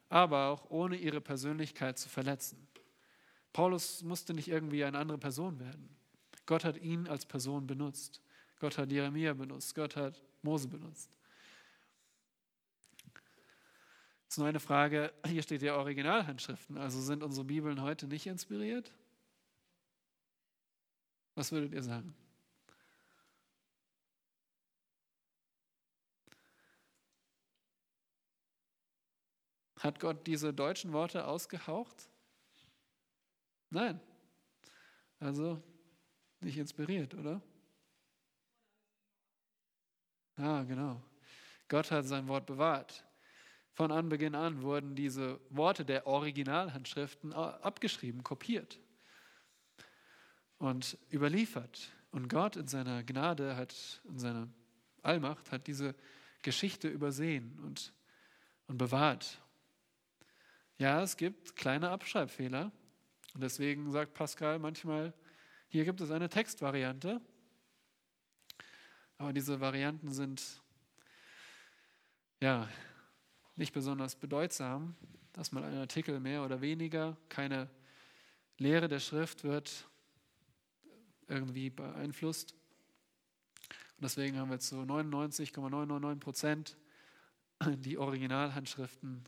aber 0.10 0.48
auch 0.48 0.70
ohne 0.72 0.96
ihre 0.96 1.22
Persönlichkeit 1.22 2.00
zu 2.00 2.10
verletzen. 2.10 2.68
Paulus 3.54 4.02
musste 4.02 4.34
nicht 4.34 4.48
irgendwie 4.48 4.84
eine 4.84 4.98
andere 4.98 5.18
Person 5.18 5.60
werden. 5.60 5.89
Gott 6.46 6.64
hat 6.64 6.78
ihn 6.78 7.08
als 7.08 7.26
Person 7.26 7.68
benutzt. 7.68 8.22
Gott 8.60 8.78
hat 8.78 8.92
Jeremia 8.92 9.34
benutzt. 9.34 9.76
Gott 9.76 9.96
hat 9.96 10.22
Mose 10.42 10.68
benutzt. 10.68 11.10
Jetzt 14.24 14.38
nur 14.38 14.48
eine 14.48 14.60
Frage. 14.60 15.14
Hier 15.26 15.44
steht 15.44 15.62
ja 15.62 15.76
Originalhandschriften. 15.76 16.78
Also 16.78 17.02
sind 17.02 17.22
unsere 17.22 17.46
Bibeln 17.46 17.82
heute 17.82 18.08
nicht 18.08 18.28
inspiriert? 18.28 18.92
Was 21.36 21.52
würdet 21.52 21.74
ihr 21.74 21.84
sagen? 21.84 22.16
Hat 29.80 30.00
Gott 30.00 30.28
diese 30.28 30.54
deutschen 30.54 30.94
Worte 30.94 31.26
ausgehaucht? 31.26 32.08
Nein. 33.70 34.00
Also 35.20 35.62
nicht 36.39 36.58
inspiriert, 36.58 37.16
oder? 37.16 37.42
Ah, 40.42 40.64
genau. 40.64 41.02
Gott 41.68 41.92
hat 41.92 42.06
sein 42.06 42.28
Wort 42.28 42.46
bewahrt. 42.46 43.06
Von 43.74 43.92
Anbeginn 43.92 44.36
an 44.36 44.62
wurden 44.62 44.96
diese 44.96 45.39
Worte 45.50 45.86
der 45.86 46.06
Originalhandschriften 46.06 47.34
abgeschrieben, 47.34 48.24
kopiert 48.24 48.80
und 50.58 50.98
überliefert. 51.12 51.89
Und 52.12 52.28
Gott 52.28 52.58
in 52.58 52.68
seiner 52.68 53.04
Gnade 53.04 53.56
hat, 53.56 54.02
in 54.10 54.20
seiner 54.20 54.50
Allmacht, 55.02 55.52
hat 55.52 55.68
diese 55.68 55.96
Geschichte 56.42 56.89
übersehen 56.89 57.58
und, 57.64 57.94
und 58.68 58.78
bewahrt 58.78 59.42
ja, 60.82 61.04
es 61.04 61.16
gibt 61.16 61.56
kleine 61.56 61.92
Abschreibfehler. 61.92 62.72
Und 63.36 63.42
deswegen 63.44 63.92
sagt 63.92 64.16
Pascal 64.16 64.58
manchmal, 64.58 65.14
hier 65.68 65.86
gibt 65.86 66.02
es 66.02 66.10
eine 66.10 66.28
Textvariante. 66.28 67.22
Aber 69.22 69.34
diese 69.34 69.59
Varianten 69.59 70.11
sind 70.11 70.41
ja 72.39 72.67
nicht 73.55 73.72
besonders 73.72 74.15
bedeutsam, 74.15 74.95
dass 75.34 75.51
man 75.51 75.63
einen 75.63 75.78
Artikel 75.78 76.19
mehr 76.19 76.43
oder 76.43 76.59
weniger, 76.59 77.15
keine 77.30 77.69
Lehre 78.57 78.88
der 78.88 78.99
Schrift 78.99 79.43
wird 79.43 79.88
irgendwie 81.28 81.69
beeinflusst. 81.69 82.55
Und 83.69 84.05
deswegen 84.05 84.39
haben 84.39 84.49
wir 84.49 84.57
zu 84.57 84.78
99,999 84.78 86.19
Prozent 86.19 86.78
die 87.78 87.99
Originalhandschriften 87.99 89.24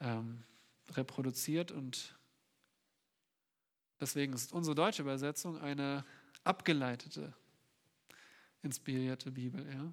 ähm, 0.00 0.42
reproduziert 0.90 1.70
und 1.70 2.18
deswegen 4.00 4.32
ist 4.32 4.52
unsere 4.52 4.74
deutsche 4.74 5.02
Übersetzung 5.02 5.60
eine 5.60 6.04
abgeleitete, 6.42 7.32
inspirierte 8.62 9.30
Bibel. 9.30 9.66
Ja? 9.72 9.92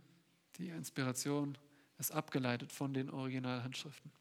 Die 0.57 0.69
Inspiration 0.69 1.57
ist 1.97 2.11
abgeleitet 2.11 2.71
von 2.71 2.93
den 2.93 3.09
Originalhandschriften. 3.09 4.11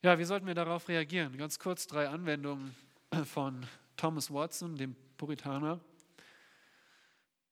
Ja, 0.00 0.18
wie 0.18 0.24
sollten 0.24 0.46
wir 0.46 0.54
darauf 0.54 0.88
reagieren? 0.88 1.36
Ganz 1.36 1.58
kurz 1.58 1.86
drei 1.86 2.08
Anwendungen 2.08 2.74
von 3.24 3.66
Thomas 3.96 4.32
Watson, 4.32 4.76
dem 4.76 4.94
Puritaner. 5.16 5.80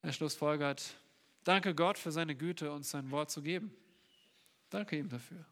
Er 0.02 0.12
schlussfolgert, 0.12 0.96
danke 1.42 1.74
Gott 1.74 1.98
für 1.98 2.12
seine 2.12 2.36
Güte, 2.36 2.70
uns 2.70 2.90
sein 2.90 3.10
Wort 3.10 3.30
zu 3.30 3.42
geben. 3.42 3.72
Danke 4.70 4.96
ihm 4.96 5.08
dafür. 5.08 5.44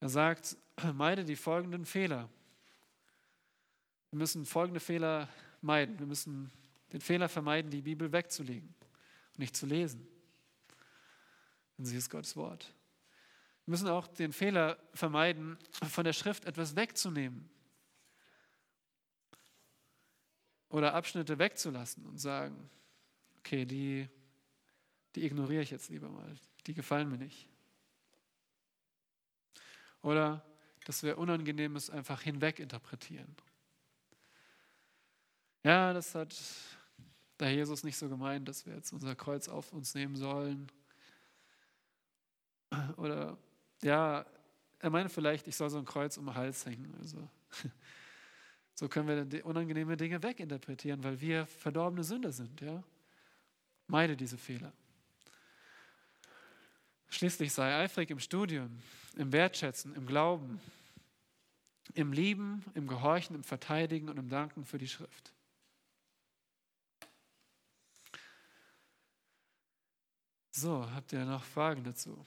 Er 0.00 0.08
sagt, 0.08 0.56
meide 0.94 1.24
die 1.24 1.36
folgenden 1.36 1.84
Fehler. 1.84 2.30
Wir 4.10 4.18
müssen 4.18 4.46
folgende 4.46 4.80
Fehler 4.80 5.28
meiden. 5.60 5.98
Wir 5.98 6.06
müssen 6.06 6.50
den 6.92 7.00
Fehler 7.00 7.28
vermeiden, 7.28 7.70
die 7.70 7.82
Bibel 7.82 8.12
wegzulegen 8.12 8.74
und 9.32 9.38
nicht 9.38 9.56
zu 9.56 9.66
lesen. 9.66 10.06
Denn 11.78 11.86
sie 11.86 11.96
ist 11.96 12.10
Gottes 12.10 12.36
Wort. 12.36 12.74
Wir 13.64 13.72
müssen 13.72 13.88
auch 13.88 14.06
den 14.06 14.32
Fehler 14.32 14.78
vermeiden, 14.94 15.58
von 15.88 16.04
der 16.04 16.12
Schrift 16.12 16.44
etwas 16.44 16.76
wegzunehmen 16.76 17.48
oder 20.68 20.94
Abschnitte 20.94 21.38
wegzulassen 21.38 22.06
und 22.06 22.18
sagen, 22.18 22.70
okay, 23.38 23.64
die, 23.64 24.08
die 25.14 25.24
ignoriere 25.24 25.62
ich 25.62 25.70
jetzt 25.70 25.88
lieber 25.88 26.08
mal 26.08 26.36
die 26.66 26.74
gefallen 26.74 27.10
mir 27.10 27.18
nicht. 27.18 27.48
Oder 30.02 30.44
dass 30.84 31.02
wir 31.02 31.18
Unangenehmes 31.18 31.90
einfach 31.90 32.22
hinweg 32.22 32.58
interpretieren. 32.58 33.36
Ja, 35.62 35.92
das 35.92 36.14
hat 36.14 36.34
der 37.38 37.52
Jesus 37.52 37.84
nicht 37.84 37.96
so 37.96 38.08
gemeint, 38.08 38.48
dass 38.48 38.66
wir 38.66 38.74
jetzt 38.74 38.92
unser 38.92 39.14
Kreuz 39.14 39.48
auf 39.48 39.72
uns 39.72 39.94
nehmen 39.94 40.16
sollen. 40.16 40.70
Oder 42.96 43.36
ja, 43.82 44.24
er 44.78 44.90
meinte 44.90 45.12
vielleicht, 45.12 45.48
ich 45.48 45.56
soll 45.56 45.70
so 45.70 45.78
ein 45.78 45.84
Kreuz 45.84 46.16
um 46.16 46.26
den 46.26 46.34
Hals 46.34 46.64
hängen. 46.66 46.94
Also, 47.00 47.28
so 48.74 48.88
können 48.88 49.30
wir 49.30 49.44
unangenehme 49.44 49.96
Dinge 49.96 50.22
weginterpretieren, 50.22 51.02
weil 51.02 51.20
wir 51.20 51.46
verdorbene 51.46 52.04
Sünder 52.04 52.32
sind. 52.32 52.60
Ja? 52.60 52.82
Meide 53.86 54.16
diese 54.16 54.38
Fehler. 54.38 54.72
Schließlich 57.08 57.52
sei 57.52 57.76
eifrig 57.76 58.10
im 58.10 58.20
Studium, 58.20 58.80
im 59.16 59.32
Wertschätzen, 59.32 59.94
im 59.96 60.06
Glauben, 60.06 60.60
im 61.94 62.12
Lieben, 62.12 62.64
im 62.74 62.86
Gehorchen, 62.86 63.34
im 63.34 63.42
Verteidigen 63.42 64.08
und 64.08 64.16
im 64.16 64.28
Danken 64.28 64.64
für 64.64 64.78
die 64.78 64.86
Schrift. 64.86 65.32
So, 70.62 70.86
habt 70.94 71.10
ihr 71.14 71.24
noch 71.24 71.42
Fragen 71.42 71.82
dazu? 71.82 72.26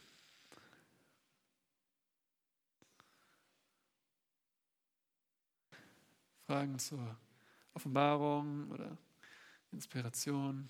Fragen 6.47 6.79
zur 6.79 7.15
Offenbarung 7.75 8.71
oder 8.71 8.97
Inspiration? 9.71 10.67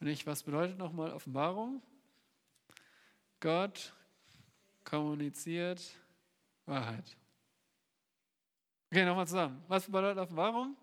Und 0.00 0.06
ich, 0.06 0.26
was 0.26 0.42
bedeutet 0.42 0.76
nochmal 0.76 1.12
Offenbarung? 1.14 1.80
Gott 3.40 3.94
kommuniziert 4.84 5.80
Wahrheit. 6.66 7.16
Okay, 8.90 9.06
nochmal 9.06 9.26
zusammen. 9.26 9.64
Was 9.66 9.86
bedeutet 9.86 10.18
Offenbarung? 10.18 10.76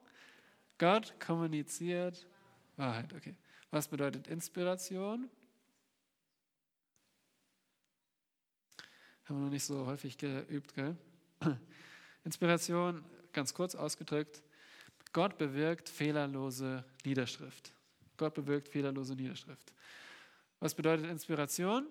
Gott 0.78 1.13
kommuniziert 1.19 2.28
Wahrheit. 2.78 3.13
Okay. 3.13 3.36
Was 3.71 3.88
bedeutet 3.88 4.28
Inspiration? 4.28 5.30
Haben 9.26 9.38
wir 9.38 9.45
noch 9.45 9.51
nicht 9.51 9.65
so 9.65 9.86
häufig 9.86 10.17
geübt, 10.17 10.76
gell? 10.76 10.95
Inspiration, 12.23 13.03
ganz 13.34 13.53
kurz 13.53 13.76
ausgedrückt, 13.76 14.43
Gott 15.13 15.38
bewirkt 15.38 15.89
fehlerlose 15.89 16.84
Niederschrift. 17.05 17.73
Gott 18.17 18.34
bewirkt 18.34 18.67
fehlerlose 18.67 19.15
Niederschrift. 19.15 19.73
Was 20.59 20.76
bedeutet 20.76 21.09
Inspiration? 21.09 21.88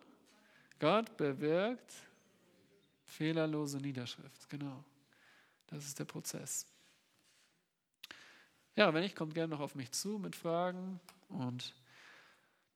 Gott 0.78 1.16
bewirkt 1.16 1.92
fehlerlose 3.04 3.78
Niederschrift. 3.78 4.48
Genau. 4.48 4.84
Das 5.66 5.86
ist 5.86 5.98
der 5.98 6.04
Prozess. 6.04 6.66
Ja, 8.76 8.92
wenn 8.92 9.04
nicht, 9.04 9.14
kommt 9.14 9.34
gerne 9.34 9.54
noch 9.54 9.60
auf 9.60 9.76
mich 9.76 9.92
zu 9.92 10.18
mit 10.18 10.34
Fragen 10.34 10.98
und 11.28 11.74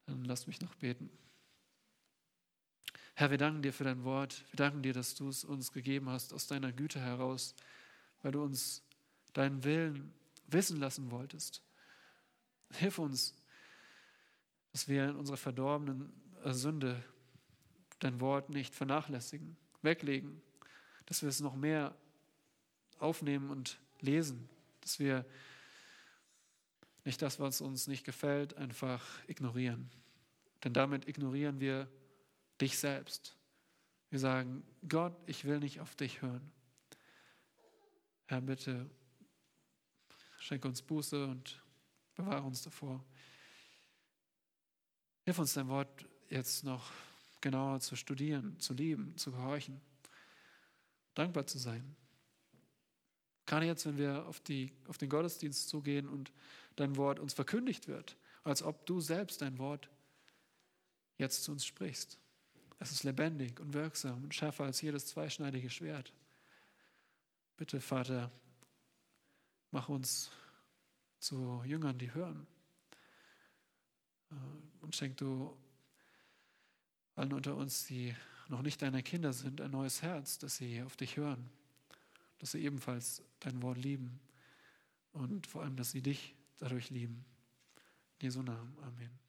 dann 0.06 0.24
lasst 0.24 0.46
mich 0.46 0.60
noch 0.60 0.74
beten. 0.76 1.10
Herr, 3.14 3.32
wir 3.32 3.38
danken 3.38 3.62
dir 3.62 3.72
für 3.72 3.82
dein 3.82 4.04
Wort. 4.04 4.44
Wir 4.52 4.58
danken 4.58 4.80
dir, 4.80 4.92
dass 4.92 5.16
du 5.16 5.28
es 5.28 5.42
uns 5.42 5.72
gegeben 5.72 6.08
hast 6.08 6.32
aus 6.32 6.46
deiner 6.46 6.70
Güte 6.70 7.00
heraus, 7.00 7.56
weil 8.22 8.30
du 8.30 8.44
uns 8.44 8.84
deinen 9.32 9.64
Willen 9.64 10.14
wissen 10.46 10.78
lassen 10.78 11.10
wolltest. 11.10 11.64
Hilf 12.74 13.00
uns, 13.00 13.34
dass 14.70 14.86
wir 14.86 15.08
in 15.08 15.16
unserer 15.16 15.36
verdorbenen 15.36 16.12
Sünde 16.44 17.02
dein 17.98 18.20
Wort 18.20 18.50
nicht 18.50 18.72
vernachlässigen, 18.72 19.56
weglegen, 19.82 20.40
dass 21.06 21.22
wir 21.22 21.28
es 21.28 21.40
noch 21.40 21.56
mehr 21.56 21.96
aufnehmen 23.00 23.50
und 23.50 23.80
lesen, 24.00 24.48
dass 24.80 25.00
wir 25.00 25.26
nicht 27.08 27.22
das, 27.22 27.40
was 27.40 27.62
uns 27.62 27.86
nicht 27.86 28.04
gefällt, 28.04 28.54
einfach 28.58 29.02
ignorieren. 29.28 29.90
Denn 30.62 30.74
damit 30.74 31.08
ignorieren 31.08 31.58
wir 31.58 31.88
dich 32.60 32.78
selbst. 32.78 33.34
Wir 34.10 34.18
sagen, 34.18 34.62
Gott, 34.86 35.16
ich 35.24 35.46
will 35.46 35.58
nicht 35.58 35.80
auf 35.80 35.96
dich 35.96 36.20
hören. 36.20 36.52
Herr, 38.26 38.42
bitte 38.42 38.90
schenke 40.38 40.68
uns 40.68 40.82
Buße 40.82 41.26
und 41.26 41.62
bewahre 42.14 42.42
uns 42.42 42.60
davor. 42.60 43.02
Hilf 45.24 45.38
uns 45.38 45.54
dein 45.54 45.68
Wort 45.68 46.04
jetzt 46.28 46.62
noch 46.62 46.92
genauer 47.40 47.80
zu 47.80 47.96
studieren, 47.96 48.60
zu 48.60 48.74
lieben, 48.74 49.16
zu 49.16 49.32
gehorchen, 49.32 49.80
dankbar 51.14 51.46
zu 51.46 51.56
sein. 51.56 51.96
Gerade 53.46 53.64
jetzt, 53.64 53.86
wenn 53.86 53.96
wir 53.96 54.26
auf, 54.26 54.40
die, 54.40 54.74
auf 54.88 54.98
den 54.98 55.08
Gottesdienst 55.08 55.70
zugehen 55.70 56.06
und 56.06 56.30
dein 56.80 56.96
Wort 56.96 57.18
uns 57.18 57.34
verkündigt 57.34 57.88
wird, 57.88 58.16
als 58.44 58.62
ob 58.62 58.86
du 58.86 59.00
selbst 59.00 59.42
dein 59.42 59.58
Wort 59.58 59.90
jetzt 61.16 61.44
zu 61.44 61.52
uns 61.52 61.66
sprichst. 61.66 62.18
Es 62.78 62.92
ist 62.92 63.02
lebendig 63.02 63.58
und 63.60 63.74
wirksam 63.74 64.22
und 64.24 64.34
schärfer 64.34 64.64
als 64.64 64.80
jedes 64.80 65.06
zweischneidige 65.06 65.68
Schwert. 65.68 66.12
Bitte, 67.56 67.80
Vater, 67.80 68.30
mach 69.72 69.88
uns 69.88 70.30
zu 71.18 71.62
Jüngern, 71.66 71.98
die 71.98 72.14
hören. 72.14 72.46
Äh, 74.30 74.34
und 74.80 74.94
schenk 74.94 75.16
du 75.16 75.56
allen 77.16 77.32
unter 77.32 77.56
uns, 77.56 77.84
die 77.86 78.14
noch 78.48 78.62
nicht 78.62 78.80
deine 78.80 79.02
Kinder 79.02 79.32
sind, 79.32 79.60
ein 79.60 79.72
neues 79.72 80.02
Herz, 80.02 80.38
dass 80.38 80.56
sie 80.56 80.82
auf 80.82 80.96
dich 80.96 81.16
hören, 81.16 81.50
dass 82.38 82.52
sie 82.52 82.62
ebenfalls 82.62 83.22
dein 83.40 83.60
Wort 83.60 83.78
lieben 83.78 84.20
und 85.12 85.46
vor 85.46 85.62
allem, 85.62 85.76
dass 85.76 85.90
sie 85.90 86.00
dich 86.00 86.37
dadurch 86.58 86.90
lieben. 86.90 87.24
In 88.18 88.26
Jesu 88.26 88.42
Namen. 88.42 88.76
Amen. 88.82 89.27